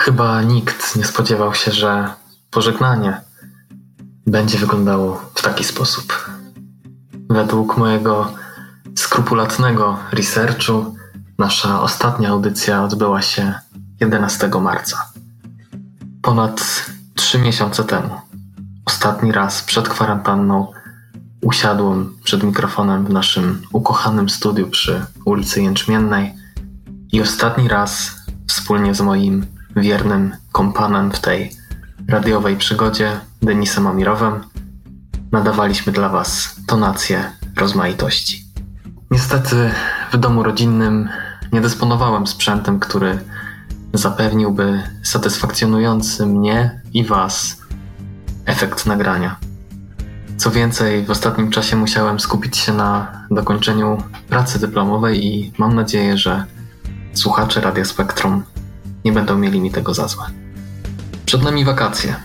Chyba 0.04 0.42
nikt 0.42 0.96
nie 0.96 1.06
spodziewał 1.06 1.54
się, 1.54 1.72
że 1.72 2.10
pożegnanie 2.52 3.22
będzie 4.28 4.58
wyglądało 4.58 5.32
w 5.36 5.42
taki 5.42 5.64
sposób. 5.64 6.30
Według 7.30 7.78
mojego 7.78 8.34
skrupulatnego 8.96 9.98
researchu, 10.12 10.96
nasza 11.38 11.82
ostatnia 11.82 12.30
audycja 12.30 12.84
odbyła 12.84 13.22
się 13.22 13.54
11 14.00 14.50
marca. 14.62 15.12
Ponad 16.22 16.86
trzy 17.16 17.40
miesiące 17.40 17.84
temu. 17.84 18.22
Ostatni 18.86 19.32
raz 19.32 19.62
przed 19.62 19.90
kwarantanną 19.90 20.72
usiadłem 21.42 22.18
przed 22.24 22.44
mikrofonem 22.44 23.06
w 23.06 23.10
naszym 23.10 23.62
ukochanym 23.74 24.30
studiu 24.30 24.68
przy 24.68 25.06
ulicy 25.26 25.62
Jęczmiennej 25.62 26.34
i 27.12 27.22
ostatni 27.22 27.68
raz 27.68 28.12
wspólnie 28.48 28.96
z 28.96 29.02
moim 29.02 29.53
wiernym 29.76 30.36
kompanem 30.52 31.12
w 31.12 31.20
tej 31.20 31.52
radiowej 32.08 32.58
przygodzie, 32.58 33.20
Denisem 33.42 33.88
Amirowem, 33.88 34.44
nadawaliśmy 35.32 35.94
dla 35.94 36.10
Was 36.10 36.56
tonację 36.68 37.32
rozmaitości. 37.58 38.46
Niestety 39.12 39.72
w 40.12 40.18
domu 40.18 40.44
rodzinnym 40.44 41.10
nie 41.52 41.62
dysponowałem 41.62 42.28
sprzętem, 42.28 42.80
który 42.80 43.20
zapewniłby 43.94 44.84
satysfakcjonujący 45.04 46.26
mnie 46.26 46.82
i 46.94 47.04
Was 47.04 47.62
efekt 48.46 48.86
nagrania. 48.86 49.36
Co 50.38 50.52
więcej, 50.52 51.06
w 51.06 51.12
ostatnim 51.12 51.52
czasie 51.52 51.76
musiałem 51.76 52.20
skupić 52.20 52.58
się 52.58 52.74
na 52.74 53.12
dokończeniu 53.32 53.98
pracy 54.30 54.60
dyplomowej 54.60 55.26
i 55.26 55.54
mam 55.58 55.76
nadzieję, 55.76 56.18
że 56.18 56.46
słuchacze 57.14 57.62
Radia 57.62 57.86
Spektrum 57.86 58.44
nie 59.06 59.12
będą 59.12 59.38
mieli 59.38 59.62
mi 59.62 59.72
tego 59.72 59.94
za 59.94 60.08
złe. 60.08 60.26
Przed 61.26 61.44
nami 61.44 61.66
wakacje, 61.66 62.16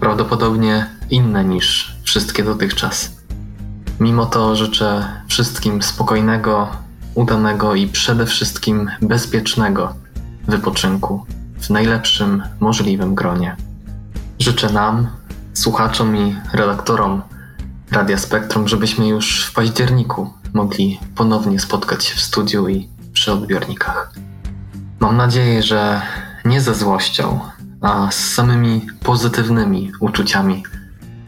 prawdopodobnie 0.00 0.86
inne 1.10 1.44
niż 1.44 1.96
wszystkie 2.02 2.44
dotychczas. 2.44 3.16
Mimo 4.00 4.26
to 4.26 4.56
życzę 4.56 5.08
wszystkim 5.28 5.82
spokojnego, 5.82 6.68
udanego 7.14 7.74
i 7.74 7.86
przede 7.86 8.26
wszystkim 8.26 8.90
bezpiecznego 9.02 9.94
wypoczynku 10.48 11.26
w 11.60 11.70
najlepszym 11.70 12.42
możliwym 12.60 13.14
gronie. 13.14 13.56
Życzę 14.38 14.72
nam, 14.72 15.06
słuchaczom 15.52 16.16
i 16.16 16.36
redaktorom 16.52 17.22
Radia 17.90 18.18
Spektrum, 18.18 18.68
żebyśmy 18.68 19.08
już 19.08 19.46
w 19.46 19.52
październiku 19.52 20.30
mogli 20.52 21.00
ponownie 21.14 21.60
spotkać 21.60 22.04
się 22.04 22.14
w 22.14 22.20
studiu 22.20 22.68
i 22.68 22.88
przy 23.12 23.32
odbiornikach. 23.32 24.12
Mam 25.00 25.16
nadzieję, 25.16 25.62
że 25.62 26.02
nie 26.44 26.60
ze 26.60 26.74
złością, 26.74 27.40
a 27.80 28.10
z 28.10 28.32
samymi 28.34 28.86
pozytywnymi 29.02 29.92
uczuciami 30.00 30.62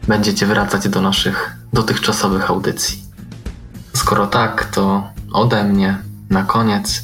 będziecie 0.07 0.45
wracać 0.45 0.89
do 0.89 1.01
naszych 1.01 1.57
dotychczasowych 1.73 2.49
audycji. 2.49 3.03
Skoro 3.93 4.27
tak, 4.27 4.65
to 4.65 5.09
ode 5.33 5.63
mnie 5.63 5.97
na 6.29 6.43
koniec 6.43 7.03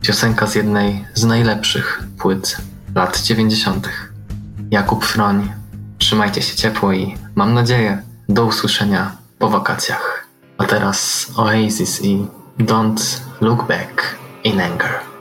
piosenka 0.00 0.46
z 0.46 0.54
jednej 0.54 1.04
z 1.14 1.24
najlepszych 1.24 2.02
płyt 2.18 2.56
lat 2.94 3.20
90. 3.20 3.88
Jakub 4.70 5.04
Froń. 5.04 5.52
Trzymajcie 5.98 6.42
się 6.42 6.56
ciepło 6.56 6.92
i 6.92 7.16
mam 7.34 7.54
nadzieję 7.54 8.02
do 8.28 8.44
usłyszenia 8.44 9.16
po 9.38 9.50
wakacjach. 9.50 10.26
A 10.58 10.64
teraz 10.64 11.26
Oasis 11.36 12.02
i 12.04 12.26
Don't 12.58 13.20
Look 13.40 13.68
Back 13.68 14.16
in 14.44 14.60
Anger. 14.60 15.13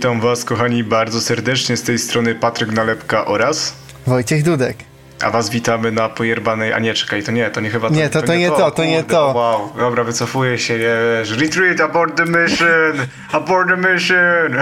Witam 0.00 0.20
Was, 0.20 0.44
kochani, 0.44 0.84
bardzo 0.84 1.20
serdecznie 1.20 1.76
z 1.76 1.82
tej 1.82 1.98
strony 1.98 2.34
Patryk 2.34 2.72
Nalepka 2.72 3.24
oraz 3.24 3.74
Wojciech 4.06 4.42
Dudek. 4.42 4.76
A 5.22 5.30
Was 5.30 5.50
witamy 5.50 5.92
na 5.92 6.08
pojerbanej. 6.08 6.72
A 6.72 6.78
nie, 6.78 6.94
czekaj, 6.94 7.22
to 7.22 7.32
nie, 7.32 7.50
to 7.50 7.60
nie 7.60 7.70
chyba 7.70 7.88
to 7.88 7.94
Nie, 7.94 8.08
to, 8.10 8.20
to, 8.20 8.26
to 8.26 8.34
nie, 8.34 8.48
to, 8.48 8.56
to, 8.56 8.70
to 8.70 8.84
nie 8.84 9.04
to. 9.04 9.32
No 9.34 9.40
wow, 9.40 9.72
dobra, 9.78 10.04
wycofuję 10.04 10.58
się, 10.58 10.74
nie 10.74 10.78
wiesz. 11.18 11.30
Retreat, 11.40 11.80
abort 11.80 12.16
the 12.16 12.24
mission! 12.24 13.06
abort 13.32 13.68
the 13.68 13.76
mission! 13.76 14.56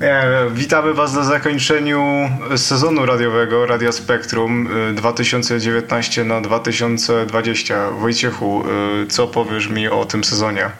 Nie, 0.00 0.22
witamy 0.50 0.94
Was 0.94 1.14
na 1.14 1.24
zakończeniu 1.24 2.30
sezonu 2.56 3.06
radiowego 3.06 3.66
Radia 3.66 3.92
Spektrum 3.92 4.68
y, 4.90 4.94
2019 4.94 6.24
na 6.24 6.40
2020. 6.40 7.90
Wojciechu, 7.90 8.64
y, 9.02 9.06
co 9.06 9.26
powiesz 9.26 9.68
mi 9.68 9.88
o 9.88 10.04
tym 10.04 10.24
sezonie? 10.24 10.70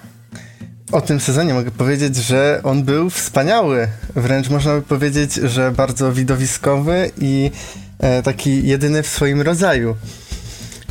O 0.92 1.00
tym 1.00 1.20
sezonie 1.20 1.54
mogę 1.54 1.70
powiedzieć, 1.70 2.16
że 2.16 2.60
on 2.64 2.82
był 2.84 3.10
wspaniały. 3.10 3.88
Wręcz 4.16 4.48
można 4.48 4.74
by 4.74 4.82
powiedzieć, 4.82 5.34
że 5.34 5.70
bardzo 5.70 6.12
widowiskowy 6.12 7.10
i 7.18 7.50
e, 7.98 8.22
taki 8.22 8.66
jedyny 8.68 9.02
w 9.02 9.06
swoim 9.06 9.40
rodzaju. 9.40 9.96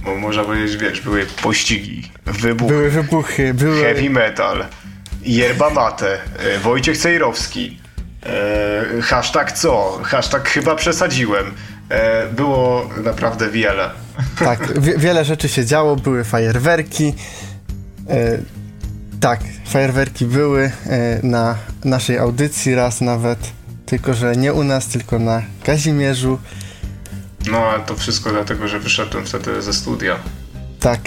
Bo 0.06 0.16
można 0.16 0.44
powiedzieć, 0.44 0.78
wiesz, 0.78 1.02
były 1.02 1.26
pościgi, 1.44 2.12
wybuchy, 2.26 2.74
Były 2.74 2.90
wybuchy, 2.90 3.54
były... 3.54 3.82
heavy 3.82 4.10
metal, 4.10 4.66
yerba 5.24 5.70
mate, 5.70 6.18
y, 6.56 6.60
Wojciech 6.60 6.98
Cejrowski, 6.98 7.80
y, 8.98 9.02
hashtag 9.02 9.52
co, 9.52 10.00
hashtag 10.04 10.50
chyba 10.50 10.76
przesadziłem. 10.76 11.48
Y, 11.48 12.34
Było 12.34 12.90
naprawdę 13.04 13.50
wiele. 13.50 13.90
Tak, 14.40 14.80
wie, 14.80 14.98
wiele 14.98 15.26
rzeczy 15.26 15.50
się 15.50 15.66
działo, 15.66 15.96
były 15.96 16.24
fajerwerki. 16.24 17.14
E, 18.10 18.38
tak, 19.22 19.40
fajerwerki 19.66 20.26
były 20.26 20.72
e, 20.86 21.20
na 21.24 21.58
naszej 21.84 22.18
audycji 22.18 22.76
raz 22.76 23.02
nawet. 23.02 23.40
Tylko, 23.86 24.14
że 24.14 24.36
nie 24.36 24.54
u 24.54 24.64
nas, 24.64 24.88
tylko 24.88 25.20
na 25.20 25.42
Kazimierzu. 25.64 26.40
No, 27.52 27.58
ale 27.58 27.84
to 27.84 27.96
wszystko 27.96 28.30
dlatego, 28.30 28.68
że 28.68 28.80
wyszedłem 28.80 29.26
wtedy 29.26 29.62
ze 29.62 29.74
studia. 29.74 30.16
Tak, 30.80 31.00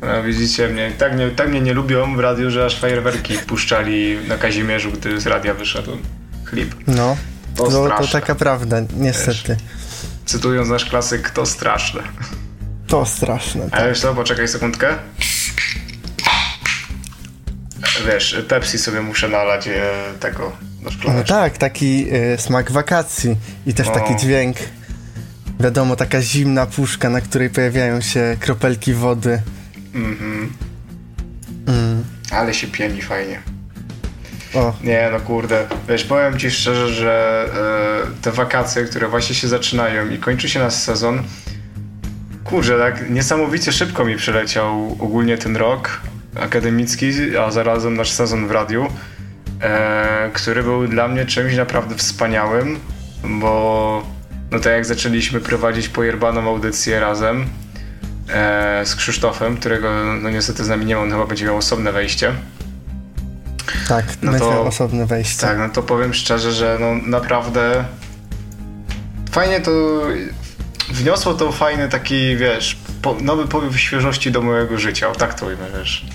No, 0.00 0.22
widzicie 0.22 0.68
mnie, 0.68 0.92
tak 0.98 1.14
mnie, 1.14 1.30
tak 1.30 1.48
mnie 1.48 1.60
nie 1.60 1.74
lubią 1.74 2.16
w 2.16 2.20
radiu, 2.20 2.50
że 2.50 2.64
aż 2.64 2.80
fajerwerki 2.80 3.38
puszczali 3.38 4.18
na 4.28 4.38
Kazimierzu, 4.38 4.90
gdy 4.92 5.20
z 5.20 5.26
radia 5.26 5.54
wyszedłem. 5.54 5.98
Chlip. 6.44 6.74
no. 6.86 7.16
To 7.56 7.64
To, 7.64 7.88
to 7.88 8.06
taka 8.06 8.34
prawda, 8.34 8.76
niestety. 8.96 9.56
Cytując 10.26 10.68
nasz 10.68 10.84
klasyk, 10.84 11.30
to 11.30 11.46
straszne. 11.46 12.02
To 12.86 13.06
straszne. 13.06 13.68
Ale 13.72 13.88
wiesz 13.88 14.00
co, 14.00 14.14
poczekaj 14.14 14.48
sekundkę. 14.48 14.94
Wiesz, 18.06 18.42
Pepsi 18.48 18.78
sobie 18.78 19.00
muszę 19.00 19.28
nalać 19.28 19.68
e, 19.68 19.90
tego 20.20 20.42
do 20.42 20.84
No 20.84 20.90
szklaneczki. 20.90 21.28
tak, 21.32 21.58
taki 21.58 22.06
e, 22.12 22.38
smak 22.38 22.72
wakacji 22.72 23.36
i 23.66 23.74
też 23.74 23.86
No. 23.86 23.92
taki 23.94 24.16
dźwięk. 24.16 24.56
Wiadomo, 25.60 25.96
taka 25.96 26.22
zimna 26.22 26.66
puszka, 26.66 27.10
na 27.10 27.20
której 27.20 27.50
pojawiają 27.50 28.00
się 28.00 28.36
kropelki 28.40 28.94
wody. 28.94 29.42
Mhm. 29.94 30.52
Mm. 31.66 32.04
Ale 32.30 32.54
się 32.54 32.66
pieni 32.66 33.02
fajnie. 33.02 33.42
O, 34.54 34.74
Nie, 34.82 35.08
no 35.12 35.20
kurde. 35.20 35.66
Wiesz, 35.88 36.04
powiem 36.04 36.38
ci 36.38 36.50
szczerze, 36.50 36.88
że 36.88 37.44
e, 38.14 38.22
te 38.22 38.32
wakacje, 38.32 38.84
które 38.84 39.08
właśnie 39.08 39.34
się 39.34 39.48
zaczynają 39.48 40.10
i 40.10 40.18
kończy 40.18 40.48
się 40.48 40.58
nasz 40.60 40.74
sezon, 40.74 41.22
kurczę, 42.44 42.78
tak 42.78 43.10
niesamowicie 43.10 43.72
szybko 43.72 44.04
mi 44.04 44.16
przyleciał 44.16 44.96
ogólnie 45.00 45.38
ten 45.38 45.56
rok 45.56 46.00
akademicki, 46.40 47.36
a 47.46 47.50
zarazem 47.50 47.96
nasz 47.96 48.10
sezon 48.10 48.48
w 48.48 48.50
radiu, 48.50 48.86
e, 49.62 50.30
który 50.32 50.62
był 50.62 50.88
dla 50.88 51.08
mnie 51.08 51.26
czymś 51.26 51.56
naprawdę 51.56 51.94
wspaniałym, 51.94 52.78
bo 53.24 54.02
no 54.50 54.58
tak 54.60 54.72
jak 54.72 54.84
zaczęliśmy 54.86 55.40
prowadzić 55.40 55.88
pojerbaną 55.88 56.48
audycję 56.48 57.00
razem 57.00 57.46
e, 58.28 58.82
z 58.86 58.94
Krzysztofem, 58.96 59.56
którego 59.56 59.88
no 60.22 60.30
niestety 60.30 60.64
z 60.64 60.68
nami 60.68 60.86
nie 60.86 60.96
ma, 60.96 61.02
on 61.02 61.10
chyba 61.10 61.26
będzie 61.26 61.44
miał 61.44 61.56
osobne 61.56 61.92
wejście. 61.92 62.32
tak, 63.88 64.04
No 64.22 64.30
będzie 64.32 64.46
to- 64.46 64.64
osobne 64.66 65.06
wejście. 65.06 65.40
Tak, 65.40 65.58
no 65.58 65.68
to 65.68 65.82
powiem 65.82 66.14
szczerze, 66.14 66.52
że 66.52 66.78
no 66.80 66.94
naprawdę 67.10 67.84
fajnie 69.30 69.60
to 69.60 70.00
wniosło 70.90 71.34
to 71.34 71.52
fajny 71.52 71.88
taki, 71.88 72.36
wiesz, 72.36 72.76
po, 73.02 73.16
nowy 73.20 73.46
powiew 73.46 73.80
świeżości 73.80 74.30
do 74.32 74.42
mojego 74.42 74.78
życia, 74.78 75.08
o 75.08 75.12
tak 75.12 75.34
to 75.34 75.46
ujmę, 75.46 75.66
wiesz. 75.78 76.06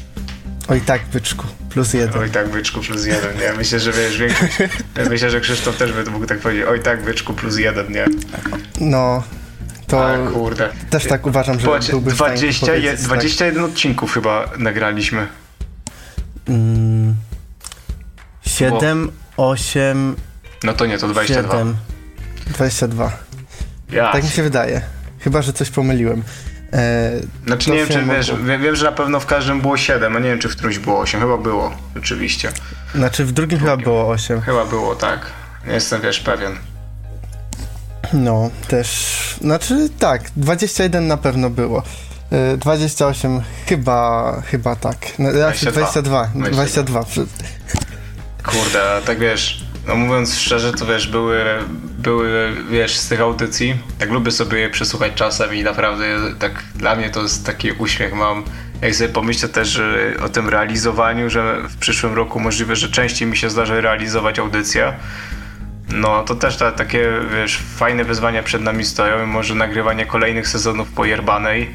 Oj 0.71 0.81
tak, 0.81 1.01
byczku, 1.13 1.47
plus 1.69 1.93
jeden. 1.93 2.21
Oj 2.21 2.29
tak, 2.29 2.49
byczku 2.49 2.81
plus 2.81 3.05
jeden, 3.05 3.37
nie? 3.37 3.53
Myślę, 3.57 3.79
że 3.79 3.91
wiesz, 3.91 4.17
większość, 4.17 4.53
myślę, 5.09 5.31
że 5.31 5.41
Krzysztof 5.41 5.77
też 5.77 5.93
by 5.93 6.11
mógł 6.11 6.25
tak 6.25 6.39
powiedzieć, 6.39 6.65
oj 6.69 6.79
tak, 6.79 7.03
byczku 7.03 7.33
plus 7.33 7.57
jeden, 7.57 7.91
nie? 7.91 8.05
No, 8.81 9.23
to 9.87 10.13
A, 10.13 10.31
kurde. 10.31 10.69
też 10.89 11.05
tak 11.05 11.27
uważam, 11.27 11.59
że 11.59 11.65
Popatrz, 11.65 11.89
byłby 11.89 12.11
w 12.11 12.15
stanie 12.15 12.37
20, 12.37 12.67
powiedzieć, 12.67 12.91
je, 12.91 12.97
21 12.97 13.63
odcinków 13.63 14.13
chyba 14.13 14.49
nagraliśmy. 14.57 15.27
Tak. 16.45 16.55
Mm, 16.55 17.15
7, 18.45 19.11
8, 19.37 20.15
No 20.63 20.73
to 20.73 20.85
nie, 20.85 20.97
to 20.97 21.07
22. 21.07 21.51
7, 21.51 21.75
22. 22.47 23.11
Ja. 23.91 24.11
Tak 24.11 24.23
mi 24.23 24.29
się 24.29 24.43
wydaje. 24.43 24.81
Chyba, 25.19 25.41
że 25.41 25.53
coś 25.53 25.69
pomyliłem. 25.69 26.23
E, 26.73 27.11
Znaczy 27.47 27.71
nie 27.71 27.77
wiem, 27.77 27.87
czy 27.87 28.03
wiesz, 28.03 28.33
wiem, 28.61 28.75
że 28.75 28.85
na 28.85 28.91
pewno 28.91 29.19
w 29.19 29.25
każdym 29.25 29.61
było 29.61 29.77
7, 29.77 30.15
a 30.15 30.19
nie 30.19 30.29
wiem, 30.29 30.39
czy 30.39 30.49
w 30.49 30.55
którymś 30.55 30.79
było 30.79 30.99
8. 30.99 31.21
Chyba 31.21 31.37
było, 31.37 31.71
rzeczywiście. 31.95 32.51
Znaczy 32.95 33.25
w 33.25 33.31
drugim 33.31 33.59
chyba 33.59 33.77
było 33.77 34.09
8. 34.09 34.41
Chyba 34.41 34.65
było, 34.65 34.95
tak. 34.95 35.19
Nie 35.67 35.73
jestem, 35.73 36.01
wiesz, 36.01 36.19
pewien. 36.19 36.55
No, 38.13 38.49
też. 38.67 39.37
Znaczy 39.41 39.89
tak, 39.99 40.21
21 40.37 41.07
na 41.07 41.17
pewno 41.17 41.49
było. 41.49 41.83
E, 42.31 42.57
28 42.57 43.41
chyba, 43.65 44.41
chyba 44.41 44.75
tak. 44.75 44.97
No, 45.19 45.31
znaczy 45.31 45.65
22. 45.71 46.29
22. 46.35 46.51
22. 46.51 47.05
Kurde, 48.43 49.01
tak 49.05 49.19
wiesz, 49.19 49.63
no 49.87 49.95
mówiąc 49.95 50.37
szczerze, 50.39 50.73
to 50.73 50.85
wiesz, 50.85 51.07
były, 51.07 51.43
były, 51.97 52.55
wiesz, 52.69 52.97
z 52.97 53.09
tych 53.09 53.21
audycji, 53.21 53.75
tak 53.99 54.09
lubię 54.09 54.31
sobie 54.31 54.59
je 54.59 54.69
przesłuchać 54.69 55.13
czasem 55.15 55.55
i 55.55 55.63
naprawdę 55.63 56.05
tak 56.39 56.63
dla 56.75 56.95
mnie 56.95 57.09
to 57.09 57.21
jest 57.21 57.45
taki 57.45 57.71
uśmiech 57.71 58.13
mam. 58.13 58.43
Jak 58.81 58.95
sobie 58.95 59.09
pomyślę 59.09 59.49
też 59.49 59.81
o 60.23 60.29
tym 60.29 60.49
realizowaniu, 60.49 61.29
że 61.29 61.61
w 61.69 61.77
przyszłym 61.77 62.13
roku 62.13 62.39
możliwe, 62.39 62.75
że 62.75 62.89
częściej 62.89 63.27
mi 63.27 63.37
się 63.37 63.49
zdarzy 63.49 63.81
realizować 63.81 64.39
audycję, 64.39 64.93
no 65.89 66.23
to 66.23 66.35
też 66.35 66.57
ta, 66.57 66.71
takie, 66.71 67.09
wiesz, 67.35 67.59
fajne 67.75 68.03
wyzwania 68.03 68.43
przed 68.43 68.61
nami 68.61 68.85
stoją 68.85 69.23
i 69.23 69.27
może 69.27 69.55
nagrywanie 69.55 70.05
kolejnych 70.05 70.47
sezonów 70.47 70.91
pojerbanej 70.91 71.69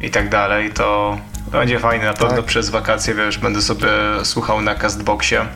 i 0.00 0.10
tak 0.10 0.28
dalej, 0.28 0.70
to 0.70 1.18
będzie 1.52 1.78
fajne. 1.78 2.04
Na 2.04 2.14
pewno 2.14 2.42
przez 2.42 2.70
wakacje, 2.70 3.14
wiesz, 3.14 3.38
będę 3.38 3.62
sobie 3.62 3.88
słuchał 4.22 4.62
na 4.62 4.74
Castboxie. 4.74 5.46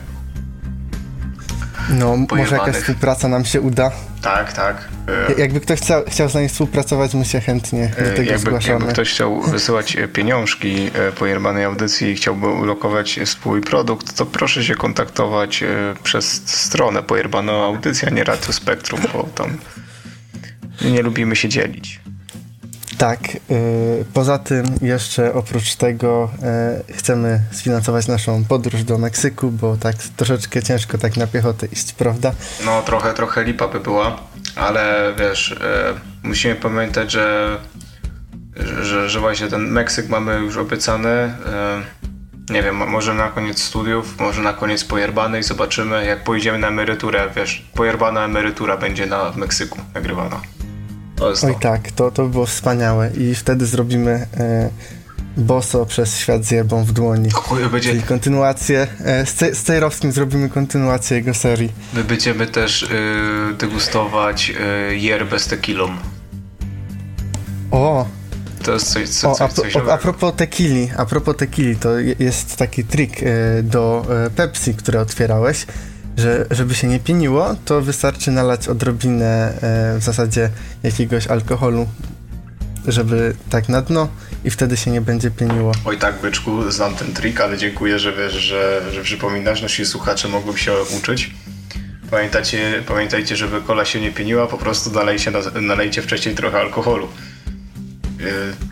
No, 1.89 2.17
może 2.17 2.25
jakaś 2.41 2.49
Pojebanych. 2.49 2.75
współpraca 2.81 3.27
nam 3.27 3.45
się 3.45 3.61
uda. 3.61 3.91
Tak, 4.21 4.53
tak. 4.53 4.87
Ja- 5.29 5.35
Jakby 5.37 5.59
ktoś 5.59 5.79
chciał, 5.81 6.03
chciał 6.07 6.29
z 6.29 6.33
nami 6.33 6.49
współpracować, 6.49 7.13
my 7.13 7.25
się 7.25 7.39
chętnie 7.41 7.87
do 7.99 8.05
E, 8.05 8.09
tego 8.11 8.21
Jakby, 8.31 8.37
zgłaszamy. 8.39 8.73
jakby 8.73 8.93
ktoś 8.93 9.09
chciał 9.11 9.41
wysyłać 9.41 9.95
e, 9.95 10.07
pieniążki 10.07 10.89
e, 10.93 11.11
po 11.11 11.25
jerbanej 11.25 11.63
audycji 11.63 12.07
i 12.11 12.15
chciałby 12.15 12.47
ulokować 12.47 13.19
swój 13.25 13.61
produkt, 13.61 14.13
to 14.17 14.25
proszę 14.25 14.63
się 14.63 14.75
kontaktować 14.75 15.63
przez 16.03 16.41
stronę 16.45 17.03
pojerbaną 17.03 17.63
audycja, 17.65 18.09
nie 18.09 18.23
Radio 18.23 18.53
Spektrum, 18.53 19.01
bo 19.13 19.23
tam 19.35 19.57
nie 20.81 21.01
lubimy 21.01 21.35
się 21.35 21.49
dzielić. 21.49 22.00
Tak, 23.01 23.19
y, 23.35 24.05
poza 24.13 24.39
tym 24.39 24.65
jeszcze 24.81 25.33
oprócz 25.33 25.75
tego 25.75 26.31
y, 26.89 26.93
chcemy 26.93 27.39
sfinansować 27.51 28.07
naszą 28.07 28.45
podróż 28.45 28.83
do 28.83 28.97
Meksyku, 28.97 29.51
bo 29.51 29.77
tak 29.77 29.95
troszeczkę 29.95 30.63
ciężko 30.63 30.97
tak 30.97 31.17
na 31.17 31.27
piechotę 31.27 31.65
iść, 31.65 31.93
prawda? 31.93 32.31
No 32.65 32.81
trochę, 32.81 33.13
trochę 33.13 33.43
lipa 33.43 33.67
by 33.67 33.79
była, 33.79 34.17
ale 34.55 35.13
wiesz, 35.19 35.51
e, 35.51 35.93
musimy 36.23 36.55
pamiętać, 36.55 37.11
że, 37.11 37.57
że, 38.81 39.09
że 39.09 39.19
właśnie 39.19 39.47
ten 39.47 39.61
Meksyk 39.61 40.09
mamy 40.09 40.39
już 40.39 40.57
obiecany. 40.57 41.33
Nie 42.49 42.63
wiem, 42.63 42.75
może 42.75 43.13
na 43.13 43.29
koniec 43.29 43.63
studiów, 43.63 44.19
może 44.19 44.41
na 44.41 44.53
koniec 44.53 44.83
pojerbanej, 44.83 45.43
zobaczymy 45.43 46.05
jak 46.05 46.23
pojedziemy 46.23 46.57
na 46.57 46.67
emeryturę, 46.67 47.29
wiesz, 47.35 47.65
pojerbana 47.73 48.25
emerytura 48.25 48.77
będzie 48.77 49.05
na, 49.05 49.31
w 49.31 49.37
Meksyku 49.37 49.79
nagrywana. 49.93 50.41
To 51.21 51.29
jest 51.29 51.43
Oj 51.43 51.53
to. 51.53 51.59
tak, 51.59 51.91
to, 51.91 52.11
to 52.11 52.23
by 52.23 52.29
było 52.29 52.45
wspaniałe 52.45 53.11
i 53.17 53.35
wtedy 53.35 53.65
zrobimy 53.65 54.27
y, 55.37 55.41
boso 55.41 55.85
przez 55.85 56.17
świat 56.17 56.45
z 56.45 56.51
jebą 56.51 56.83
w 56.83 56.91
dłoni. 56.91 57.29
będzie- 57.71 57.89
Czyli 57.89 58.03
kontynuację, 58.03 58.87
y, 59.21 59.25
z, 59.25 59.33
Ce- 59.35 59.55
z 59.55 59.63
Cejrowskim 59.63 60.11
zrobimy 60.11 60.49
kontynuację 60.49 61.17
jego 61.17 61.33
serii. 61.33 61.71
My 61.93 62.03
będziemy 62.03 62.47
też 62.47 62.83
y, 62.83 62.87
degustować 63.57 64.49
y, 64.91 64.97
yerbę 64.97 65.39
z 65.39 65.47
tequilą. 65.47 65.89
O, 67.71 68.05
To 68.63 68.71
jest 68.73 68.93
coś, 68.93 69.09
co, 69.09 69.29
o, 69.31 69.31
a, 69.41 69.47
coś, 69.47 69.53
coś 69.53 69.75
a 69.75 69.79
nowego. 69.79 69.97
propos 69.97 70.33
tequili, 70.35 70.91
a 70.97 71.05
propos 71.05 71.37
tequili, 71.37 71.75
to 71.75 71.99
je- 71.99 72.15
jest 72.19 72.55
taki 72.55 72.83
trik 72.83 73.23
y, 73.23 73.27
do 73.63 74.05
Pepsi, 74.35 74.73
które 74.73 75.01
otwierałeś, 75.01 75.65
że 76.17 76.45
żeby 76.51 76.75
się 76.75 76.87
nie 76.87 76.99
pieniło, 76.99 77.55
to 77.65 77.81
wystarczy 77.81 78.31
nalać 78.31 78.67
odrobinę 78.67 79.53
y, 79.95 79.99
w 79.99 80.03
zasadzie 80.03 80.49
jakiegoś 80.83 81.27
alkoholu, 81.27 81.87
żeby 82.87 83.35
tak 83.49 83.69
na 83.69 83.81
dno 83.81 84.07
i 84.43 84.49
wtedy 84.49 84.77
się 84.77 84.91
nie 84.91 85.01
będzie 85.01 85.31
pieniło. 85.31 85.71
Oj 85.85 85.97
tak, 85.97 86.21
byczku, 86.21 86.71
znam 86.71 86.95
ten 86.95 87.13
trik, 87.13 87.41
ale 87.41 87.57
dziękuję, 87.57 87.99
że 87.99 88.13
wiesz, 88.13 88.33
że, 88.33 88.81
że 88.93 89.01
przypominasz, 89.03 89.61
nasi 89.61 89.85
słuchacze 89.85 90.27
mogą 90.27 90.55
się 90.57 90.71
uczyć. 90.97 91.31
Pamiętajcie, 92.11 92.83
pamiętajcie, 92.87 93.35
żeby 93.35 93.61
kola 93.61 93.85
się 93.85 94.01
nie 94.01 94.11
pieniła, 94.11 94.47
po 94.47 94.57
prostu 94.57 94.91
nalejcie, 94.91 95.31
na- 95.31 95.61
nalejcie 95.61 96.01
wcześniej 96.01 96.35
trochę 96.35 96.59
alkoholu. 96.59 97.07
Yy, 98.19 98.25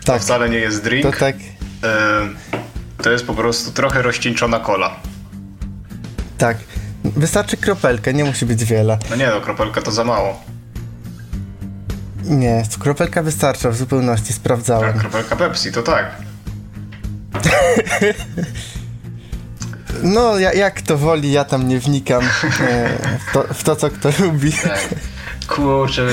To 0.04 0.18
wcale 0.18 0.48
nie 0.50 0.58
jest 0.58 0.84
drink. 0.84 1.02
To 1.06 1.12
tak. 1.20 1.36
Yy, 1.38 1.42
To 3.02 3.10
jest 3.10 3.26
po 3.26 3.34
prostu 3.34 3.72
trochę 3.72 4.02
rozcieńczona 4.02 4.60
kola. 4.60 4.96
Tak. 6.38 6.56
Wystarczy 7.04 7.56
kropelkę, 7.56 8.14
nie 8.14 8.24
musi 8.24 8.46
być 8.46 8.64
wiele. 8.64 8.98
No 9.10 9.16
nie 9.16 9.26
no, 9.26 9.40
kropelka 9.40 9.82
to 9.82 9.92
za 9.92 10.04
mało. 10.04 10.40
Nie, 12.24 12.62
kropelka 12.78 13.22
wystarcza 13.22 13.70
w 13.70 13.76
zupełności, 13.76 14.32
sprawdzałem. 14.32 14.98
Kropelka 14.98 15.36
Pepsi, 15.36 15.72
to 15.72 15.82
tak. 15.82 16.16
No, 20.02 20.38
ja, 20.38 20.52
jak 20.52 20.74
kto 20.74 20.98
woli, 20.98 21.32
ja 21.32 21.44
tam 21.44 21.68
nie 21.68 21.78
wnikam 21.78 22.22
e, 22.60 22.98
w, 23.18 23.32
to, 23.32 23.44
w 23.54 23.64
to, 23.64 23.76
co 23.76 23.90
kto 23.90 24.10
lubi. 24.18 24.52
Tak. 24.62 24.88
Kurczę, 25.48 26.06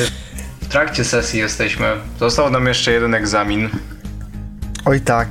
w 0.62 0.68
trakcie 0.68 1.06
sesji 1.06 1.40
jesteśmy. 1.40 1.88
Został 2.20 2.50
nam 2.50 2.68
jeszcze 2.68 2.92
jeden 2.92 3.14
egzamin. 3.14 3.70
Oj 4.86 5.02
tak. 5.02 5.28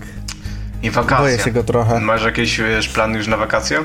I 0.82 0.90
wakacje. 0.90 1.24
Boję 1.24 1.38
się 1.38 1.50
go 1.50 1.62
trochę. 1.62 2.00
Masz 2.00 2.24
jakieś 2.24 2.58
wiesz, 2.58 2.88
plany 2.88 3.18
już 3.18 3.26
na 3.26 3.36
wakacje? 3.36 3.84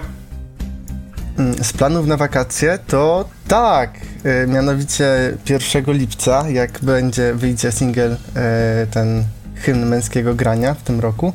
Mm, 1.38 1.64
Z 1.64 1.74
planów 1.74 2.08
na 2.08 2.18
wakacje 2.18 2.80
to 2.88 3.30
tak, 3.48 3.94
e, 4.24 4.48
mianowicie 4.48 5.38
1 5.50 5.94
lipca, 5.94 6.50
jak 6.50 6.80
będzie, 6.82 7.34
wyjdzie 7.34 7.72
single 7.72 8.18
e, 8.36 8.88
ten 8.92 9.24
hymn 9.56 9.86
męskiego 9.86 10.36
grania 10.36 10.74
w 10.74 10.84
tym 10.84 11.00
roku, 11.00 11.34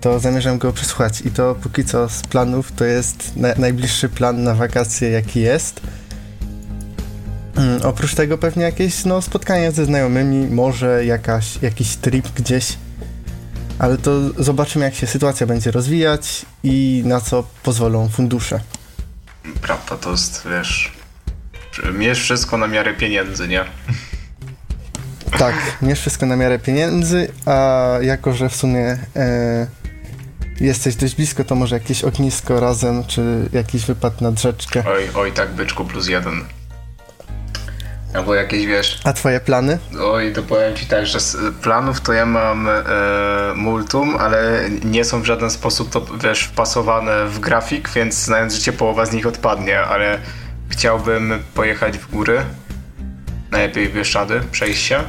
to 0.00 0.20
zamierzam 0.20 0.58
go 0.58 0.72
przesłuchać 0.72 1.20
i 1.20 1.30
to 1.30 1.54
póki 1.54 1.84
co 1.84 2.08
z 2.08 2.22
planów 2.22 2.72
to 2.72 2.84
jest 2.84 3.36
na, 3.36 3.48
najbliższy 3.58 4.08
plan 4.08 4.42
na 4.42 4.54
wakacje 4.54 5.10
jaki 5.10 5.40
jest. 5.40 5.80
Mm, 7.56 7.82
oprócz 7.82 8.14
tego 8.14 8.38
pewnie 8.38 8.62
jakieś 8.62 9.04
no, 9.04 9.22
spotkania 9.22 9.70
ze 9.70 9.84
znajomymi, 9.84 10.46
może 10.46 11.04
jakaś, 11.04 11.62
jakiś 11.62 11.96
trip 11.96 12.28
gdzieś, 12.34 12.78
ale 13.78 13.98
to 13.98 14.20
zobaczymy 14.38 14.84
jak 14.84 14.94
się 14.94 15.06
sytuacja 15.06 15.46
będzie 15.46 15.70
rozwijać 15.70 16.46
i 16.62 17.02
na 17.06 17.20
co 17.20 17.44
pozwolą 17.62 18.08
fundusze. 18.08 18.60
Prawda, 19.62 19.96
to 19.96 20.10
jest, 20.10 20.48
wiesz... 20.50 20.92
Mierz 21.92 22.22
wszystko 22.22 22.58
na 22.58 22.66
miarę 22.66 22.94
pieniędzy, 22.94 23.48
nie? 23.48 23.64
Tak, 25.38 25.54
nie 25.82 25.94
wszystko 25.94 26.26
na 26.26 26.36
miarę 26.36 26.58
pieniędzy, 26.58 27.32
a 27.46 27.88
jako, 28.02 28.32
że 28.32 28.48
w 28.48 28.56
sumie 28.56 28.98
e, 29.16 29.66
jesteś 30.60 30.96
dość 30.96 31.14
blisko, 31.14 31.44
to 31.44 31.54
może 31.54 31.76
jakieś 31.76 32.04
ognisko 32.04 32.60
razem, 32.60 33.04
czy 33.04 33.48
jakiś 33.52 33.84
wypad 33.86 34.20
nad 34.20 34.40
rzeczkę. 34.40 34.84
Oj, 34.86 35.08
oj, 35.14 35.32
tak, 35.32 35.50
byczku 35.50 35.84
plus 35.84 36.08
jeden. 36.08 36.44
Albo 38.14 38.34
jakieś, 38.34 38.66
wiesz... 38.66 39.00
A 39.04 39.12
twoje 39.12 39.40
plany? 39.40 39.78
Oj, 40.02 40.32
to 40.32 40.42
powiem 40.42 40.76
ci 40.76 40.86
tak, 40.86 41.06
że 41.06 41.20
z 41.20 41.36
planów 41.62 42.00
to 42.00 42.12
ja 42.12 42.26
mam 42.26 42.68
e, 42.68 42.72
multum, 43.54 44.16
ale 44.20 44.60
nie 44.84 45.04
są 45.04 45.22
w 45.22 45.24
żaden 45.24 45.50
sposób 45.50 45.90
to, 45.90 46.06
wiesz, 46.22 46.42
wpasowane 46.44 47.26
w 47.26 47.38
grafik, 47.40 47.88
więc 47.88 48.14
znając 48.14 48.54
życie 48.54 48.72
połowa 48.72 49.06
z 49.06 49.12
nich 49.12 49.26
odpadnie, 49.26 49.80
ale 49.80 50.18
chciałbym 50.68 51.42
pojechać 51.54 51.98
w 51.98 52.10
góry, 52.10 52.42
najlepiej 53.50 53.88
w 53.88 53.94
Bieszczady, 53.94 54.40
przejść 54.52 54.82
się 54.82 55.00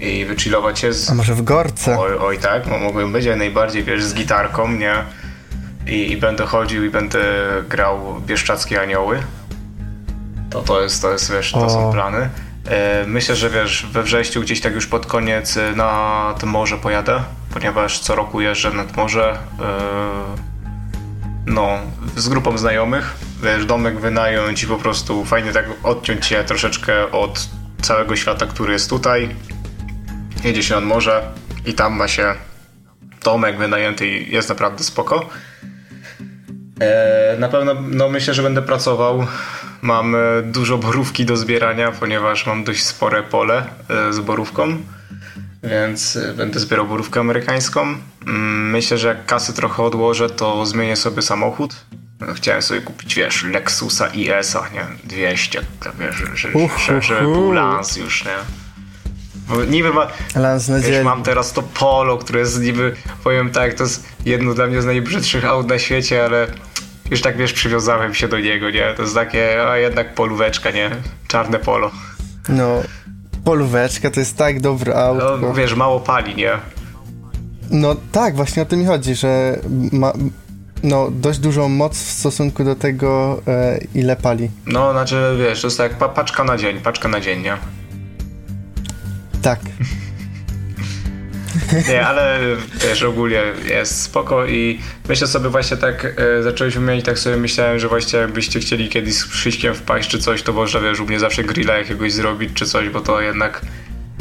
i 0.00 0.24
wychillować 0.24 0.78
się 0.78 0.92
z... 0.92 1.10
A 1.10 1.14
może 1.14 1.34
w 1.34 1.42
Gorce? 1.42 1.98
Oj, 1.98 2.12
oj 2.20 2.38
tak, 2.38 2.66
mo- 2.66 2.78
mogłem 2.78 3.12
być, 3.12 3.26
ale 3.26 3.36
najbardziej, 3.36 3.84
wiesz, 3.84 4.04
z 4.04 4.14
gitarką, 4.14 4.72
nie? 4.72 4.94
I, 5.86 6.12
I 6.12 6.16
będę 6.16 6.46
chodził 6.46 6.84
i 6.84 6.90
będę 6.90 7.18
grał 7.68 8.20
Bieszczackie 8.26 8.80
Anioły. 8.80 9.22
To, 10.54 10.62
to 10.62 10.82
jest, 10.82 11.02
to 11.02 11.12
jest, 11.12 11.32
wiesz, 11.32 11.52
to 11.52 11.70
są 11.70 11.88
O. 11.88 11.92
plany. 11.92 12.30
E, 12.70 13.04
myślę, 13.06 13.36
że 13.36 13.50
wiesz, 13.50 13.86
we 13.92 14.02
wrześniu 14.02 14.42
gdzieś 14.42 14.60
tak 14.60 14.74
już 14.74 14.86
pod 14.86 15.06
koniec 15.06 15.56
e, 15.56 15.72
nad 15.76 16.44
morze 16.44 16.78
pojadę, 16.78 17.22
ponieważ 17.54 17.98
co 17.98 18.14
roku 18.14 18.40
jeżdżę 18.40 18.70
nad 18.70 18.96
morze. 18.96 19.30
E, 19.30 19.36
no, 21.46 21.78
z 22.16 22.28
grupą 22.28 22.58
znajomych, 22.58 23.14
wiesz, 23.42 23.66
domek 23.66 24.00
wynająć 24.00 24.62
i 24.62 24.66
po 24.66 24.76
prostu 24.76 25.24
fajnie 25.24 25.52
tak 25.52 25.64
odciąć 25.82 26.26
się 26.26 26.44
troszeczkę 26.44 27.10
od 27.10 27.48
całego 27.82 28.16
świata, 28.16 28.46
który 28.46 28.72
jest 28.72 28.90
tutaj. 28.90 29.28
Jedzie 30.44 30.62
się 30.62 30.74
nad 30.74 30.84
morze 30.84 31.22
i 31.66 31.72
tam 31.72 31.96
ma 31.96 32.08
się 32.08 32.34
domek 33.24 33.58
wynajęty 33.58 34.06
i 34.06 34.32
jest 34.32 34.48
naprawdę 34.48 34.84
spoko. 34.84 35.28
Na 37.38 37.48
pewno 37.48 37.74
no 37.74 38.08
myślę, 38.08 38.34
że 38.34 38.42
będę 38.42 38.62
pracował. 38.62 39.26
Mam 39.84 40.14
e, 40.14 40.18
dużo 40.42 40.78
borówki 40.78 41.24
do 41.26 41.36
zbierania, 41.36 41.92
ponieważ 41.92 42.46
mam 42.46 42.64
dość 42.64 42.84
spore 42.84 43.22
pole 43.22 43.66
e, 43.88 44.12
z 44.12 44.20
borówką, 44.20 44.76
więc 45.62 46.16
e, 46.16 46.34
będę 46.34 46.60
zbierał 46.60 46.86
borówkę 46.86 47.20
amerykańską. 47.20 47.80
Mm, 48.26 48.70
Myślę, 48.70 48.98
że 48.98 49.08
jak 49.08 49.26
kasy 49.26 49.52
trochę 49.52 49.82
odłożę, 49.82 50.30
to 50.30 50.66
zmienię 50.66 50.96
sobie 50.96 51.22
samochód. 51.22 51.76
Chciałem 52.34 52.62
sobie 52.62 52.80
kupić, 52.80 53.14
wiesz, 53.14 53.44
Lexusa 53.44 54.06
IS-a, 54.06 54.68
nie? 54.68 54.86
200, 55.04 55.60
tak 55.80 55.92
wiesz, 55.98 56.16
że, 56.16 56.36
że, 56.36 56.48
że, 56.86 57.02
że 57.02 57.20
był 57.20 57.52
lans 57.52 57.96
już, 57.96 58.24
nie? 58.24 58.36
Bo 59.48 59.64
niby 59.64 59.92
ma, 59.92 60.06
Wiesz, 60.90 61.04
mam 61.04 61.22
teraz 61.22 61.52
to 61.52 61.62
Polo, 61.62 62.18
które 62.18 62.40
jest 62.40 62.60
niby, 62.60 62.94
powiem 63.24 63.50
tak, 63.50 63.74
to 63.74 63.82
jest 63.82 64.08
jedno 64.24 64.54
dla 64.54 64.66
mnie 64.66 64.82
z 64.82 64.86
najbrzydszych 64.86 65.44
aut 65.44 65.68
na 65.68 65.78
świecie, 65.78 66.24
ale 66.24 66.46
już 67.10 67.22
tak 67.22 67.36
wiesz, 67.36 67.52
przywiązałem 67.52 68.14
się 68.14 68.28
do 68.28 68.40
niego, 68.40 68.70
nie? 68.70 68.94
To 68.96 69.02
jest 69.02 69.14
takie, 69.14 69.68
a 69.68 69.76
jednak 69.76 70.14
polóweczka, 70.14 70.70
nie? 70.70 70.90
Czarne 71.28 71.58
polo. 71.58 71.90
No, 72.48 72.82
polóweczka 73.44 74.10
to 74.10 74.20
jest 74.20 74.36
tak 74.36 74.60
dobre 74.60 74.94
auto. 74.96 75.38
No, 75.42 75.54
wiesz, 75.54 75.74
mało 75.74 76.00
pali, 76.00 76.34
nie? 76.34 76.52
No 77.70 77.96
tak, 78.12 78.36
właśnie 78.36 78.62
o 78.62 78.66
to 78.66 78.76
mi 78.76 78.84
chodzi, 78.84 79.14
że 79.14 79.60
ma 79.92 80.12
no, 80.82 81.10
dość 81.10 81.38
dużą 81.38 81.68
moc 81.68 81.98
w 81.98 82.10
stosunku 82.10 82.64
do 82.64 82.74
tego, 82.76 83.42
e, 83.46 83.78
ile 83.94 84.16
pali. 84.16 84.50
No, 84.66 84.92
znaczy, 84.92 85.36
wiesz, 85.38 85.60
to 85.60 85.66
jest 85.66 85.78
tak 85.78 85.94
pa 85.94 86.08
paczka 86.08 86.44
na 86.44 86.56
dzień, 86.56 86.80
paczka 86.80 87.08
na 87.08 87.20
dzień, 87.20 87.42
nie? 87.42 87.56
Tak. 89.42 89.60
Nie, 91.88 92.06
ale 92.06 92.40
wiesz, 92.88 93.02
ogólnie 93.02 93.42
jest 93.64 94.02
spoko 94.02 94.46
i 94.46 94.80
myślę 95.08 95.26
sobie 95.26 95.48
właśnie 95.48 95.76
tak, 95.76 96.14
e, 96.38 96.42
zacząłeś 96.42 96.74
wymienić, 96.74 97.04
tak 97.04 97.18
sobie 97.18 97.36
myślałem, 97.36 97.78
że 97.78 97.88
właśnie 97.88 98.18
jakbyście 98.18 98.60
chcieli 98.60 98.88
kiedyś 98.88 99.14
z 99.14 99.26
Krzyśkiem 99.26 99.74
wpaść 99.74 100.10
czy 100.10 100.18
coś, 100.18 100.42
to 100.42 100.52
można, 100.52 100.80
wiesz, 100.80 101.00
u 101.00 101.06
mnie 101.06 101.18
zawsze 101.18 101.44
grilla 101.44 101.78
jakiegoś 101.78 102.12
zrobić 102.12 102.50
czy 102.54 102.66
coś, 102.66 102.88
bo 102.88 103.00
to 103.00 103.20
jednak 103.20 103.60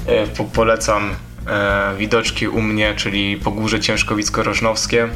e, 0.07 0.27
po, 0.27 0.43
polecam 0.43 1.15
e, 1.47 1.93
widoczki 1.97 2.47
u 2.47 2.61
mnie, 2.61 2.93
czyli 2.95 3.37
Pogórze 3.37 3.79
Ciężkowicko-Rożnowskie, 3.79 5.07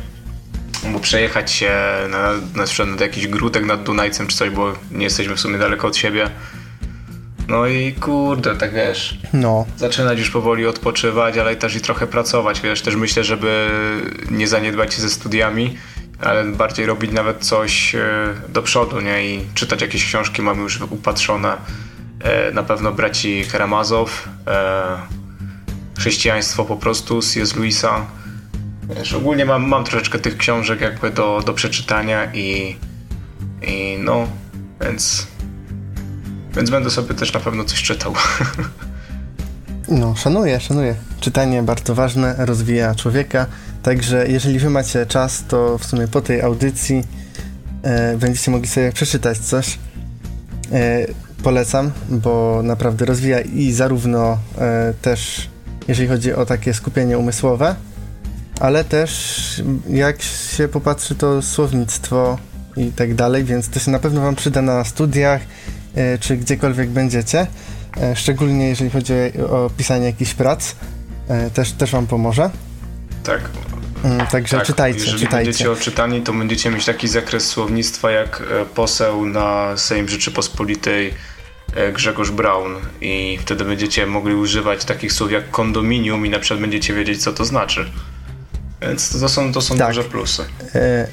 bo 0.93 0.99
przejechać 0.99 1.51
się 1.51 1.71
na, 2.09 2.33
na 2.55 2.85
nad 2.85 3.01
jakiś 3.01 3.27
grutek 3.27 3.65
nad 3.65 3.83
Dunajcem 3.83 4.27
czy 4.27 4.37
coś, 4.37 4.49
bo 4.49 4.73
nie 4.91 5.03
jesteśmy 5.03 5.35
w 5.35 5.39
sumie 5.39 5.57
daleko 5.57 5.87
od 5.87 5.97
siebie. 5.97 6.29
No 7.47 7.67
i 7.67 7.93
kurde, 7.93 8.55
tak 8.55 8.73
wiesz, 8.73 9.17
No. 9.33 9.65
zaczynać 9.77 10.19
już 10.19 10.29
powoli 10.29 10.65
odpoczywać, 10.65 11.37
ale 11.37 11.55
też 11.55 11.75
i 11.75 11.81
trochę 11.81 12.07
pracować, 12.07 12.61
wiesz, 12.61 12.81
też 12.81 12.95
myślę, 12.95 13.23
żeby 13.23 13.69
nie 14.31 14.47
zaniedbać 14.47 14.93
się 14.93 15.01
ze 15.01 15.09
studiami, 15.09 15.77
ale 16.19 16.45
bardziej 16.45 16.85
robić 16.85 17.11
nawet 17.11 17.45
coś 17.45 17.95
e, 17.95 18.33
do 18.49 18.61
przodu, 18.61 19.01
nie, 19.01 19.35
i 19.35 19.45
czytać 19.53 19.81
jakieś 19.81 20.05
książki 20.05 20.41
mamy 20.41 20.61
już 20.61 20.81
upatrzone, 20.81 21.57
E, 22.19 22.51
na 22.51 22.63
pewno 22.63 22.91
braci 22.91 23.43
Karamazow, 23.51 24.29
e, 24.47 24.97
chrześcijaństwo 25.97 26.65
po 26.65 26.77
prostu, 26.77 27.21
C.S. 27.21 27.55
Lewisa, 27.55 28.05
wiesz, 28.95 29.13
ogólnie 29.13 29.45
mam, 29.45 29.67
mam 29.67 29.83
troszeczkę 29.83 30.19
tych 30.19 30.37
książek 30.37 30.81
jakby 30.81 31.11
do, 31.11 31.43
do 31.45 31.53
przeczytania 31.53 32.33
i, 32.33 32.75
i 33.61 33.97
no, 33.99 34.27
więc 34.81 35.27
więc 36.57 36.69
będę 36.69 36.89
sobie 36.89 37.15
też 37.15 37.33
na 37.33 37.39
pewno 37.39 37.63
coś 37.63 37.83
czytał. 37.83 38.13
No, 39.89 40.15
szanuję, 40.15 40.59
szanuję. 40.59 40.95
Czytanie 41.19 41.63
bardzo 41.63 41.95
ważne, 41.95 42.35
rozwija 42.37 42.95
człowieka. 42.95 43.45
Także 43.83 44.27
jeżeli 44.27 44.59
wy 44.59 44.69
macie 44.69 45.05
czas, 45.05 45.43
to 45.47 45.77
w 45.77 45.85
sumie 45.85 46.07
po 46.07 46.21
tej 46.21 46.41
audycji 46.41 47.03
e, 47.83 48.17
będziecie 48.17 48.51
mogli 48.51 48.67
sobie 48.67 48.91
przeczytać 48.91 49.37
coś. 49.37 49.77
E, 50.71 51.07
polecam, 51.43 51.91
bo 52.09 52.61
naprawdę 52.63 53.05
rozwija 53.05 53.41
i 53.41 53.71
zarówno 53.71 54.37
e, 54.57 54.93
też, 55.01 55.49
jeżeli 55.87 56.07
chodzi 56.07 56.33
o 56.33 56.45
takie 56.45 56.73
skupienie 56.73 57.17
umysłowe, 57.17 57.75
ale 58.59 58.83
też 58.83 59.63
jak 59.89 60.21
się 60.21 60.67
popatrzy, 60.67 61.15
to 61.15 61.41
słownictwo 61.41 62.37
i 62.77 62.91
tak 62.91 63.15
dalej, 63.15 63.43
więc 63.43 63.69
to 63.69 63.79
się 63.79 63.91
na 63.91 63.99
pewno 63.99 64.21
wam 64.21 64.35
przyda 64.35 64.61
na 64.61 64.83
studiach, 64.83 65.41
czy 66.19 66.37
gdziekolwiek 66.37 66.89
będziecie. 66.89 67.47
E, 68.01 68.15
Szczególnie 68.15 68.69
jeżeli 68.69 68.89
chodzi 68.89 69.13
o, 69.49 69.65
o 69.65 69.69
pisanie 69.69 70.05
jakichś 70.05 70.33
prac, 70.33 70.75
e, 71.27 71.49
też, 71.49 71.71
też 71.71 71.91
wam 71.91 72.07
pomoże. 72.07 72.49
Tak. 73.23 73.41
Także 74.31 74.57
Tak, 74.57 74.65
czytajcie, 74.65 74.99
jeżeli 74.99 75.19
czytajcie. 75.19 75.45
będziecie 75.45 75.71
oczytani, 75.71 76.21
to 76.21 76.33
będziecie 76.33 76.69
mieć 76.71 76.85
taki 76.85 77.07
zakres 77.07 77.47
słownictwa 77.47 78.11
jak 78.11 78.43
e, 78.61 78.65
poseł 78.65 79.25
na 79.25 79.77
Sejm 79.77 80.09
Rzeczypospolitej 80.09 81.13
e, 81.75 81.91
Grzegorz 81.91 82.31
Braun 82.31 82.75
i 83.01 83.37
wtedy 83.41 83.65
będziecie 83.65 84.05
mogli 84.05 84.35
używać 84.35 84.85
takich 84.85 85.13
słów 85.13 85.31
jak 85.31 85.49
kondominium 85.51 86.25
i 86.25 86.29
na 86.29 86.39
przykład 86.39 86.59
będziecie 86.61 86.93
wiedzieć, 86.93 87.23
co 87.23 87.33
to 87.33 87.45
znaczy. 87.45 87.91
Więc 88.81 89.19
to 89.21 89.29
są, 89.29 89.53
to 89.53 89.61
są 89.61 89.77
Tak. 89.77 89.87
duże 89.87 90.03
plusy. 90.03 90.43
E, 90.75 91.07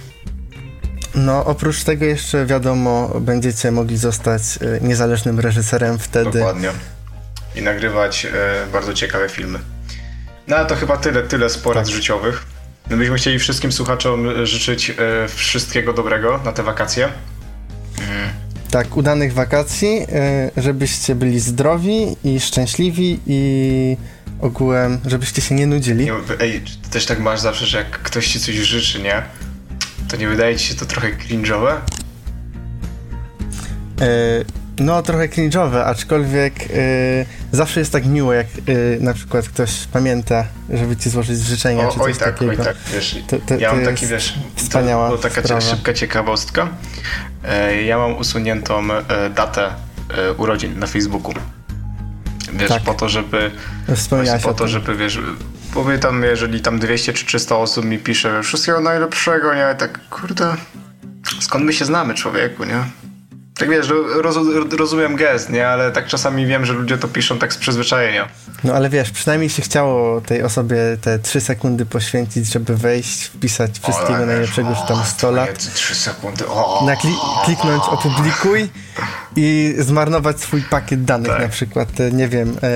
No, 1.14 1.44
oprócz 1.44 1.84
tego 1.84 2.04
jeszcze 2.04 2.46
wiadomo, 2.46 3.08
będziecie 3.20 3.70
mogli 3.70 3.96
zostać 3.96 4.42
e, 4.82 4.86
niezależnym 4.86 5.40
reżyserem 5.40 5.98
wtedy. 5.98 6.30
Dokładnie. 6.38 6.70
I 7.56 7.62
nagrywać 7.62 8.24
e, 8.26 8.30
bardzo 8.72 8.94
ciekawe 8.94 9.28
filmy. 9.28 9.58
No 10.48 10.56
ale 10.56 10.66
to 10.66 10.76
chyba 10.76 10.96
tyle, 10.96 11.22
tyle 11.22 11.50
z 11.50 11.58
porad 11.58 11.86
Tak. 11.86 11.94
życiowych. 11.94 12.46
My 12.90 12.96
byśmy 12.96 13.16
chcieli 13.16 13.38
wszystkim 13.38 13.72
słuchaczom 13.72 14.28
e, 14.28 14.46
życzyć 14.46 14.92
wszystkiego 15.28 15.92
dobrego 15.92 16.40
na 16.44 16.52
te 16.52 16.62
wakacje. 16.62 17.08
Tak, 18.70 18.96
udanych 18.96 19.32
wakacji, 19.32 20.06
żebyście 20.56 21.14
byli 21.14 21.40
zdrowi 21.40 22.16
i 22.24 22.40
szczęśliwi 22.40 23.20
i 23.26 23.96
ogółem, 24.40 25.00
żebyście 25.06 25.42
się 25.42 25.54
nie 25.54 25.66
nudzili. 25.66 26.08
Ej, 26.40 26.62
też 26.90 27.06
tak 27.06 27.20
masz 27.20 27.40
zawsze, 27.40 27.66
że 27.66 27.78
jak 27.78 27.90
ktoś 27.90 28.26
ci 28.28 28.40
coś 28.40 28.54
życzy, 28.54 29.02
nie? 29.02 29.22
To 30.08 30.16
nie 30.16 30.28
wydaje 30.28 30.56
ci 30.56 30.66
się 30.68 30.74
to 30.74 30.86
trochę 30.86 31.08
cringe'owe? 31.12 31.72
E, 34.00 34.44
No, 34.78 35.02
trochę 35.02 35.28
cringe'owe, 35.28 35.82
aczkolwiek 35.84 36.54
e, 36.60 36.66
zawsze 37.52 37.80
jest 37.80 37.92
tak 37.92 38.06
miło, 38.06 38.32
jak 38.32 38.46
e, 38.46 39.00
na 39.00 39.14
przykład 39.14 39.48
ktoś 39.48 39.70
pamięta, 39.92 40.44
żeby 40.72 40.96
ci 40.96 41.10
złożyć 41.10 41.38
życzenia 41.40 41.82
czy 41.82 41.88
O, 41.88 41.92
coś 41.92 42.00
oj 42.02 42.14
tak, 42.14 42.34
takiego. 42.34 42.50
oj 42.52 42.56
tak, 42.58 42.76
wiesz. 42.94 43.16
To- 43.26 43.38
to- 43.38 43.54
ja 43.58 43.70
to 43.70 43.76
mam 43.76 43.84
taki, 43.84 44.06
wiesz, 44.06 44.34
wspaniała 44.56 45.10
to, 45.10 45.16
to 45.16 45.22
taka 45.22 45.42
sprawa. 45.42 45.60
szybka 45.60 45.92
ciekawostka. 45.94 46.68
Ja 47.86 47.98
mam 47.98 48.16
usuniętą 48.16 48.82
datę 49.34 49.70
urodzin 50.36 50.78
na 50.78 50.86
Facebooku. 50.86 51.34
Wiesz, 52.52 52.68
Tak. 52.68 52.82
po 52.82 52.94
to, 52.94 53.08
żeby 53.08 53.50
Wspomniałaś 53.96 54.42
po 54.42 54.54
to, 54.54 54.68
żeby, 54.68 54.96
wiesz, 54.96 55.18
my 55.84 55.98
tam, 55.98 56.22
jeżeli 56.22 56.60
tam 56.60 56.78
200 56.78 57.12
czy 57.12 57.26
300 57.26 57.56
osób 57.56 57.84
mi 57.84 57.98
pisze 57.98 58.42
wszystkiego 58.42 58.80
najlepszego, 58.80 59.54
nie? 59.54 59.74
Tak, 59.78 60.08
kurde, 60.08 60.54
skąd 61.40 61.64
my 61.64 61.72
się 61.72 61.84
znamy, 61.84 62.14
człowieku, 62.14 62.64
nie? 62.64 62.84
Tak 63.58 63.70
wiesz, 63.70 63.86
roz, 64.20 64.36
rozumiem 64.78 65.16
gest, 65.16 65.50
nie? 65.50 65.68
Ale 65.68 65.92
tak 65.92 66.06
czasami 66.06 66.46
wiem, 66.46 66.64
że 66.66 66.72
ludzie 66.72 66.98
to 66.98 67.08
piszą 67.08 67.38
tak 67.38 67.52
z 67.52 67.56
przyzwyczajenia. 67.56 68.28
No 68.64 68.74
ale 68.74 68.90
wiesz, 68.90 69.10
przynajmniej 69.10 69.50
się 69.50 69.62
chciało 69.62 70.20
tej 70.20 70.42
osobie 70.42 70.76
te 71.00 71.18
3 71.18 71.40
sekundy 71.40 71.86
poświęcić, 71.86 72.46
żeby 72.52 72.76
wejść, 72.76 73.24
wpisać 73.24 73.70
wszystkiego 73.82 74.26
najlepszego, 74.26 74.74
że 74.74 74.80
tam 74.88 74.98
o, 74.98 75.04
100 75.04 75.30
lat. 75.30 75.58
twoje 75.58 75.74
Trzy 75.74 75.94
sekundy. 75.94 76.46
O, 76.46 76.86
Nakli- 76.86 77.44
kliknąć 77.44 77.82
opublikuj 77.90 78.68
i 79.36 79.74
zmarnować 79.78 80.40
swój 80.40 80.62
pakiet 80.62 81.04
danych 81.04 81.32
Tak. 81.32 81.42
na 81.42 81.48
przykład, 81.48 82.00
e, 82.00 82.10
nie 82.12 82.28
wiem, 82.28 82.56
e, 82.62 82.70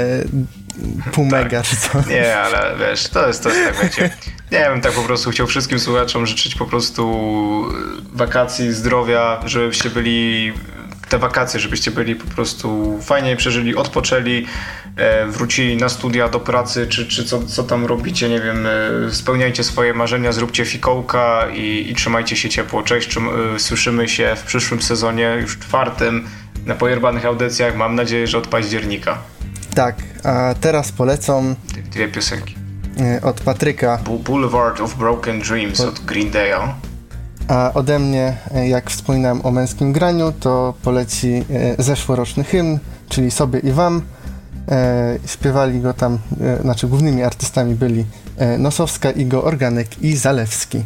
pół 1.13 1.25
mega 1.25 1.63
czy 1.63 1.77
co. 1.77 2.03
Nie, 2.09 2.39
ale 2.39 2.77
wiesz, 2.79 3.09
to 3.09 3.27
jest, 3.27 3.43
to 3.43 3.49
jest 3.49 3.65
tak, 3.65 3.85
wiecie. 3.85 4.11
Nie 4.53 4.59
wiem, 4.59 4.81
tak 4.81 4.93
po 4.93 5.03
prostu 5.03 5.31
chciał 5.31 5.47
wszystkim 5.47 5.79
słuchaczom 5.79 6.27
życzyć 6.27 6.55
po 6.55 6.67
prostu 6.67 7.25
wakacji, 8.13 8.73
zdrowia, 8.73 9.41
żebyście 9.45 9.91
byli 9.91 10.53
te 11.09 11.19
wakacje, 11.19 11.61
żebyście 11.61 11.91
byli 11.91 12.15
po 12.17 12.35
prostu 12.35 12.99
fajnie 13.03 13.37
przeżyli, 13.37 13.77
odpoczęli, 13.77 14.47
e, 14.97 15.27
wrócili 15.27 15.77
na 15.77 15.89
studia, 15.89 16.29
do 16.29 16.41
pracy, 16.41 16.87
czy, 16.87 17.07
czy 17.07 17.25
co, 17.25 17.43
co 17.43 17.63
tam 17.63 17.87
robicie, 17.87 18.29
nie 18.29 18.41
wiem, 18.41 18.67
e, 18.67 19.11
spełniajcie 19.15 19.65
swoje 19.65 19.95
marzenia, 19.95 20.33
zróbcie 20.33 20.65
fikołka 20.65 21.49
i, 21.55 21.87
i 21.91 21.95
trzymajcie 21.95 22.37
się 22.37 22.49
ciepło. 22.49 22.83
Cześć, 22.83 23.09
czym, 23.09 23.29
e, 23.55 23.59
słyszymy 23.59 24.09
się 24.09 24.37
w 24.37 24.43
przyszłym 24.43 24.83
sezonie, 24.83 25.39
już 25.41 25.59
czwartym, 25.59 26.29
na 26.67 26.75
pojerbanych 26.75 27.27
audycjach, 27.27 27.77
mam 27.77 27.95
nadzieję, 27.95 28.27
że 28.27 28.39
od 28.39 28.47
października. 28.47 29.19
Tak, 29.75 29.97
a 30.25 30.55
teraz 30.61 30.93
polecą 30.93 31.55
Dwie 31.91 32.09
piosenki. 32.09 32.55
e, 33.01 33.23
od 33.23 33.41
Patryka, 33.41 33.99
Boulevard 34.25 34.81
of 34.81 34.95
Broken 34.95 35.41
Dreams 35.41 35.81
od 35.81 36.01
Green 36.01 36.31
Dale. 36.31 36.75
a 37.49 37.73
ode 37.75 37.99
mnie, 37.99 38.37
e, 38.55 38.69
jak 38.69 38.91
wspominałem 38.91 39.47
o 39.47 39.51
męskim 39.51 39.93
graniu, 39.93 40.33
to 40.41 40.75
poleci 40.83 41.45
e, 41.79 41.83
zeszłoroczny 41.83 42.45
hymn, 42.45 42.79
czyli 43.09 43.31
sobie 43.31 43.59
i 43.59 43.73
wam. 43.73 44.03
E, 44.69 45.19
Śpiewali 45.27 45.81
go 45.81 45.95
tam, 45.95 46.19
e, 46.41 46.63
znaczy 46.63 46.87
głównymi 46.87 47.23
artystami 47.23 47.75
byli 47.75 48.05
e, 48.37 48.59
Nosowska, 48.59 49.11
Igo 49.11 49.45
Organek 49.45 50.03
i 50.03 50.17
Zalewski. 50.17 50.85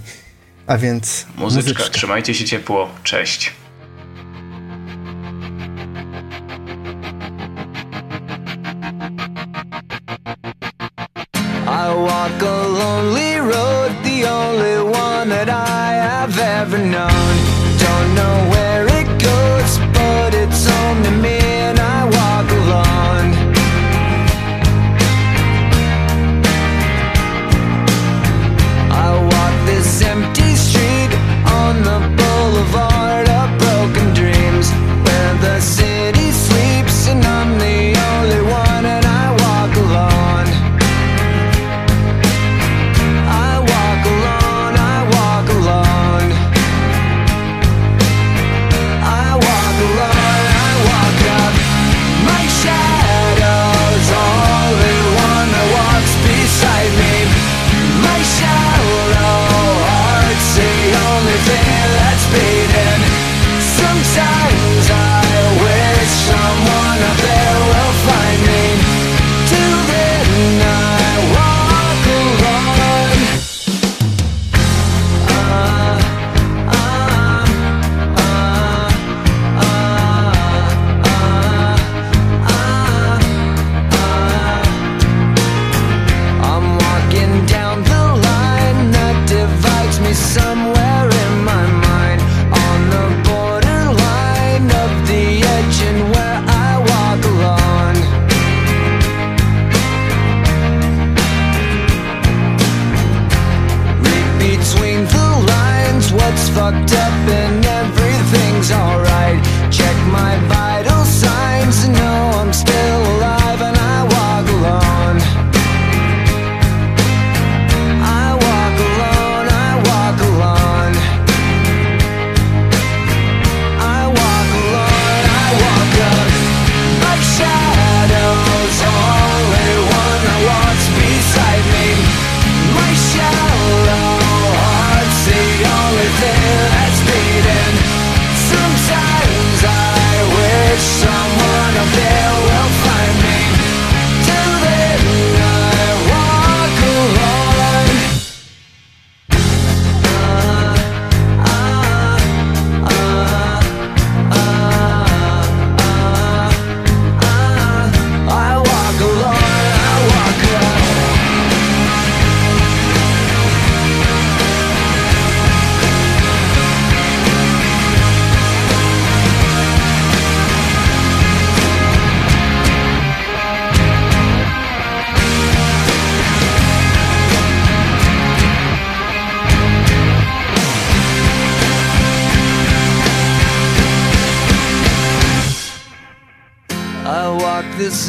A 0.67 0.79
więc 0.79 1.27
Muzyczka. 1.37 1.71
muzyczka. 1.71 1.89
Trzymajcie 1.99 2.35
się 2.35 2.45
ciepło. 2.45 2.89
Cześć. 3.03 3.53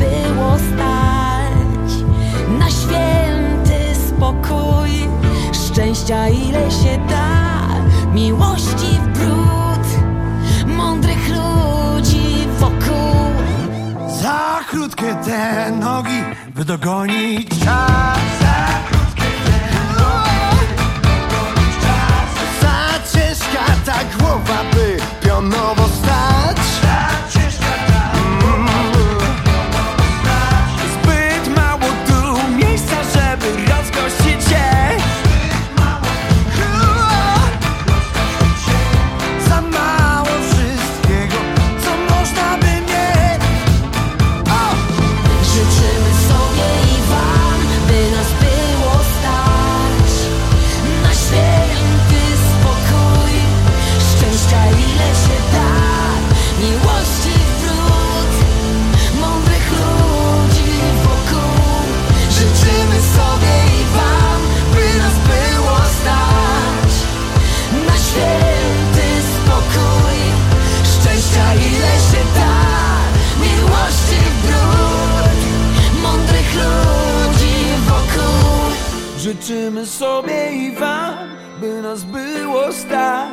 było 0.00 0.56
stać 0.58 1.90
na 2.58 2.70
święty 2.70 4.00
spokój, 4.08 4.90
szczęścia 5.52 6.28
ile 6.28 6.70
się 6.70 6.98
da, 7.08 7.68
miłości 8.14 9.00
w 9.02 9.08
bród, 9.18 9.86
mądrych 10.76 11.28
ludzi 11.28 12.46
wokół. 12.58 13.30
Za 14.22 14.60
krótkie 14.70 15.14
te 15.24 15.70
nogi, 15.70 16.22
by 16.54 16.64
dogonić 16.64 17.48
czas. 17.48 18.18
Za 18.40 18.66
krótkie 18.88 19.30
te 19.44 19.58
nogi, 20.00 20.66
by 21.02 21.08
dogonić 21.28 21.76
czas. 21.84 22.28
Za 22.62 23.18
ciężka 23.18 23.64
ta 23.86 23.98
głowa, 24.18 24.64
by 24.74 24.96
pionowo 25.22 25.88
stać. 25.88 26.30
Życzymy 79.50 79.86
sobie 79.86 80.52
i 80.52 80.72
wam, 80.76 81.28
by 81.60 81.82
nas 81.82 82.02
było 82.02 82.72
stać. 82.72 83.28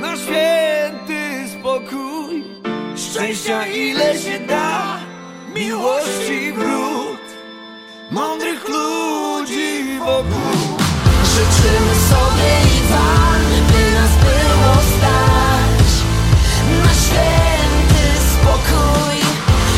Na 0.00 0.16
święty 0.16 1.48
spokój 1.48 2.44
Szczęścia 2.96 3.66
ile 3.66 4.18
się 4.18 4.40
da 4.40 4.98
Miłości 5.54 6.52
wrót 6.52 7.26
Mądrych 8.10 8.68
ludzi 8.68 9.98
wokół. 9.98 10.78
Życzymy 11.24 11.94
sobie 12.10 12.50
i 12.76 12.88
Wam, 12.90 13.42
by 13.72 13.94
nas 13.94 14.12
było 14.24 14.74
stać. 14.74 15.90
Na 16.82 16.92
święty 17.04 18.04
spokój, 18.32 19.16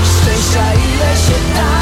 szczęścia 0.05 0.72
ile 0.74 1.16
się 1.16 1.55
da, 1.55 1.80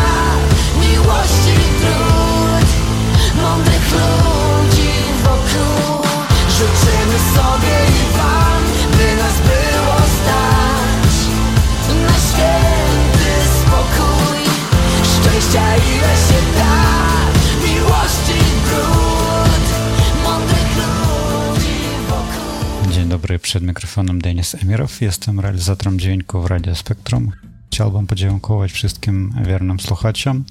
dobry, 23.28 23.38
przed 23.38 23.62
mikrofonem 23.62 24.20
Denis 24.20 24.54
Emirow. 24.54 25.00
Jestem 25.00 25.40
realizatorem 25.40 25.98
dźwięku 25.98 26.42
w 26.42 26.46
Radio 26.46 26.74
Spektrum. 26.74 27.32
Chciałbym 27.70 28.06
podziękować 28.06 28.72
wszystkim 28.72 29.34
wiernym 29.46 29.80
słuchaczom 29.80 30.44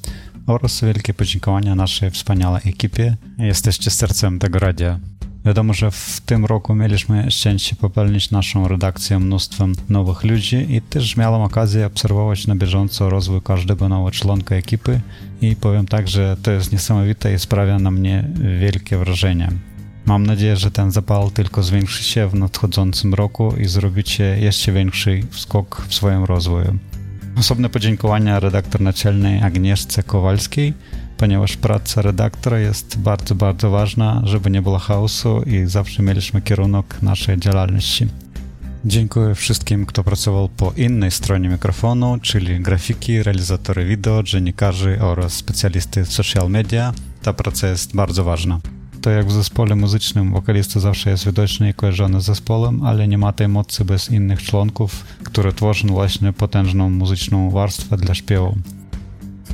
oraz 0.48 0.82
wielkie 0.82 1.14
podziękowania 1.14 1.76
naszej 1.76 2.12
wspaniałej 2.12 2.62
ekipie. 2.66 3.16
Jesteście 3.38 3.92
sercem 3.92 4.40
tego 4.40 4.60
radia. 4.60 5.00
Wiadomo, 5.46 5.74
że 5.74 5.92
w 5.92 6.22
tym 6.26 6.46
roku 6.46 6.76
mieliśmy 6.76 7.32
szczęście 7.32 7.76
popełnić 7.76 8.32
naszą 8.32 8.68
redakcję 8.68 9.20
mnóstwem 9.20 9.76
nowych 9.90 10.24
ludzi 10.24 10.76
i 10.76 10.82
też 10.82 11.18
miałem 11.18 11.42
okazję 11.42 11.86
obserwować 11.86 12.48
na 12.48 12.56
bieżąco 12.56 13.10
rozwój 13.10 13.42
każdego 13.42 13.90
nowego 13.90 14.12
członka 14.12 14.56
ekipy 14.56 15.02
i 15.42 15.56
powiem 15.56 15.86
tak, 15.86 16.08
że 16.08 16.38
to 16.44 16.52
jest 16.52 16.72
niesamowite 16.72 17.34
i 17.34 17.40
sprawia 17.40 17.80
na 17.80 17.92
mnie 17.92 18.28
wielkie 18.60 18.98
wrażenie. 18.98 19.52
Mam 20.08 20.26
nadzieję, 20.26 20.58
że 20.58 20.72
ten 20.72 20.92
zapal 20.92 21.32
tylko 21.32 21.64
zwiększy 21.64 22.04
się 22.04 22.28
w 22.28 22.34
nadchodzącym 22.34 23.14
roku 23.14 23.54
i 23.58 23.66
zrobicie 23.66 24.38
jeszcze 24.40 24.72
większy 24.72 25.24
skok 25.32 25.82
w 25.88 25.96
swoim 25.96 26.24
rozwoju. 26.24 26.78
Osobne 27.38 27.70
podziękowania 27.70 28.40
redaktor 28.40 28.82
naczelnej 28.82 29.42
Agnieszce 29.42 30.04
Kowalskiej, 30.04 30.74
ponieważ 31.18 31.58
praca 31.58 32.02
redaktora 32.02 32.60
jest 32.60 32.98
bardzo, 33.00 33.36
bardzo 33.36 33.70
ważna, 33.70 34.22
żeby 34.26 34.50
nie 34.50 34.62
było 34.62 34.80
chaosu 34.80 35.42
i 35.42 35.66
zawsze 35.66 36.04
mieliśmy 36.04 36.42
kierunek 36.42 37.02
naszej 37.02 37.40
działalności. 37.40 38.08
Dziękuję 38.86 39.36
wszystkim, 39.36 39.86
kto 39.86 40.04
pracował 40.04 40.50
po 40.50 40.74
innej 40.78 41.12
stronie 41.12 41.50
mikrofonu, 41.50 42.18
czyli 42.22 42.60
grafiki, 42.60 43.24
realizatory 43.24 43.86
wideo, 43.86 44.24
dziennikarze 44.24 44.98
oraz 45.02 45.34
specjalisty 45.34 46.06
w 46.06 46.14
social 46.14 46.50
media. 46.50 46.94
Ta 47.22 47.34
praca 47.34 47.68
jest 47.68 47.96
bardzo 47.96 48.24
ważna. 48.24 48.60
To 49.08 49.12
jak 49.12 49.28
w 49.28 49.32
zespole 49.32 49.76
muzycznym 49.76 50.34
wokalista 50.34 50.80
zawsze 50.80 51.10
jest 51.10 51.26
widoczny 51.26 51.70
i 51.70 51.74
kojarzony 51.74 52.22
z 52.22 52.26
zespołem, 52.26 52.84
ale 52.84 53.08
nie 53.08 53.18
ma 53.18 53.34
tej 53.34 53.48
mocy 53.48 53.86
bez 53.86 54.12
innych 54.12 54.44
członków, 54.44 55.06
które 55.24 55.54
tworzą 55.54 55.88
właśnie 55.88 56.34
potężną 56.34 56.90
muzyczną 56.90 57.52
warstwę 57.52 57.98
dla 57.98 58.16
śpiewu. 58.16 58.56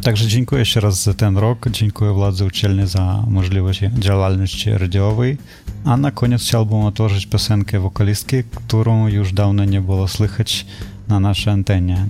Także 0.01 0.27
dziękuję 0.27 0.59
jeszcze 0.59 0.79
raz 0.79 1.03
za 1.03 1.13
ten 1.13 1.37
rok, 1.37 1.69
dziękuję 1.69 2.11
władzy 2.11 2.45
uczelni 2.45 2.87
za 2.87 3.23
możliwość 3.27 3.81
działalności 3.99 4.71
radiowej, 4.71 5.37
a 5.85 5.97
na 5.97 6.11
koniec 6.11 6.41
chciałbym 6.41 6.77
otworzyć 6.77 7.25
piosenkę 7.25 7.79
wokalistki, 7.79 8.43
którą 8.43 9.07
już 9.07 9.33
dawno 9.33 9.65
nie 9.65 9.81
było 9.81 10.07
słychać 10.07 10.65
na 11.07 11.19
naszej 11.19 11.53
antenie. 11.53 12.05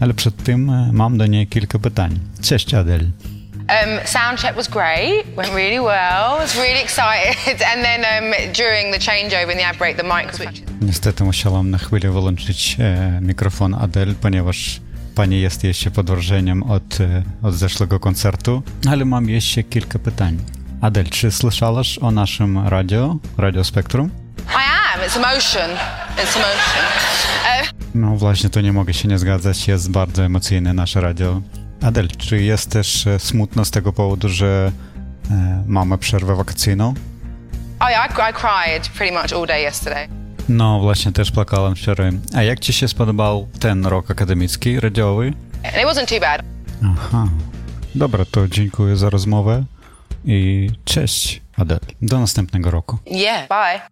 Ale 0.00 0.14
przed 0.14 0.36
tym 0.36 0.70
e, 0.70 0.92
mam 0.92 1.18
do 1.18 1.26
niej 1.26 1.46
kilka 1.46 1.78
pytań. 1.78 2.18
Cześć 2.40 2.74
Adel. 2.74 3.10
Um, 3.68 4.06
sound 4.06 4.38
check 4.38 4.56
was 4.56 4.68
great, 4.68 5.24
went 5.36 5.54
really 5.54 5.80
well. 5.80 6.38
Was 6.38 6.56
really 6.56 6.82
excited, 6.82 7.62
and 7.70 7.84
then 7.84 8.00
um, 8.04 8.52
during 8.52 8.92
the 8.92 8.98
changeover 8.98 9.50
in 9.52 9.58
the 9.58 9.64
ad 9.64 9.78
break, 9.78 9.96
the 9.96 10.02
mic 10.02 10.34
switched. 10.34 10.64
Niestety 10.80 11.24
musiałam 11.24 11.70
na 11.70 11.78
chwilę 11.78 12.10
wyłączyć 12.10 12.76
e, 12.80 13.18
mikrofon 13.22 13.74
Adel, 13.74 14.14
ponieważ 14.14 14.80
pani 15.14 15.40
jest 15.40 15.64
jeszcze 15.64 15.90
pod 15.90 16.10
wrażeniem 16.10 16.62
od, 16.62 17.00
e, 17.00 17.22
od 17.42 17.54
zeszłego 17.54 18.00
koncertu, 18.00 18.62
ale 18.90 19.04
mam 19.04 19.28
jeszcze 19.28 19.62
kilka 19.62 19.98
pytań. 19.98 20.38
Adel, 20.80 21.04
czy 21.08 21.30
słyszałaś 21.30 21.98
o 21.98 22.10
naszym 22.10 22.68
radio, 22.68 23.16
Radio 23.38 23.64
Spektrum? 23.64 24.10
I 24.38 24.52
am. 24.54 25.08
It's 25.08 25.16
emotion. 25.16 25.70
It's 26.16 26.36
emotion. 26.36 26.84
No 27.94 28.16
właśnie, 28.16 28.50
to 28.50 28.60
nie 28.60 28.72
mogę 28.72 28.94
się 28.94 29.08
nie 29.08 29.18
zgadzać, 29.18 29.68
jest 29.68 29.90
bardzo 29.90 30.24
emocjonalne 30.24 30.74
nasze 30.74 31.00
radio. 31.00 31.40
Adel, 31.84 32.08
czy 32.08 32.42
jest 32.42 32.70
też 32.70 33.06
e, 33.06 33.18
smutno 33.18 33.64
z 33.64 33.70
tego 33.70 33.92
powodu, 33.92 34.28
że 34.28 34.72
e, 35.30 35.64
mamy 35.66 35.98
przerwę 35.98 36.36
wakacyjną? 36.36 36.94
oh 37.80 37.90
yeah, 37.90 38.10
I, 38.10 38.30
I 38.30 38.32
cried 38.32 38.88
pretty 38.88 39.12
much 39.12 39.32
all 39.32 39.46
day 39.46 39.62
yesterday. 39.62 40.08
No 40.48 40.80
właśnie, 40.80 41.12
też 41.12 41.30
płakałem 41.30 41.74
wczoraj. 41.74 42.10
A 42.34 42.42
jak 42.42 42.60
ci 42.60 42.72
się 42.72 42.88
spodobał 42.88 43.48
ten 43.60 43.86
rok 43.86 44.10
akademicki, 44.10 44.80
radiowy? 44.80 45.28
It 45.64 45.86
wasn't 45.86 46.08
too 46.08 46.20
bad. 46.20 46.42
Aha. 46.84 47.28
Dobra, 47.94 48.24
to 48.30 48.48
dziękuję 48.48 48.96
za 48.96 49.10
rozmowę 49.10 49.64
i 50.24 50.70
cześć, 50.84 51.42
Adel. 51.56 51.78
Do 52.02 52.20
następnego 52.20 52.70
roku. 52.70 52.98
Yeah. 53.06 53.48
Bye. 53.48 53.91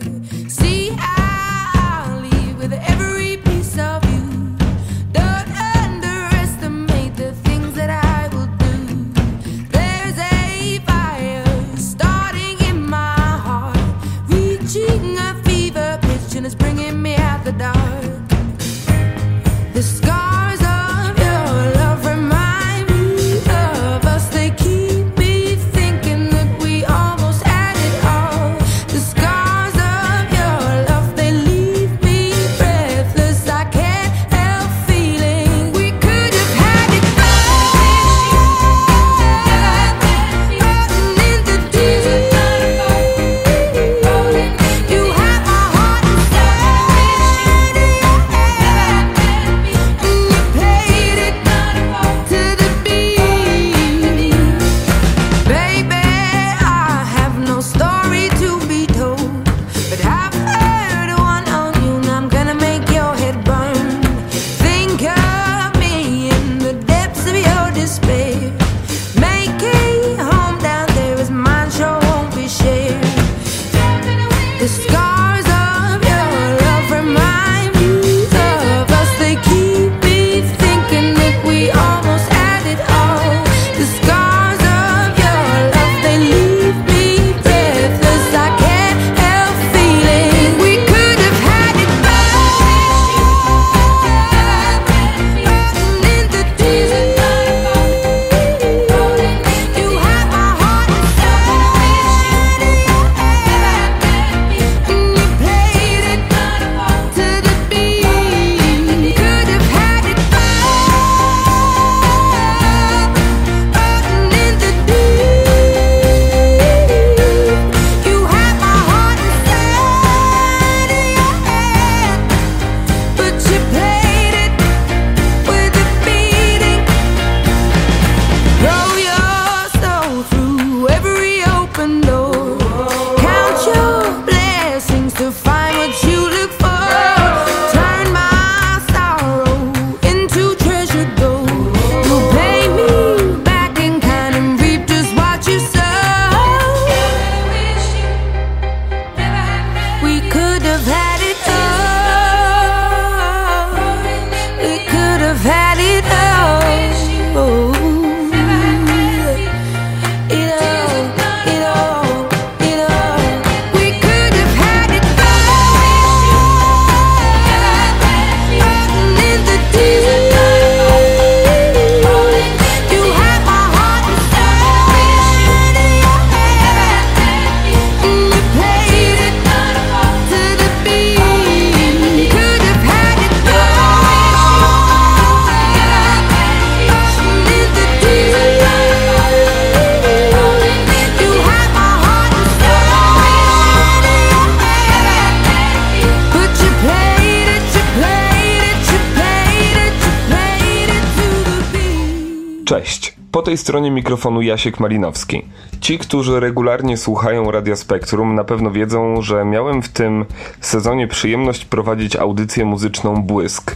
Mikrofonu 204.21 204.41
Jasiek 204.41 204.79
Malinowski. 204.79 205.41
Ci, 205.79 205.99
którzy 205.99 206.39
regularnie 206.39 206.97
słuchają 206.97 207.51
Radia 207.51 207.75
Spektrum, 207.75 208.35
na 208.35 208.43
pewno 208.43 208.71
wiedzą, 208.71 209.21
że 209.21 209.45
miałem 209.45 209.81
w 209.81 209.89
tym 209.89 210.25
sezonie 210.59 211.07
przyjemność 211.07 211.65
prowadzić 211.65 212.15
audycję 212.15 212.65
muzyczną 212.65 213.23
Błysk, 213.23 213.75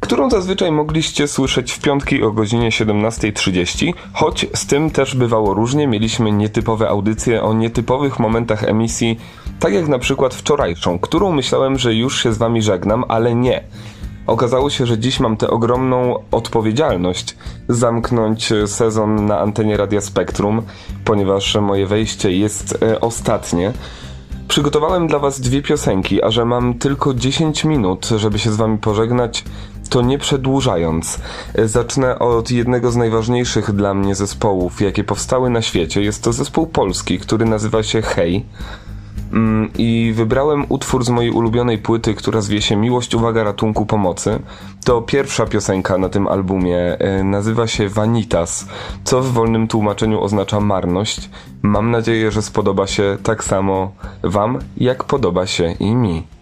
którą 0.00 0.30
zazwyczaj 0.30 0.72
mogliście 0.72 1.28
słyszeć 1.28 1.72
w 1.72 1.80
piątki 1.80 2.22
o 2.22 2.32
godzinie 2.32 2.70
17.30, 2.70 3.92
choć 4.12 4.46
z 4.54 4.66
tym 4.66 4.90
też 4.90 5.16
bywało 5.16 5.54
różnie. 5.54 5.86
Mieliśmy 5.86 6.32
nietypowe 6.32 6.88
audycje 6.88 7.42
o 7.42 7.54
nietypowych 7.54 8.18
momentach 8.18 8.64
emisji, 8.64 9.18
tak 9.60 9.72
jak 9.72 9.88
na 9.88 9.98
przykład 9.98 10.34
wczorajszą, 10.34 10.98
którą 10.98 11.32
myślałem, 11.32 11.78
że 11.78 11.94
już 11.94 12.22
się 12.22 12.32
z 12.32 12.38
wami 12.38 12.62
żegnam, 12.62 13.04
ale 13.08 13.34
nie. 13.34 13.64
Okazało 14.26 14.70
się, 14.70 14.86
że 14.86 14.98
dziś 14.98 15.20
mam 15.20 15.36
tę 15.36 15.50
ogromną 15.50 16.14
odpowiedzialność 16.30 17.36
zamknąć 17.68 18.52
sezon 18.66 19.26
na 19.26 19.38
antenie 19.38 19.76
Radia 19.76 20.00
Spektrum, 20.00 20.62
ponieważ 21.04 21.56
moje 21.60 21.86
wejście 21.86 22.32
jest 22.32 22.78
e, 22.82 23.00
ostatnie. 23.00 23.72
Przygotowałem 24.48 25.06
dla 25.06 25.18
Was 25.18 25.40
dwie 25.40 25.62
piosenki, 25.62 26.22
a 26.22 26.30
że 26.30 26.44
mam 26.44 26.74
tylko 26.74 27.14
10 27.14 27.64
minut, 27.64 28.08
żeby 28.16 28.38
się 28.38 28.52
z 28.52 28.56
Wami 28.56 28.78
pożegnać, 28.78 29.44
to 29.90 30.02
nie 30.02 30.18
przedłużając, 30.18 31.20
e, 31.54 31.68
zacznę 31.68 32.18
od 32.18 32.50
jednego 32.50 32.90
z 32.90 32.96
najważniejszych 32.96 33.72
dla 33.72 33.94
mnie 33.94 34.14
zespołów, 34.14 34.80
jakie 34.80 35.04
powstały 35.04 35.50
na 35.50 35.62
świecie. 35.62 36.02
Jest 36.02 36.22
to 36.22 36.32
zespół 36.32 36.66
polski, 36.66 37.18
który 37.18 37.44
nazywa 37.44 37.82
się 37.82 38.02
Hej. 38.02 38.44
Mm, 39.32 39.70
I 39.78 40.12
wybrałem 40.16 40.64
utwór 40.68 41.04
z 41.04 41.08
mojej 41.08 41.30
ulubionej 41.30 41.78
płyty, 41.78 42.14
która 42.14 42.40
zwie 42.40 42.62
się 42.62 42.76
Miłość, 42.76 43.14
Uwaga, 43.14 43.44
Ratunku, 43.44 43.86
Pomocy. 43.86 44.38
To 44.84 45.02
pierwsza 45.02 45.46
piosenka 45.46 45.98
na 45.98 46.08
tym 46.08 46.28
albumie. 46.28 46.78
e, 46.98 47.24
Nazywa 47.24 47.66
się 47.66 47.88
Vanitas, 47.88 48.68
co 49.04 49.20
w 49.22 49.32
wolnym 49.32 49.68
tłumaczeniu 49.68 50.20
oznacza 50.20 50.60
marność. 50.60 51.30
Mam 51.62 51.90
nadzieję, 51.90 52.30
że 52.30 52.42
spodoba 52.42 52.86
się 52.86 53.16
tak 53.22 53.44
samo 53.44 53.92
Wam, 54.22 54.58
jak 54.76 55.04
podoba 55.04 55.46
się 55.46 55.72
i 55.80 55.94
mi. 55.94 56.35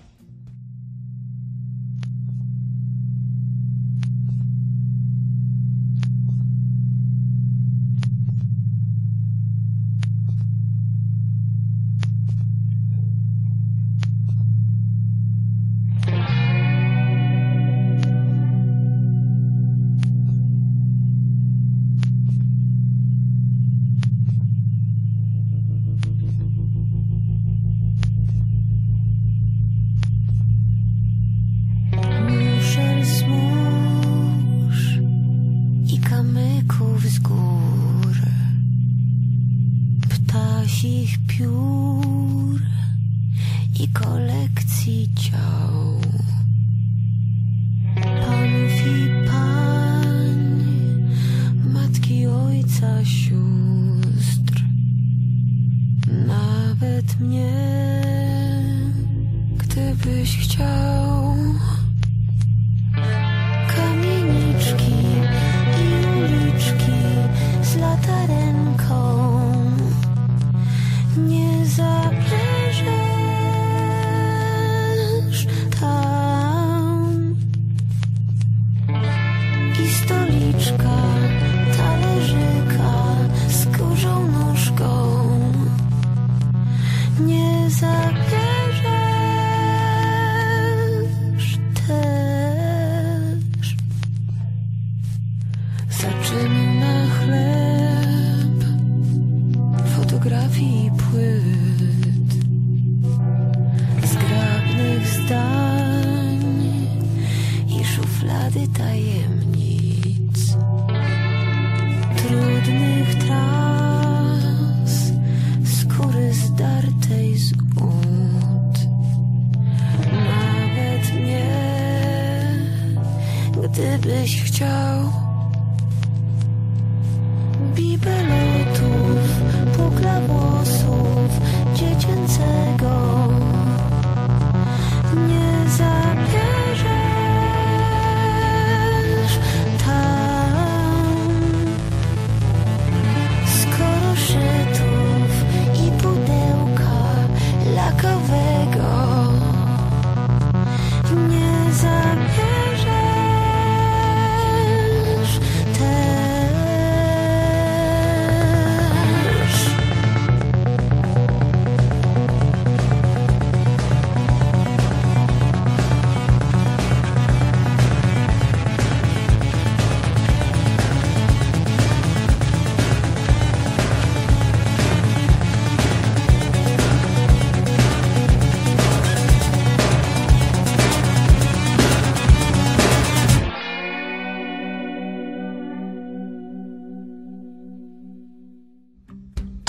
Mnie, 57.20 57.63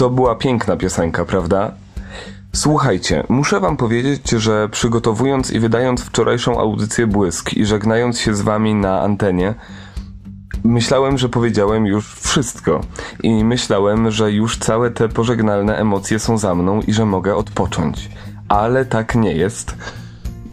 To 0.05 0.09
była 0.09 0.35
piękna 0.35 0.77
piosenka, 0.77 1.25
prawda? 1.25 1.71
Słuchajcie, 2.53 3.23
muszę 3.29 3.59
wam 3.59 3.77
powiedzieć, 3.77 4.29
że 4.29 4.69
przygotowując 4.69 5.51
i 5.51 5.59
wydając 5.59 6.01
wczorajszą 6.01 6.59
audycję 6.59 7.07
Błysk 7.07 7.53
i 7.53 7.65
żegnając 7.65 8.19
się 8.19 8.35
z 8.35 8.41
wami 8.41 8.75
na 8.75 9.01
antenie, 9.01 9.53
myślałem, 10.63 11.17
że 11.17 11.29
powiedziałem 11.29 11.85
już 11.85 12.13
wszystko. 12.13 12.81
I 13.23 13.43
myślałem, 13.43 14.11
że 14.11 14.31
już 14.31 14.57
całe 14.57 14.91
te 14.91 15.09
pożegnalne 15.09 15.77
emocje 15.77 16.19
są 16.19 16.37
za 16.37 16.55
mną 16.55 16.81
i 16.87 16.93
że 16.93 17.05
mogę 17.05 17.35
odpocząć. 17.35 18.09
Ale 18.49 18.85
tak 18.85 19.15
nie 19.15 19.33
jest. 19.33 19.75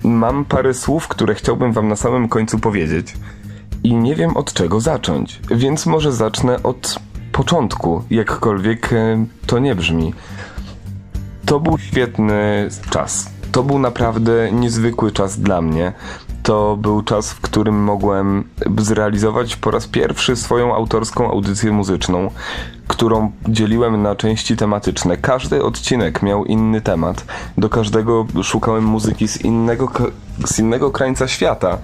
Mam 0.04 0.44
parę 0.44 0.74
słów, 0.74 1.08
które 1.08 1.34
chciałbym 1.34 1.72
wam 1.72 1.88
na 1.88 1.96
samym 1.96 2.28
końcu 2.28 2.58
powiedzieć. 2.58 3.14
I 3.84 3.94
nie 3.94 4.14
wiem 4.14 4.36
od 4.36 4.52
czego 4.52 4.80
zacząć, 4.80 5.40
więc 5.50 5.86
może 5.86 6.12
zacznę 6.12 6.62
od 6.62 6.98
początku, 7.32 8.04
jakkolwiek 8.10 8.92
e, 8.92 9.24
to 9.46 9.58
nie 9.58 9.74
brzmi. 9.74 10.14
To 11.46 11.60
był 11.60 11.78
świetny 11.78 12.68
czas. 12.90 13.30
To 13.52 13.62
był 13.62 13.78
naprawdę 13.78 14.52
niezwykły 14.52 15.12
czas 15.12 15.40
dla 15.40 15.62
mnie. 15.62 15.92
to 16.42 16.76
był 16.76 17.02
czas, 17.02 17.32
w 17.32 17.40
którym 17.40 17.82
mogłem 17.84 18.44
zrealizować 18.78 19.56
po 19.56 19.70
raz 19.70 19.86
pierwszy 19.86 20.36
swoją 20.36 20.74
autorską 20.74 21.30
audycję 21.30 21.72
muzyczną, 21.72 22.30
którą 22.88 23.32
dzieliłem 23.48 24.02
na 24.02 24.16
części 24.16 24.56
tematyczne. 24.56 25.16
Każdy 25.16 25.62
odcinek 25.64 26.22
miał 26.22 26.44
inny 26.44 26.80
temat. 26.80 27.24
Do 27.58 27.68
każdego 27.68 28.26
szukałem 28.42 28.84
muzyki 28.84 29.28
z 29.28 29.44
innego, 29.44 29.88
z 30.46 30.58
innego 30.58 30.90
krańca 30.90 31.28
świata. 31.28 31.78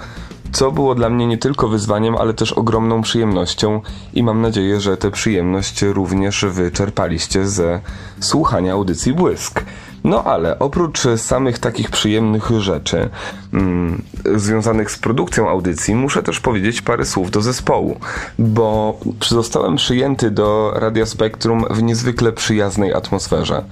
Co 0.53 0.73
było 0.73 0.95
dla 0.95 1.11
mnie 1.11 1.27
nie 1.27 1.39
tylko 1.39 1.69
wyzwaniem, 1.69 2.17
ale 2.17 2.35
też 2.35 2.53
ogromną 2.53 3.03
przyjemnością 3.03 3.81
i 4.15 4.23
mam 4.23 4.43
nadzieję, 4.43 4.81
że 4.81 4.97
tę 4.97 5.11
przyjemność 5.11 5.83
również 5.83 6.45
wyczerpaliście 6.49 7.49
ze 7.49 7.81
słuchania 8.21 8.73
audycji 8.73 9.13
Błysk. 9.13 9.65
No 10.05 10.25
ale 10.25 10.59
oprócz 10.59 11.01
samych 11.17 11.59
takich 11.59 11.91
przyjemnych 11.91 12.51
rzeczy 12.59 13.09
mm, 13.53 14.03
związanych 14.37 14.91
z 14.91 14.99
produkcją 14.99 15.49
audycji, 15.49 15.95
muszę 15.95 16.23
też 16.23 16.41
powiedzieć 16.41 16.83
parę 16.83 17.05
słów 17.05 17.31
do 17.31 17.43
zespołu, 17.43 18.01
bo 18.39 18.99
zostałem 19.29 19.77
przyjęty 19.77 20.31
do 20.31 20.73
Radia 20.75 21.07
Spektrum 21.07 21.65
w 21.71 21.83
niezwykle 21.83 22.33
przyjaznej 22.33 22.95
atmosferze. 22.95 23.65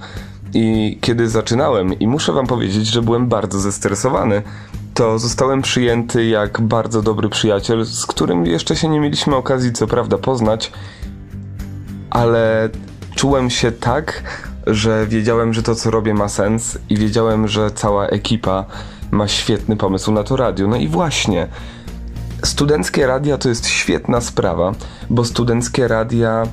I 0.53 0.97
kiedy 1.01 1.29
zaczynałem, 1.29 1.99
i 1.99 2.07
muszę 2.07 2.33
wam 2.33 2.47
powiedzieć, 2.47 2.87
że 2.87 3.01
byłem 3.01 3.27
bardzo 3.27 3.59
zestresowany, 3.59 4.41
to 4.93 5.19
zostałem 5.19 5.61
przyjęty 5.61 6.25
jak 6.25 6.61
bardzo 6.61 7.01
dobry 7.01 7.29
przyjaciel, 7.29 7.85
z 7.85 8.05
którym 8.05 8.45
jeszcze 8.45 8.75
się 8.75 8.89
nie 8.89 8.99
mieliśmy 8.99 9.35
okazji 9.35 9.73
co 9.73 9.87
prawda 9.87 10.17
poznać, 10.17 10.71
ale 12.09 12.69
czułem 13.15 13.49
się 13.49 13.71
tak, 13.71 14.23
że 14.67 15.07
wiedziałem, 15.07 15.53
że 15.53 15.63
to 15.63 15.75
co 15.75 15.91
robię 15.91 16.13
ma 16.13 16.29
sens 16.29 16.77
i 16.89 16.97
wiedziałem, 16.97 17.47
że 17.47 17.71
cała 17.71 18.07
ekipa 18.07 18.65
ma 19.11 19.27
świetny 19.27 19.77
pomysł 19.77 20.11
na 20.11 20.23
to 20.23 20.35
radio. 20.35 20.67
No 20.67 20.75
i 20.75 20.87
właśnie, 20.87 21.47
studenckie 22.43 23.07
radia 23.07 23.37
to 23.37 23.49
jest 23.49 23.67
świetna 23.67 24.21
sprawa, 24.21 24.71
bo 25.09 25.25
studenckie 25.25 25.87
radia 25.87 26.43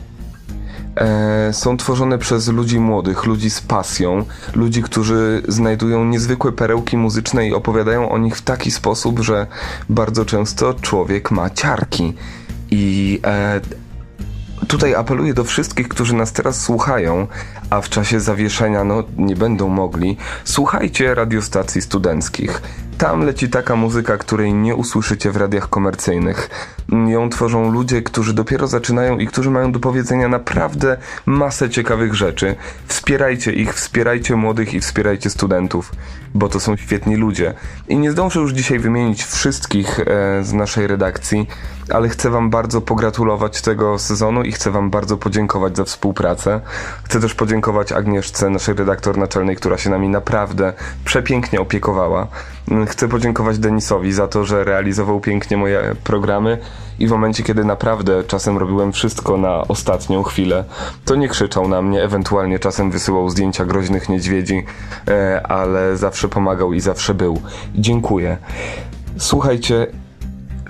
e, 0.96 1.52
są 1.52 1.76
tworzone 1.76 2.18
przez 2.18 2.48
ludzi 2.48 2.80
młodych, 2.80 3.24
ludzi 3.24 3.50
z 3.50 3.60
pasją, 3.60 4.24
ludzi, 4.54 4.82
którzy 4.82 5.42
znajdują 5.48 6.04
niezwykłe 6.04 6.52
perełki 6.52 6.96
muzyczne 6.96 7.48
i 7.48 7.54
opowiadają 7.54 8.10
o 8.10 8.18
nich 8.18 8.36
w 8.36 8.42
taki 8.42 8.70
sposób, 8.70 9.20
że 9.20 9.46
bardzo 9.88 10.24
często 10.24 10.74
człowiek 10.74 11.30
ma 11.30 11.50
ciarki. 11.50 12.14
I 12.70 13.20
e, 13.24 13.60
tutaj 14.68 14.94
apeluję 14.94 15.34
do 15.34 15.44
wszystkich, 15.44 15.88
którzy 15.88 16.14
nas 16.14 16.32
teraz 16.32 16.60
słuchają, 16.60 17.26
a 17.70 17.80
w 17.80 17.88
czasie 17.88 18.20
zawieszenia 18.20 18.84
no, 18.84 19.04
nie 19.16 19.36
będą 19.36 19.68
mogli. 19.68 20.16
Słuchajcie 20.44 21.14
radiostacji 21.14 21.82
studenckich. 21.82 22.62
Tam 22.98 23.24
leci 23.24 23.48
taka 23.48 23.76
muzyka, 23.76 24.16
której 24.16 24.54
nie 24.54 24.74
usłyszycie 24.74 25.30
w 25.30 25.36
radiach 25.36 25.68
komercyjnych. 25.68 26.50
Ją 27.06 27.30
tworzą 27.30 27.72
ludzie, 27.72 28.02
którzy 28.02 28.34
dopiero 28.34 28.66
zaczynają 28.66 29.18
i 29.18 29.26
którzy 29.26 29.50
mają 29.50 29.72
do 29.72 29.80
powiedzenia 29.80 30.28
naprawdę 30.28 30.96
masę 31.26 31.70
ciekawych 31.70 32.14
rzeczy. 32.14 32.54
Wspierajcie 32.86 33.52
ich, 33.52 33.74
wspierajcie 33.74 34.36
młodych 34.36 34.74
i 34.74 34.80
wspierajcie 34.80 35.30
studentów, 35.30 35.92
bo 36.34 36.48
to 36.48 36.60
są 36.60 36.76
świetni 36.76 37.16
ludzie. 37.16 37.54
I 37.88 37.96
nie 37.96 38.12
zdążę 38.12 38.40
już 38.40 38.52
dzisiaj 38.52 38.78
wymienić 38.78 39.24
wszystkich 39.24 40.00
e, 40.00 40.04
z 40.44 40.52
naszej 40.52 40.86
redakcji, 40.86 41.46
ale 41.90 42.08
chcę 42.08 42.30
Wam 42.30 42.50
bardzo 42.50 42.80
pogratulować 42.80 43.62
tego 43.62 43.98
sezonu 43.98 44.42
i 44.42 44.52
chcę 44.52 44.70
Wam 44.70 44.90
bardzo 44.90 45.16
podziękować 45.16 45.76
za 45.76 45.84
współpracę. 45.84 46.60
Chcę 47.04 47.20
też 47.20 47.34
podziękować 47.34 47.92
Agnieszce, 47.92 48.50
naszej 48.50 48.74
redaktor 48.74 49.18
naczelnej, 49.18 49.56
która 49.56 49.78
się 49.78 49.90
nami 49.90 50.08
naprawdę 50.08 50.72
przepięknie 51.04 51.60
opiekowała. 51.60 52.26
Chcę 52.86 53.08
podziękować 53.08 53.58
Denisowi 53.58 54.12
za 54.12 54.28
to, 54.28 54.44
że 54.44 54.64
realizował 54.64 55.20
pięknie 55.20 55.56
moje 55.56 55.94
programy 56.04 56.58
i 56.98 57.06
w 57.06 57.10
momencie, 57.10 57.42
kiedy 57.42 57.64
naprawdę 57.64 58.24
czasem 58.24 58.58
robiłem 58.58 58.92
wszystko 58.92 59.36
na 59.36 59.68
ostatnią 59.68 60.22
chwilę, 60.22 60.64
to 61.04 61.14
nie 61.14 61.28
krzyczał 61.28 61.68
na 61.68 61.82
mnie, 61.82 62.02
ewentualnie 62.02 62.58
czasem 62.58 62.90
wysyłał 62.90 63.30
zdjęcia 63.30 63.64
groźnych 63.64 64.08
niedźwiedzi, 64.08 64.64
e, 65.08 65.46
ale 65.46 65.96
zawsze 65.96 66.28
pomagał 66.28 66.72
i 66.72 66.80
zawsze 66.80 67.14
był. 67.14 67.42
Dziękuję. 67.74 68.38
Słuchajcie, 69.18 69.86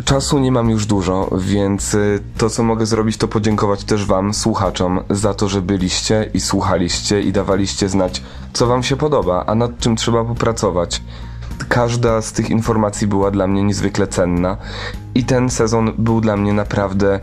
Czasu 0.04 0.38
nie 0.38 0.52
mam 0.52 0.70
już 0.70 0.86
dużo, 0.86 1.30
więc 1.38 1.94
y, 1.94 2.20
to 2.38 2.50
co 2.50 2.62
mogę 2.62 2.86
zrobić 2.86 3.16
to 3.16 3.28
podziękować 3.28 3.84
też 3.84 4.06
wam, 4.06 4.34
słuchaczom, 4.34 5.00
za 5.10 5.34
to, 5.34 5.48
że 5.48 5.62
byliście 5.62 6.30
i 6.34 6.40
słuchaliście 6.40 7.20
i 7.20 7.32
dawaliście 7.32 7.88
znać, 7.88 8.22
co 8.52 8.66
wam 8.66 8.82
się 8.82 8.96
podoba, 8.96 9.44
a 9.46 9.54
nad 9.54 9.78
czym 9.78 9.96
trzeba 9.96 10.24
popracować. 10.24 11.02
Każda 11.68 12.22
z 12.22 12.32
tych 12.32 12.50
informacji 12.50 13.06
była 13.06 13.30
dla 13.30 13.46
mnie 13.46 13.62
niezwykle 13.62 14.06
cenna 14.06 14.56
i 15.14 15.24
ten 15.24 15.50
sezon 15.50 15.92
był 15.98 16.20
dla 16.20 16.36
mnie 16.36 16.52
naprawdę 16.52 17.20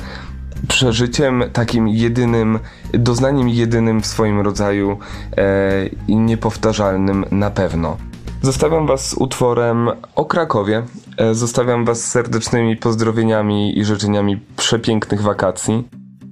przeżyciem 0.68 1.44
takim 1.54 1.88
jedynym, 1.88 2.60
doznaniem 2.94 3.50
jedynym 3.50 4.02
w 4.02 4.06
swoim 4.06 4.40
rodzaju 4.40 4.98
e, 5.38 5.88
i 6.08 6.16
niepowtarzalnym 6.16 7.26
na 7.32 7.50
pewno. 7.50 7.98
Zostawiam 8.42 8.88
Was 8.88 9.10
z 9.10 9.14
utworem 9.14 9.90
o 10.16 10.26
Krakowie. 10.26 10.84
E, 11.18 11.36
Zostawiam 11.36 11.86
Was 11.86 12.02
z 12.02 12.12
serdecznymi 12.12 12.78
pozdrowieniami 12.78 13.80
i 13.80 13.86
życzeniami 13.86 14.40
przepięknych 14.58 15.22
wakacji. 15.22 15.88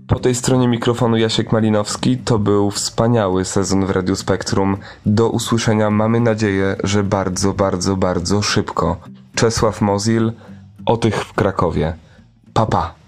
Po 0.07 0.19
tej 0.19 0.35
stronie 0.35 0.67
mikrofonu 0.67 1.17
Jasiek 1.17 1.51
Malinowski 1.51 2.17
to 2.17 2.39
był 2.39 2.71
wspaniały 2.71 3.45
sezon 3.45 3.85
w 3.85 3.89
Radiu 3.89 4.15
Spektrum. 4.15 4.77
Do 5.05 5.29
usłyszenia 5.29 5.89
mamy 5.89 6.19
nadzieję, 6.19 6.75
że 6.83 7.03
bardzo, 7.03 7.53
bardzo, 7.53 7.95
bardzo 7.95 8.41
szybko. 8.41 8.97
Czesław 9.35 9.81
Mozil, 9.81 10.31
o 10.85 10.97
tych 10.97 11.15
w 11.25 11.33
Krakowie. 11.33 11.93
Papa. 12.53 12.81
Pa. 12.81 12.98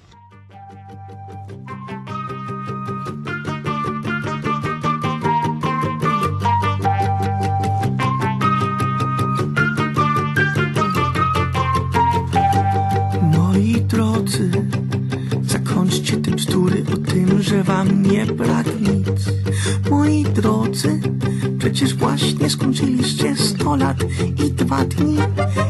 Skończyliście 22.72 23.36
100 23.36 23.76
lat 23.76 23.98
i 24.46 24.52
dwa 24.52 24.86
dni 24.86 25.18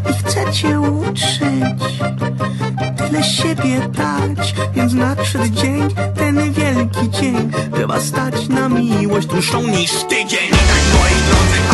i 0.10 0.14
chcecie 0.14 0.80
uczyć. 0.80 1.40
Tyle 2.98 3.23
siebie 3.23 3.90
dać, 3.90 4.56
więc 4.76 4.94
nadszedł 4.94 5.56
dzień, 5.56 5.88
ten 6.15 6.53
wielki 6.53 7.10
dzień, 7.10 7.52
was 7.88 8.03
stać 8.03 8.48
na 8.49 8.69
miłość 8.69 9.28
dłuższą 9.28 9.61
niż 9.61 9.91
tydzień. 9.91 10.49
Tak 10.49 10.84
moi 10.94 11.15
drodzy 11.28 11.70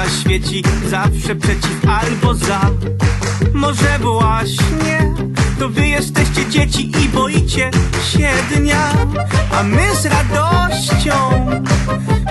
która 0.00 0.20
świeci 0.20 0.62
zawsze 0.88 1.36
przeciw 1.36 1.88
albo 1.88 2.34
za, 2.34 2.60
może 3.54 3.98
właśnie 3.98 5.14
to 5.58 5.68
wy 5.68 5.88
jesteście 5.88 6.46
dzieci 6.50 6.92
i 7.04 7.08
boicie 7.08 7.70
się 8.12 8.28
dnia, 8.54 8.92
a 9.58 9.62
my 9.62 9.96
z 10.02 10.06
radością 10.06 11.46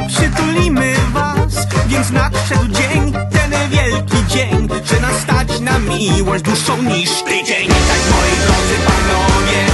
przytulimy 0.08 0.94
was, 1.14 1.68
więc 1.88 2.12
nadszedł 2.12 2.68
dzień, 2.68 3.14
ten 3.32 3.70
wielki 3.70 4.28
dzień, 4.28 4.68
że 4.86 5.00
nas 5.02 5.22
stać 5.22 5.60
na 5.60 5.80
miłość 5.80 6.44
dłuższą 6.44 6.82
niż 6.82 7.10
tydzień. 7.10 7.68
Tak 7.68 8.02
moi 8.12 8.36
drodzy 8.46 8.76
panowie, 8.86 9.66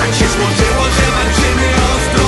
tak 0.00 0.14
się 0.18 0.26
złożyło, 0.26 0.84
że 0.84 1.10
walczymy 1.10 1.68
o 1.94 2.21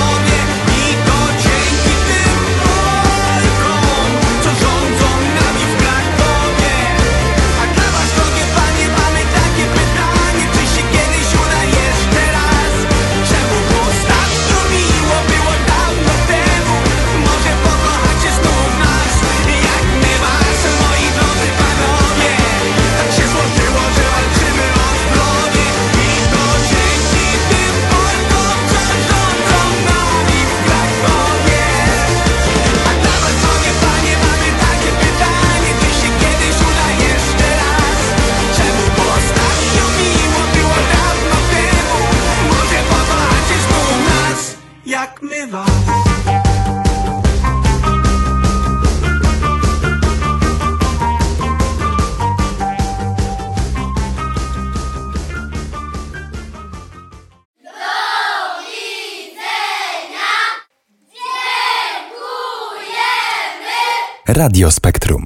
Radio 64.45 64.71
Spektrum. 64.71 65.25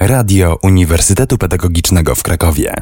Radio 0.00 0.58
Uniwersytetu 0.62 1.38
Pedagogicznego 1.38 2.14
w 2.14 2.22
Krakowie. 2.22 2.74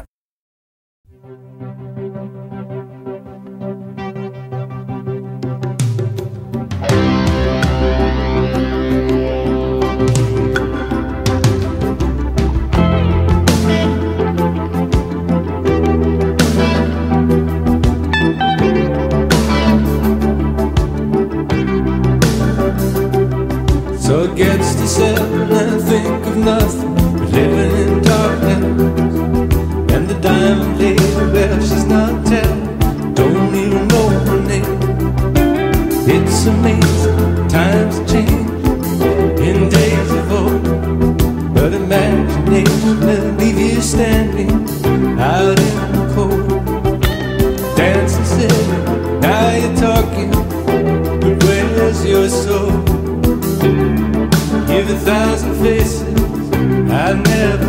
to 42.97 43.31
leave 43.37 43.59
you 43.59 43.81
standing 43.81 44.49
out 45.19 45.59
in 45.59 45.91
the 45.91 46.11
cold. 46.15 46.49
Dancing 47.75 48.25
silly, 48.25 49.19
now 49.19 49.55
you're 49.55 49.75
talking, 49.75 50.31
but 51.21 51.43
where's 51.43 52.05
your 52.05 52.27
soul? 52.29 52.71
Give 54.67 54.89
a 54.89 54.99
thousand 55.05 55.55
faces, 55.61 56.51
I 56.91 57.13
never. 57.13 57.68